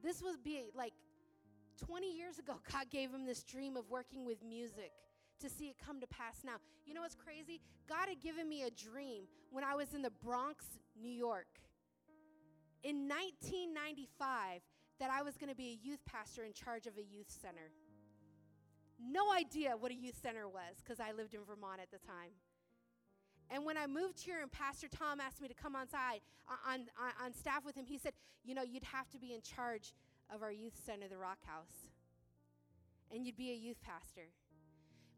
This 0.02 0.22
was 0.22 0.36
be 0.36 0.64
like 0.74 0.92
20 1.86 2.16
years 2.16 2.38
ago, 2.38 2.54
God 2.72 2.90
gave 2.90 3.10
him 3.10 3.24
this 3.24 3.42
dream 3.42 3.76
of 3.76 3.88
working 3.90 4.24
with 4.24 4.44
music 4.44 4.92
to 5.38 5.48
see 5.48 5.66
it 5.66 5.76
come 5.84 6.00
to 6.00 6.06
pass 6.06 6.42
now. 6.44 6.56
You 6.86 6.94
know 6.94 7.02
what's 7.02 7.14
crazy? 7.14 7.60
God 7.88 8.08
had 8.08 8.20
given 8.20 8.48
me 8.48 8.62
a 8.62 8.70
dream 8.70 9.24
when 9.50 9.64
I 9.64 9.74
was 9.74 9.94
in 9.94 10.02
the 10.02 10.10
Bronx, 10.10 10.64
New 11.00 11.10
York. 11.10 11.46
In 12.82 13.08
1995, 13.08 14.62
that 15.00 15.10
I 15.10 15.22
was 15.22 15.36
going 15.36 15.50
to 15.50 15.56
be 15.56 15.78
a 15.80 15.86
youth 15.86 16.00
pastor 16.04 16.44
in 16.44 16.52
charge 16.52 16.86
of 16.86 16.96
a 16.98 17.02
youth 17.02 17.30
center. 17.30 17.70
No 19.00 19.32
idea 19.32 19.76
what 19.78 19.92
a 19.92 19.94
youth 19.94 20.18
center 20.20 20.48
was 20.48 20.82
because 20.82 20.98
I 20.98 21.12
lived 21.12 21.34
in 21.34 21.40
Vermont 21.44 21.80
at 21.80 21.90
the 21.90 22.04
time. 22.04 22.34
And 23.50 23.64
when 23.64 23.76
I 23.78 23.86
moved 23.86 24.20
here 24.20 24.42
and 24.42 24.50
Pastor 24.50 24.88
Tom 24.88 25.20
asked 25.20 25.40
me 25.40 25.48
to 25.48 25.54
come 25.54 25.74
on 25.74 25.88
side 25.88 26.20
uh, 26.48 26.72
on, 26.72 26.80
on, 27.00 27.26
on 27.26 27.32
staff 27.32 27.64
with 27.64 27.76
him, 27.76 27.86
he 27.86 27.96
said, 27.96 28.12
You 28.44 28.54
know, 28.54 28.62
you'd 28.62 28.84
have 28.84 29.08
to 29.10 29.18
be 29.18 29.34
in 29.34 29.40
charge 29.40 29.94
of 30.34 30.42
our 30.42 30.52
youth 30.52 30.78
center, 30.84 31.08
the 31.08 31.16
Rock 31.16 31.38
House. 31.46 31.88
And 33.10 33.24
you'd 33.24 33.36
be 33.36 33.52
a 33.52 33.54
youth 33.54 33.80
pastor. 33.80 34.28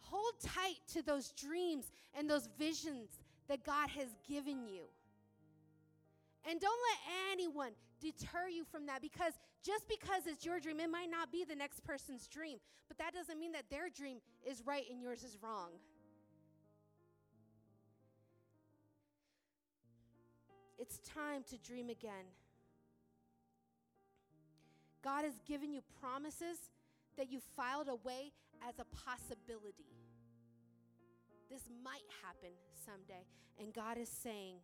Hold 0.02 0.34
tight 0.42 0.76
to 0.92 1.02
those 1.02 1.30
dreams 1.32 1.90
and 2.14 2.28
those 2.28 2.48
visions 2.58 3.08
that 3.48 3.64
God 3.64 3.88
has 3.90 4.08
given 4.28 4.66
you. 4.66 4.82
And 6.48 6.60
don't 6.60 6.80
let 6.90 7.32
anyone 7.32 7.72
deter 8.00 8.48
you 8.48 8.64
from 8.64 8.86
that 8.86 9.02
because 9.02 9.34
just 9.62 9.86
because 9.88 10.26
it's 10.26 10.44
your 10.44 10.58
dream, 10.58 10.80
it 10.80 10.90
might 10.90 11.10
not 11.10 11.30
be 11.30 11.44
the 11.44 11.54
next 11.54 11.84
person's 11.84 12.26
dream. 12.26 12.58
But 12.88 12.98
that 12.98 13.12
doesn't 13.12 13.38
mean 13.38 13.52
that 13.52 13.64
their 13.70 13.90
dream 13.90 14.18
is 14.44 14.62
right 14.66 14.84
and 14.90 15.02
yours 15.02 15.22
is 15.22 15.36
wrong. 15.42 15.70
It's 20.78 20.98
time 21.00 21.44
to 21.50 21.58
dream 21.58 21.90
again. 21.90 22.24
God 25.02 25.24
has 25.24 25.38
given 25.46 25.72
you 25.72 25.82
promises 26.00 26.58
that 27.20 27.30
you 27.30 27.38
filed 27.54 27.88
away 27.88 28.32
as 28.66 28.78
a 28.78 28.86
possibility. 28.96 29.92
This 31.50 31.68
might 31.84 32.08
happen 32.24 32.56
someday. 32.86 33.26
And 33.60 33.74
God 33.74 33.98
is 33.98 34.08
saying, 34.08 34.56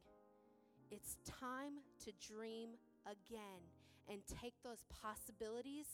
it's 0.91 1.19
time 1.27 1.75
to 2.07 2.13
dream 2.33 2.71
again 3.05 3.61
and 4.09 4.23
take 4.41 4.55
those 4.65 4.87
possibilities 5.03 5.85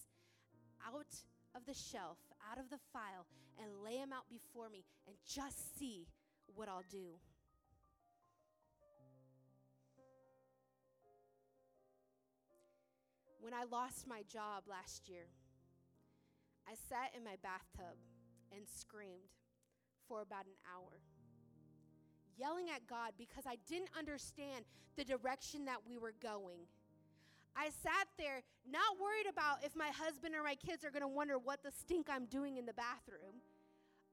out 0.87 1.19
of 1.57 1.67
the 1.67 1.75
shelf, 1.75 2.19
out 2.49 2.59
of 2.59 2.71
the 2.71 2.79
file, 2.93 3.27
and 3.61 3.83
lay 3.83 3.99
them 3.99 4.13
out 4.13 4.31
before 4.31 4.69
me 4.69 4.85
and 5.09 5.17
just 5.27 5.77
see 5.77 6.07
what 6.55 6.69
I'll 6.69 6.85
do. 6.89 7.19
When 13.41 13.53
I 13.53 13.65
lost 13.69 14.07
my 14.07 14.23
job 14.33 14.63
last 14.71 15.09
year, 15.09 15.27
I 16.69 16.75
sat 16.89 17.15
in 17.17 17.25
my 17.25 17.37
bathtub 17.43 17.97
and 18.55 18.63
screamed 18.67 19.33
for 20.09 20.23
about 20.23 20.47
an 20.47 20.59
hour, 20.69 21.01
yelling 22.37 22.67
at 22.75 22.87
God 22.87 23.13
because 23.19 23.45
I 23.47 23.57
didn't 23.69 23.91
understand 23.99 24.65
the 24.97 25.05
direction 25.05 25.65
that 25.67 25.79
we 25.89 25.99
were 25.99 26.15
going. 26.23 26.69
I 27.57 27.69
sat 27.69 28.09
there 28.19 28.43
not 28.65 29.01
worried 29.01 29.29
about 29.29 29.65
if 29.65 29.77
my 29.77 29.89
husband 29.89 30.35
or 30.35 30.43
my 30.43 30.55
kids 30.55 30.85
are 30.85 30.91
going 30.91 31.03
to 31.03 31.09
wonder 31.09 31.39
what 31.39 31.63
the 31.63 31.71
stink 31.71 32.09
I'm 32.11 32.27
doing 32.27 32.57
in 32.57 32.65
the 32.65 32.73
bathroom. 32.73 33.45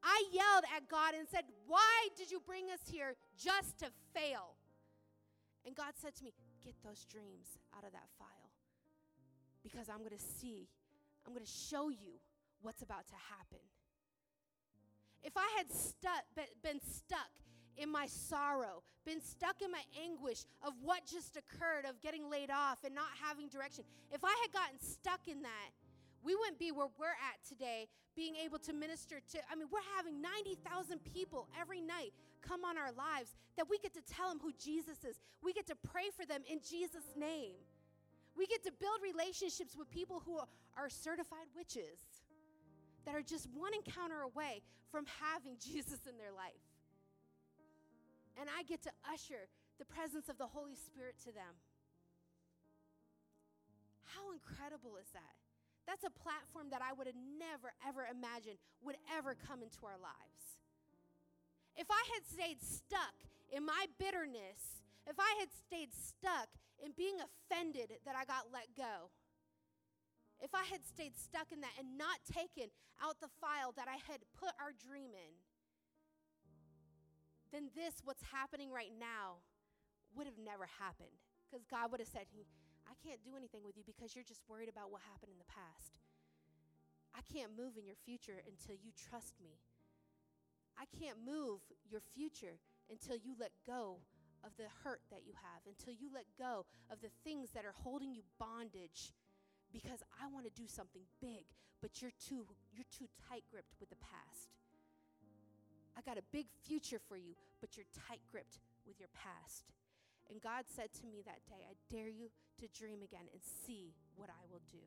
I 0.03 0.23
yelled 0.31 0.63
at 0.75 0.87
God 0.89 1.13
and 1.13 1.27
said, 1.27 1.43
Why 1.67 2.07
did 2.17 2.31
you 2.31 2.41
bring 2.45 2.71
us 2.71 2.79
here 2.89 3.15
just 3.37 3.79
to 3.79 3.87
fail? 4.13 4.55
And 5.65 5.75
God 5.75 5.93
said 6.01 6.15
to 6.15 6.23
me, 6.23 6.33
Get 6.63 6.75
those 6.83 7.05
dreams 7.05 7.59
out 7.75 7.85
of 7.85 7.91
that 7.91 8.07
file 8.17 8.51
because 9.63 9.89
I'm 9.89 9.99
going 9.99 10.17
to 10.17 10.25
see, 10.39 10.67
I'm 11.25 11.33
going 11.33 11.45
to 11.45 11.51
show 11.51 11.89
you 11.89 12.19
what's 12.61 12.81
about 12.81 13.07
to 13.07 13.15
happen. 13.15 13.59
If 15.23 15.33
I 15.35 15.47
had 15.57 15.71
stuck, 15.71 16.23
been 16.63 16.79
stuck 16.81 17.31
in 17.77 17.91
my 17.91 18.07
sorrow, 18.07 18.83
been 19.05 19.21
stuck 19.21 19.61
in 19.61 19.71
my 19.71 19.83
anguish 20.03 20.45
of 20.61 20.73
what 20.81 21.05
just 21.05 21.37
occurred, 21.37 21.85
of 21.87 22.01
getting 22.01 22.29
laid 22.29 22.49
off 22.51 22.79
and 22.83 22.95
not 22.95 23.09
having 23.21 23.47
direction, 23.47 23.83
if 24.11 24.23
I 24.23 24.35
had 24.41 24.51
gotten 24.51 24.79
stuck 24.79 25.27
in 25.27 25.41
that, 25.41 25.71
we 26.23 26.35
wouldn't 26.35 26.59
be 26.59 26.71
where 26.71 26.87
we're 26.99 27.07
at 27.07 27.39
today, 27.47 27.87
being 28.15 28.35
able 28.35 28.59
to 28.59 28.73
minister 28.73 29.21
to. 29.31 29.37
I 29.49 29.55
mean, 29.55 29.67
we're 29.71 29.85
having 29.95 30.21
90,000 30.21 30.99
people 31.03 31.47
every 31.59 31.79
night 31.79 32.11
come 32.41 32.65
on 32.65 32.77
our 32.77 32.91
lives 32.91 33.35
that 33.55 33.69
we 33.69 33.77
get 33.79 33.93
to 33.93 34.01
tell 34.01 34.29
them 34.29 34.39
who 34.41 34.51
Jesus 34.59 35.03
is. 35.03 35.19
We 35.41 35.53
get 35.53 35.67
to 35.67 35.75
pray 35.75 36.11
for 36.15 36.25
them 36.25 36.41
in 36.49 36.59
Jesus' 36.59 37.15
name. 37.15 37.55
We 38.35 38.47
get 38.47 38.63
to 38.63 38.71
build 38.71 38.99
relationships 39.03 39.75
with 39.77 39.89
people 39.89 40.21
who 40.25 40.39
are 40.77 40.89
certified 40.89 41.47
witches 41.55 41.99
that 43.05 43.15
are 43.15 43.21
just 43.21 43.47
one 43.53 43.73
encounter 43.73 44.21
away 44.21 44.61
from 44.91 45.05
having 45.21 45.55
Jesus 45.69 46.05
in 46.09 46.17
their 46.17 46.33
life. 46.33 46.63
And 48.39 48.47
I 48.47 48.63
get 48.63 48.81
to 48.83 48.91
usher 49.03 49.51
the 49.77 49.85
presence 49.85 50.29
of 50.29 50.37
the 50.37 50.47
Holy 50.47 50.75
Spirit 50.75 51.15
to 51.27 51.31
them. 51.31 51.59
How 54.15 54.31
incredible 54.31 54.97
is 54.97 55.07
that? 55.13 55.35
That's 55.85 56.05
a 56.05 56.13
platform 56.13 56.69
that 56.71 56.81
I 56.85 56.93
would 56.93 57.07
have 57.07 57.17
never, 57.17 57.73
ever 57.81 58.05
imagined 58.05 58.61
would 58.85 58.97
ever 59.09 59.35
come 59.35 59.63
into 59.63 59.81
our 59.83 59.97
lives. 59.97 60.59
If 61.75 61.87
I 61.89 62.03
had 62.13 62.23
stayed 62.27 62.61
stuck 62.61 63.15
in 63.49 63.65
my 63.65 63.87
bitterness, 63.97 64.85
if 65.07 65.17
I 65.17 65.35
had 65.39 65.49
stayed 65.49 65.89
stuck 65.93 66.49
in 66.83 66.91
being 66.95 67.17
offended 67.17 67.97
that 68.05 68.15
I 68.15 68.25
got 68.25 68.53
let 68.53 68.69
go, 68.77 69.09
if 70.39 70.55
I 70.55 70.63
had 70.67 70.85
stayed 70.87 71.19
stuck 71.19 71.51
in 71.51 71.61
that 71.61 71.75
and 71.77 71.97
not 71.99 72.23
taken 72.27 72.71
out 73.03 73.19
the 73.19 73.31
file 73.39 73.75
that 73.75 73.87
I 73.87 73.99
had 74.07 74.23
put 74.35 74.55
our 74.59 74.71
dream 74.71 75.11
in, 75.11 75.33
then 77.51 77.69
this, 77.75 77.99
what's 78.03 78.23
happening 78.31 78.71
right 78.71 78.93
now, 78.93 79.43
would 80.15 80.25
have 80.25 80.39
never 80.39 80.69
happened. 80.79 81.13
Because 81.45 81.65
God 81.65 81.91
would 81.91 81.99
have 81.99 82.09
said, 82.09 82.29
I 82.85 82.95
can't 83.01 83.25
do 83.25 83.33
anything 83.35 83.65
with 83.65 83.75
you 83.75 83.83
because 83.85 84.13
you're 84.13 84.27
just 84.27 84.45
worried 84.47 84.69
about 84.69 84.93
what 84.93 85.01
happened 85.01 85.33
in 85.33 85.41
the 85.41 85.49
past. 85.49 85.97
I 87.17 87.25
can't 87.25 87.57
move 87.57 87.75
in 87.75 87.89
your 87.89 87.97
future 88.05 88.37
until 88.45 88.77
you 88.77 88.93
trust 88.93 89.33
me. 89.41 89.57
I 90.77 90.85
can't 90.93 91.17
move 91.19 91.59
your 91.89 92.01
future 92.15 92.61
until 92.89 93.17
you 93.17 93.33
let 93.35 93.51
go 93.65 93.99
of 94.45 94.55
the 94.55 94.71
hurt 94.85 95.01
that 95.11 95.25
you 95.27 95.33
have, 95.35 95.65
until 95.67 95.91
you 95.91 96.07
let 96.13 96.25
go 96.37 96.65
of 96.87 97.01
the 97.01 97.11
things 97.25 97.51
that 97.51 97.65
are 97.65 97.75
holding 97.75 98.13
you 98.13 98.21
bondage 98.39 99.11
because 99.71 100.01
I 100.21 100.27
want 100.27 100.45
to 100.45 100.53
do 100.53 100.67
something 100.67 101.03
big, 101.21 101.45
but 101.81 102.01
you're 102.01 102.15
too 102.17 102.45
you're 102.73 102.89
too 102.91 103.07
tight-gripped 103.29 103.75
with 103.79 103.89
the 103.89 104.01
past. 104.01 104.53
I 105.97 106.01
got 106.01 106.17
a 106.17 106.25
big 106.31 106.47
future 106.63 106.99
for 106.99 107.17
you, 107.17 107.35
but 107.59 107.75
you're 107.75 107.89
tight-gripped 108.07 108.59
with 108.87 108.99
your 108.99 109.11
past. 109.11 109.67
And 110.29 110.39
God 110.39 110.69
said 110.69 110.93
to 111.01 111.05
me 111.09 111.25
that 111.25 111.41
day, 111.49 111.65
I 111.65 111.73
dare 111.89 112.07
you 112.07 112.29
to 112.61 112.65
dream 112.69 113.01
again 113.01 113.27
and 113.33 113.41
see 113.41 113.97
what 114.15 114.29
I 114.29 114.43
will 114.47 114.61
do. 114.71 114.85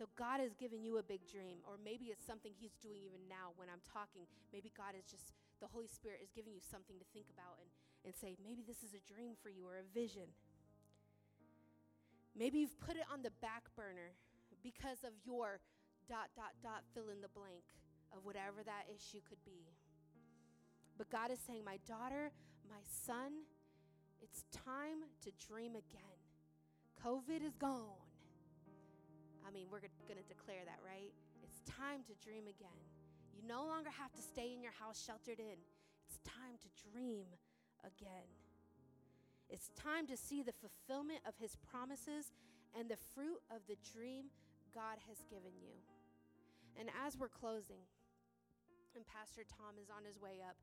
So 0.00 0.08
God 0.16 0.40
has 0.40 0.56
given 0.56 0.80
you 0.80 0.96
a 0.96 1.04
big 1.04 1.28
dream, 1.28 1.60
or 1.68 1.76
maybe 1.76 2.08
it's 2.08 2.24
something 2.24 2.56
He's 2.56 2.72
doing 2.80 3.04
even 3.04 3.20
now 3.28 3.52
when 3.60 3.68
I'm 3.68 3.84
talking. 3.84 4.24
Maybe 4.48 4.72
God 4.72 4.96
is 4.96 5.04
just, 5.04 5.36
the 5.60 5.68
Holy 5.68 5.92
Spirit 5.92 6.24
is 6.24 6.32
giving 6.32 6.56
you 6.56 6.64
something 6.64 6.96
to 6.96 7.04
think 7.12 7.28
about 7.28 7.60
and, 7.60 7.68
and 8.08 8.16
say, 8.16 8.32
maybe 8.40 8.64
this 8.64 8.80
is 8.80 8.96
a 8.96 9.02
dream 9.04 9.36
for 9.36 9.52
you 9.52 9.68
or 9.68 9.76
a 9.76 9.84
vision. 9.92 10.32
Maybe 12.36 12.58
you've 12.58 12.78
put 12.80 12.96
it 12.96 13.04
on 13.12 13.22
the 13.22 13.34
back 13.42 13.64
burner 13.76 14.14
because 14.62 15.04
of 15.04 15.12
your 15.24 15.60
dot, 16.08 16.30
dot, 16.36 16.54
dot, 16.62 16.82
fill 16.94 17.08
in 17.08 17.20
the 17.20 17.32
blank 17.32 17.64
of 18.12 18.24
whatever 18.24 18.62
that 18.64 18.86
issue 18.90 19.20
could 19.28 19.42
be. 19.44 19.70
But 20.98 21.10
God 21.10 21.30
is 21.30 21.38
saying, 21.46 21.64
My 21.64 21.78
daughter, 21.86 22.30
my 22.68 22.82
son, 22.84 23.46
it's 24.20 24.44
time 24.52 25.08
to 25.24 25.30
dream 25.40 25.72
again. 25.72 26.18
COVID 27.00 27.40
is 27.42 27.56
gone. 27.56 28.04
I 29.46 29.50
mean, 29.50 29.66
we're 29.72 29.80
going 29.80 30.20
to 30.20 30.28
declare 30.28 30.62
that, 30.68 30.78
right? 30.84 31.10
It's 31.42 31.64
time 31.64 32.04
to 32.06 32.14
dream 32.22 32.44
again. 32.44 32.84
You 33.32 33.42
no 33.48 33.64
longer 33.64 33.88
have 33.88 34.12
to 34.12 34.22
stay 34.22 34.52
in 34.52 34.62
your 34.62 34.76
house 34.76 35.00
sheltered 35.00 35.40
in. 35.40 35.56
It's 36.06 36.20
time 36.22 36.60
to 36.60 36.68
dream 36.92 37.26
again. 37.80 38.28
It's 39.50 39.70
time 39.74 40.06
to 40.06 40.16
see 40.16 40.42
the 40.42 40.54
fulfillment 40.54 41.20
of 41.26 41.34
his 41.38 41.56
promises 41.70 42.32
and 42.78 42.88
the 42.88 43.00
fruit 43.14 43.42
of 43.50 43.66
the 43.66 43.76
dream 43.92 44.30
God 44.74 45.02
has 45.10 45.18
given 45.28 45.52
you. 45.58 45.74
And 46.78 46.88
as 47.04 47.18
we're 47.18 47.28
closing, 47.28 47.82
and 48.94 49.04
Pastor 49.06 49.42
Tom 49.42 49.74
is 49.82 49.90
on 49.90 50.06
his 50.06 50.18
way 50.22 50.38
up, 50.46 50.54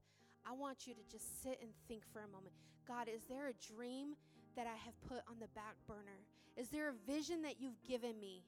I 0.47 0.53
want 0.55 0.87
you 0.87 0.93
to 0.95 1.03
just 1.11 1.43
sit 1.43 1.59
and 1.61 1.71
think 1.87 2.03
for 2.11 2.23
a 2.23 2.31
moment. 2.31 2.55
God, 2.87 3.07
is 3.11 3.27
there 3.27 3.51
a 3.51 3.73
dream 3.75 4.15
that 4.55 4.67
I 4.67 4.79
have 4.79 4.95
put 5.07 5.19
on 5.27 5.35
the 5.39 5.51
back 5.51 5.75
burner? 5.87 6.23
Is 6.55 6.69
there 6.69 6.89
a 6.89 7.11
vision 7.11 7.43
that 7.43 7.59
you've 7.59 7.81
given 7.83 8.19
me 8.19 8.43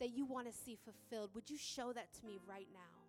that 0.00 0.16
you 0.16 0.24
want 0.24 0.46
to 0.46 0.52
see 0.52 0.78
fulfilled, 0.82 1.30
would 1.34 1.50
you 1.50 1.58
show 1.58 1.92
that 1.92 2.08
to 2.14 2.26
me 2.26 2.38
right 2.48 2.68
now? 2.72 2.99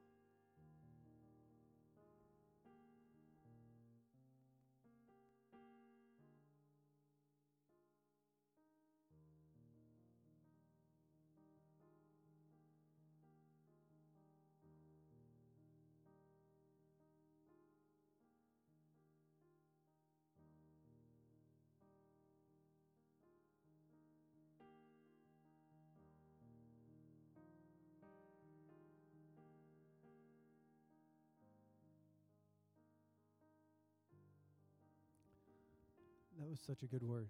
That 36.41 36.49
was 36.49 36.59
such 36.65 36.81
a 36.81 36.87
good 36.87 37.03
word. 37.03 37.27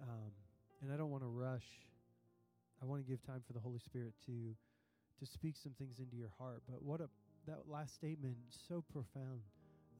Um, 0.00 0.30
and 0.80 0.92
I 0.92 0.96
don't 0.96 1.10
want 1.10 1.24
to 1.24 1.28
rush. 1.28 1.66
I 2.80 2.86
want 2.86 3.04
to 3.04 3.10
give 3.10 3.20
time 3.26 3.42
for 3.44 3.52
the 3.52 3.58
Holy 3.58 3.80
Spirit 3.80 4.14
to 4.26 4.54
to 5.18 5.26
speak 5.26 5.56
some 5.56 5.72
things 5.72 5.98
into 5.98 6.14
your 6.14 6.30
heart. 6.38 6.62
But 6.70 6.84
what 6.84 7.00
a 7.00 7.08
that 7.48 7.66
last 7.68 7.94
statement 7.94 8.36
so 8.68 8.84
profound. 8.92 9.42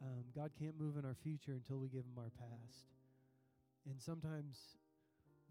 Um, 0.00 0.22
God 0.36 0.52
can't 0.56 0.78
move 0.78 0.96
in 0.96 1.04
our 1.04 1.16
future 1.24 1.50
until 1.52 1.78
we 1.78 1.88
give 1.88 2.04
Him 2.04 2.14
our 2.16 2.30
past. 2.38 2.86
And 3.90 4.00
sometimes 4.00 4.76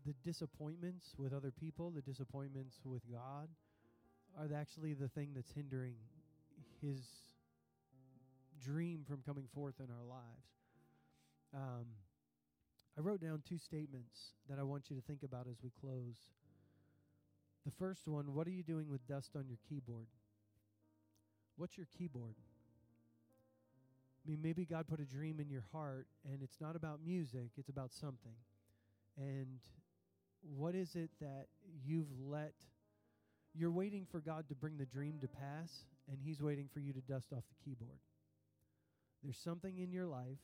the 0.06 0.14
disappointments 0.24 1.14
with 1.18 1.34
other 1.34 1.52
people, 1.52 1.92
the 1.92 2.02
disappointments 2.02 2.80
with 2.86 3.02
God, 3.12 3.50
are 4.40 4.48
actually 4.56 4.94
the 4.94 5.10
thing 5.10 5.32
that's 5.36 5.52
hindering 5.52 5.96
His 6.82 7.02
dream 8.64 9.04
from 9.06 9.24
coming 9.26 9.46
forth 9.54 9.76
in 9.80 9.88
our 9.92 10.06
lives. 10.08 10.48
Um, 11.54 11.88
I 12.98 13.02
wrote 13.02 13.22
down 13.22 13.42
two 13.48 13.58
statements 13.58 14.32
that 14.50 14.58
I 14.58 14.64
want 14.64 14.90
you 14.90 14.96
to 14.96 15.02
think 15.02 15.24
about 15.24 15.48
as 15.50 15.58
we 15.62 15.72
close. 15.82 16.16
The 17.66 17.72
first 17.72 18.08
one 18.08 18.34
what 18.34 18.48
are 18.48 18.52
you 18.52 18.64
doing 18.64 18.90
with 18.90 19.06
dust 19.08 19.32
on 19.36 19.46
your 19.48 19.58
keyboard? 19.68 20.08
What's 21.58 21.78
your 21.78 21.88
keyboard? 21.98 22.36
I 24.26 24.32
mean, 24.32 24.40
maybe 24.42 24.66
God 24.66 24.88
put 24.88 25.00
a 25.00 25.06
dream 25.06 25.40
in 25.40 25.50
your 25.50 25.66
heart, 25.72 26.08
and 26.32 26.42
it's 26.42 26.60
not 26.60 26.76
about 26.76 27.00
music, 27.06 27.52
it's 27.58 27.70
about 27.70 27.94
something. 27.94 28.36
And 29.18 29.60
what 30.42 30.74
is 30.74 30.96
it 30.96 31.12
that 31.22 31.46
you've 31.86 32.10
let, 32.20 32.54
you're 33.54 33.72
waiting 33.72 34.06
for 34.10 34.20
God 34.20 34.48
to 34.50 34.56
bring 34.56 34.78
the 34.78 34.86
dream 34.86 35.20
to 35.22 35.28
pass, 35.28 35.86
and 36.10 36.18
He's 36.24 36.42
waiting 36.42 36.68
for 36.74 36.80
you 36.80 36.92
to 36.94 37.02
dust 37.02 37.28
off 37.34 37.44
the 37.48 37.64
keyboard? 37.64 38.00
There's 39.24 39.38
something 39.38 39.78
in 39.78 39.92
your 39.92 40.06
life 40.06 40.40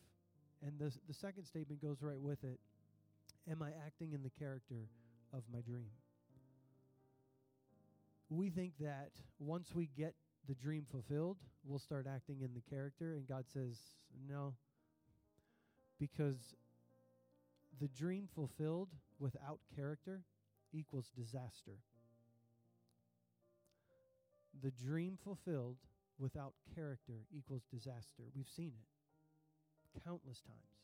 and 0.66 0.80
the, 0.80 0.92
the 1.08 1.14
second 1.14 1.46
statement 1.46 1.82
goes 1.82 2.02
right 2.02 2.20
with 2.20 2.44
it 2.44 2.60
Am 3.50 3.62
I 3.64 3.70
acting 3.86 4.14
in 4.14 4.22
the 4.22 4.30
character 4.30 4.88
of 5.34 5.44
my 5.52 5.62
dream? 5.62 5.90
We 8.30 8.50
think 8.50 8.74
that 8.80 9.10
once 9.40 9.74
we 9.74 9.90
get 9.98 10.14
the 10.48 10.54
dream 10.54 10.86
fulfilled, 10.92 11.38
we'll 11.66 11.80
start 11.80 12.06
acting 12.08 12.42
in 12.42 12.54
the 12.54 12.62
character, 12.70 13.14
and 13.14 13.28
God 13.28 13.46
says, 13.52 13.78
No. 14.30 14.54
Because 16.00 16.56
the 17.80 17.88
dream 17.88 18.28
fulfilled 18.34 18.90
without 19.20 19.60
character 19.76 20.22
equals 20.72 21.10
disaster. 21.18 21.80
The 24.62 24.72
dream 24.72 25.18
fulfilled 25.24 25.78
without 26.20 26.54
character 26.76 27.26
equals 27.36 27.64
disaster. 27.72 28.24
We've 28.36 28.48
seen 28.48 28.74
it 28.80 28.91
countless 30.06 30.42
times. 30.42 30.82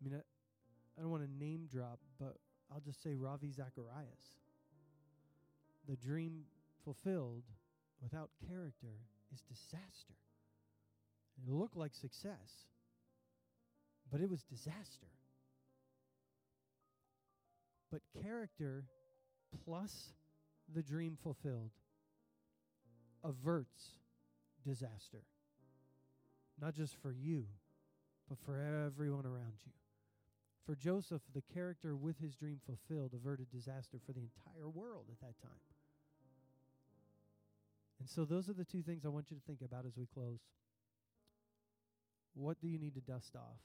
I 0.00 0.04
mean, 0.04 0.14
I, 0.14 0.22
I 0.98 1.02
don't 1.02 1.10
want 1.10 1.24
to 1.24 1.44
name 1.44 1.68
drop, 1.70 1.98
but 2.18 2.36
I'll 2.72 2.80
just 2.80 3.02
say 3.02 3.14
Ravi 3.14 3.52
Zacharias. 3.52 4.34
The 5.88 5.96
dream 5.96 6.42
fulfilled 6.84 7.44
without 8.02 8.30
character 8.48 9.00
is 9.32 9.40
disaster. 9.42 10.14
It 11.46 11.52
looked 11.52 11.76
like 11.76 11.94
success, 11.94 12.66
but 14.10 14.20
it 14.20 14.28
was 14.28 14.42
disaster. 14.42 15.06
But 17.90 18.00
character 18.22 18.84
plus 19.64 20.12
the 20.74 20.82
dream 20.82 21.16
fulfilled 21.22 21.70
averts 23.24 23.90
disaster 24.64 25.22
not 26.60 26.74
just 26.74 26.96
for 27.02 27.12
you, 27.12 27.44
but 28.28 28.38
for 28.44 28.56
everyone 28.56 29.26
around 29.26 29.54
you. 29.64 29.72
For 30.64 30.74
Joseph, 30.74 31.22
the 31.34 31.42
character 31.54 31.94
with 31.94 32.18
his 32.18 32.34
dream 32.34 32.58
fulfilled 32.66 33.12
averted 33.14 33.50
disaster 33.50 33.98
for 34.04 34.12
the 34.12 34.22
entire 34.22 34.68
world 34.68 35.06
at 35.10 35.20
that 35.20 35.40
time. 35.40 35.60
And 38.00 38.08
so, 38.08 38.24
those 38.24 38.48
are 38.48 38.52
the 38.52 38.64
two 38.64 38.82
things 38.82 39.04
I 39.04 39.08
want 39.08 39.30
you 39.30 39.36
to 39.36 39.42
think 39.46 39.60
about 39.62 39.86
as 39.86 39.96
we 39.96 40.06
close. 40.06 40.40
What 42.34 42.60
do 42.60 42.68
you 42.68 42.78
need 42.78 42.94
to 42.94 43.00
dust 43.00 43.34
off? 43.34 43.60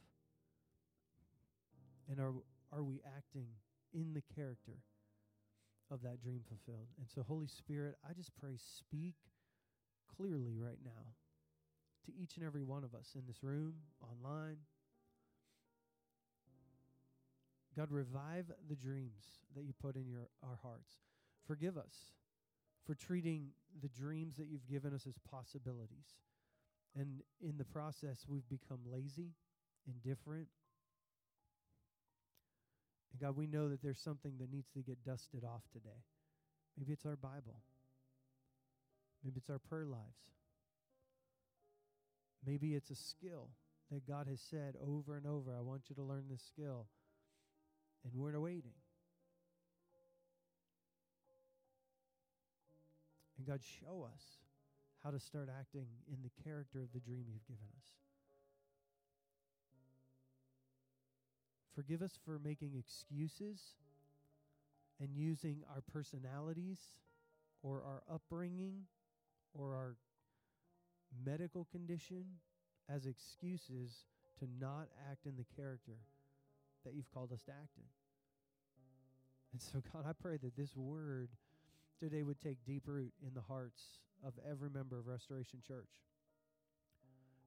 And 2.10 2.20
are, 2.20 2.34
are 2.72 2.84
we 2.84 3.02
acting 3.18 3.48
in 3.94 4.14
the 4.14 4.24
character 4.36 4.78
of 5.90 6.02
that 6.04 6.22
dream 6.22 6.42
fulfilled? 6.48 6.88
And 6.98 7.08
so, 7.14 7.24
Holy 7.28 7.48
Spirit, 7.48 7.96
I 8.08 8.14
just 8.14 8.32
pray, 8.40 8.58
speak 8.58 9.16
clearly 10.18 10.56
right 10.58 10.80
now 10.86 11.16
to 12.06 12.12
each 12.22 12.38
and 12.38 12.46
every 12.46 12.64
one 12.64 12.84
of 12.84 12.94
us 12.94 13.16
in 13.16 13.22
this 13.28 13.44
room, 13.44 13.74
online. 14.02 14.58
God, 17.76 17.92
revive 17.92 18.52
the 18.68 18.76
dreams 18.76 19.24
that 19.56 19.64
you 19.64 19.74
put 19.82 19.96
in 19.96 20.08
your 20.08 20.28
our 20.44 20.60
hearts. 20.62 20.92
Forgive 21.48 21.78
us 21.78 22.12
for 22.86 22.96
treating 22.96 23.50
the 23.82 23.88
dreams 23.90 24.36
that 24.38 24.48
you've 24.48 24.68
given 24.68 24.94
us 24.94 25.06
as 25.08 25.16
possibilities. 25.30 26.18
And 26.96 27.22
in 27.42 27.58
the 27.58 27.64
process, 27.64 28.26
we've 28.28 28.48
become 28.50 28.80
lazy, 28.92 29.32
indifferent. 29.88 30.48
And 33.12 33.22
God, 33.22 33.38
we 33.38 33.48
know 33.48 33.70
that 33.70 33.82
there's 33.82 34.00
something 34.00 34.34
that 34.40 34.52
needs 34.52 34.70
to 34.72 34.80
get 34.82 35.04
dusted 35.06 35.44
off 35.44 35.62
today. 35.72 36.04
Maybe 36.78 36.94
it's 36.94 37.06
our 37.06 37.16
Bible. 37.16 37.62
Maybe 39.24 39.38
it's 39.38 39.50
our 39.50 39.60
prayer 39.60 39.86
lives. 39.86 40.32
Maybe 42.46 42.74
it's 42.74 42.90
a 42.90 42.96
skill 42.96 43.50
that 43.92 44.08
God 44.08 44.28
has 44.28 44.42
said 44.42 44.76
over 44.82 45.18
and 45.18 45.28
over, 45.28 45.56
I 45.56 45.62
want 45.62 45.84
you 45.90 45.96
to 45.96 46.04
learn 46.04 46.26
this 46.30 46.42
skill. 46.42 46.88
And 48.04 48.14
we're 48.16 48.40
waiting. 48.40 48.74
And 53.38 53.48
God, 53.48 53.62
show 53.64 54.08
us 54.14 54.24
how 55.04 55.12
to 55.12 55.20
start 55.20 55.50
acting 55.60 55.88
in 56.08 56.18
the 56.24 56.44
character 56.44 56.80
of 56.80 56.94
the 56.94 57.00
dream 57.00 57.26
you've 57.28 57.48
given 57.48 57.68
us. 57.78 57.86
Forgive 61.76 62.02
us 62.02 62.20
for 62.24 62.38
making 62.38 62.74
excuses 62.78 63.62
and 65.00 65.10
using 65.16 65.64
our 65.74 65.82
personalities 65.92 66.80
or 67.64 67.82
our 67.84 68.04
upbringing 68.14 68.84
or 69.54 69.74
our 69.74 69.96
medical 71.26 71.68
condition 71.72 72.26
as 72.90 73.06
excuses 73.06 74.06
to 74.40 74.48
not 74.60 74.88
act 75.10 75.26
in 75.26 75.36
the 75.38 75.46
character 75.56 75.98
that 76.86 76.94
you've 76.94 77.12
called 77.14 77.32
us 77.32 77.42
to 77.44 77.52
act 77.52 77.78
in. 77.78 77.84
And 79.54 79.62
so, 79.62 79.82
God, 79.94 80.06
I 80.08 80.14
pray 80.14 80.38
that 80.38 80.56
this 80.56 80.76
word 80.76 81.30
today 82.00 82.24
would 82.24 82.42
take 82.42 82.58
deep 82.66 82.84
root 82.86 83.14
in 83.26 83.34
the 83.34 83.42
hearts 83.42 84.00
of 84.26 84.34
every 84.50 84.70
member 84.70 84.98
of 84.98 85.08
Restoration 85.08 85.60
Church. 85.66 85.90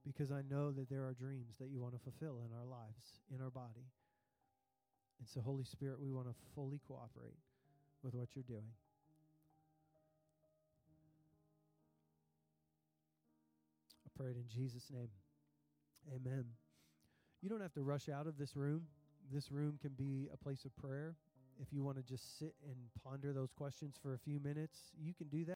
Because 0.05 0.31
I 0.31 0.41
know 0.49 0.71
that 0.71 0.89
there 0.89 1.03
are 1.05 1.13
dreams 1.13 1.57
that 1.59 1.69
you 1.69 1.81
want 1.81 1.93
to 1.93 1.99
fulfill 1.99 2.41
in 2.45 2.55
our 2.55 2.65
lives, 2.65 3.19
in 3.33 3.41
our 3.41 3.49
body. 3.49 3.89
And 5.19 5.27
so, 5.27 5.41
Holy 5.41 5.63
Spirit, 5.63 5.99
we 5.99 6.11
want 6.11 6.27
to 6.27 6.35
fully 6.53 6.79
cooperate 6.87 7.39
with 8.03 8.13
what 8.13 8.29
you're 8.35 8.43
doing. 8.43 8.69
Pray 14.17 14.27
it 14.27 14.37
in 14.37 14.47
Jesus' 14.47 14.89
name. 14.91 15.09
Amen. 16.13 16.45
You 17.41 17.49
don't 17.49 17.61
have 17.61 17.73
to 17.73 17.81
rush 17.81 18.09
out 18.09 18.27
of 18.27 18.37
this 18.37 18.55
room. 18.55 18.83
This 19.31 19.51
room 19.51 19.77
can 19.81 19.91
be 19.91 20.27
a 20.33 20.37
place 20.37 20.65
of 20.65 20.75
prayer. 20.77 21.15
If 21.61 21.71
you 21.71 21.83
want 21.83 21.97
to 21.97 22.03
just 22.03 22.37
sit 22.37 22.53
and 22.65 22.75
ponder 23.03 23.33
those 23.33 23.51
questions 23.51 23.95
for 24.01 24.13
a 24.13 24.17
few 24.17 24.39
minutes, 24.39 24.77
you 25.01 25.13
can 25.13 25.27
do 25.27 25.45
that. 25.45 25.53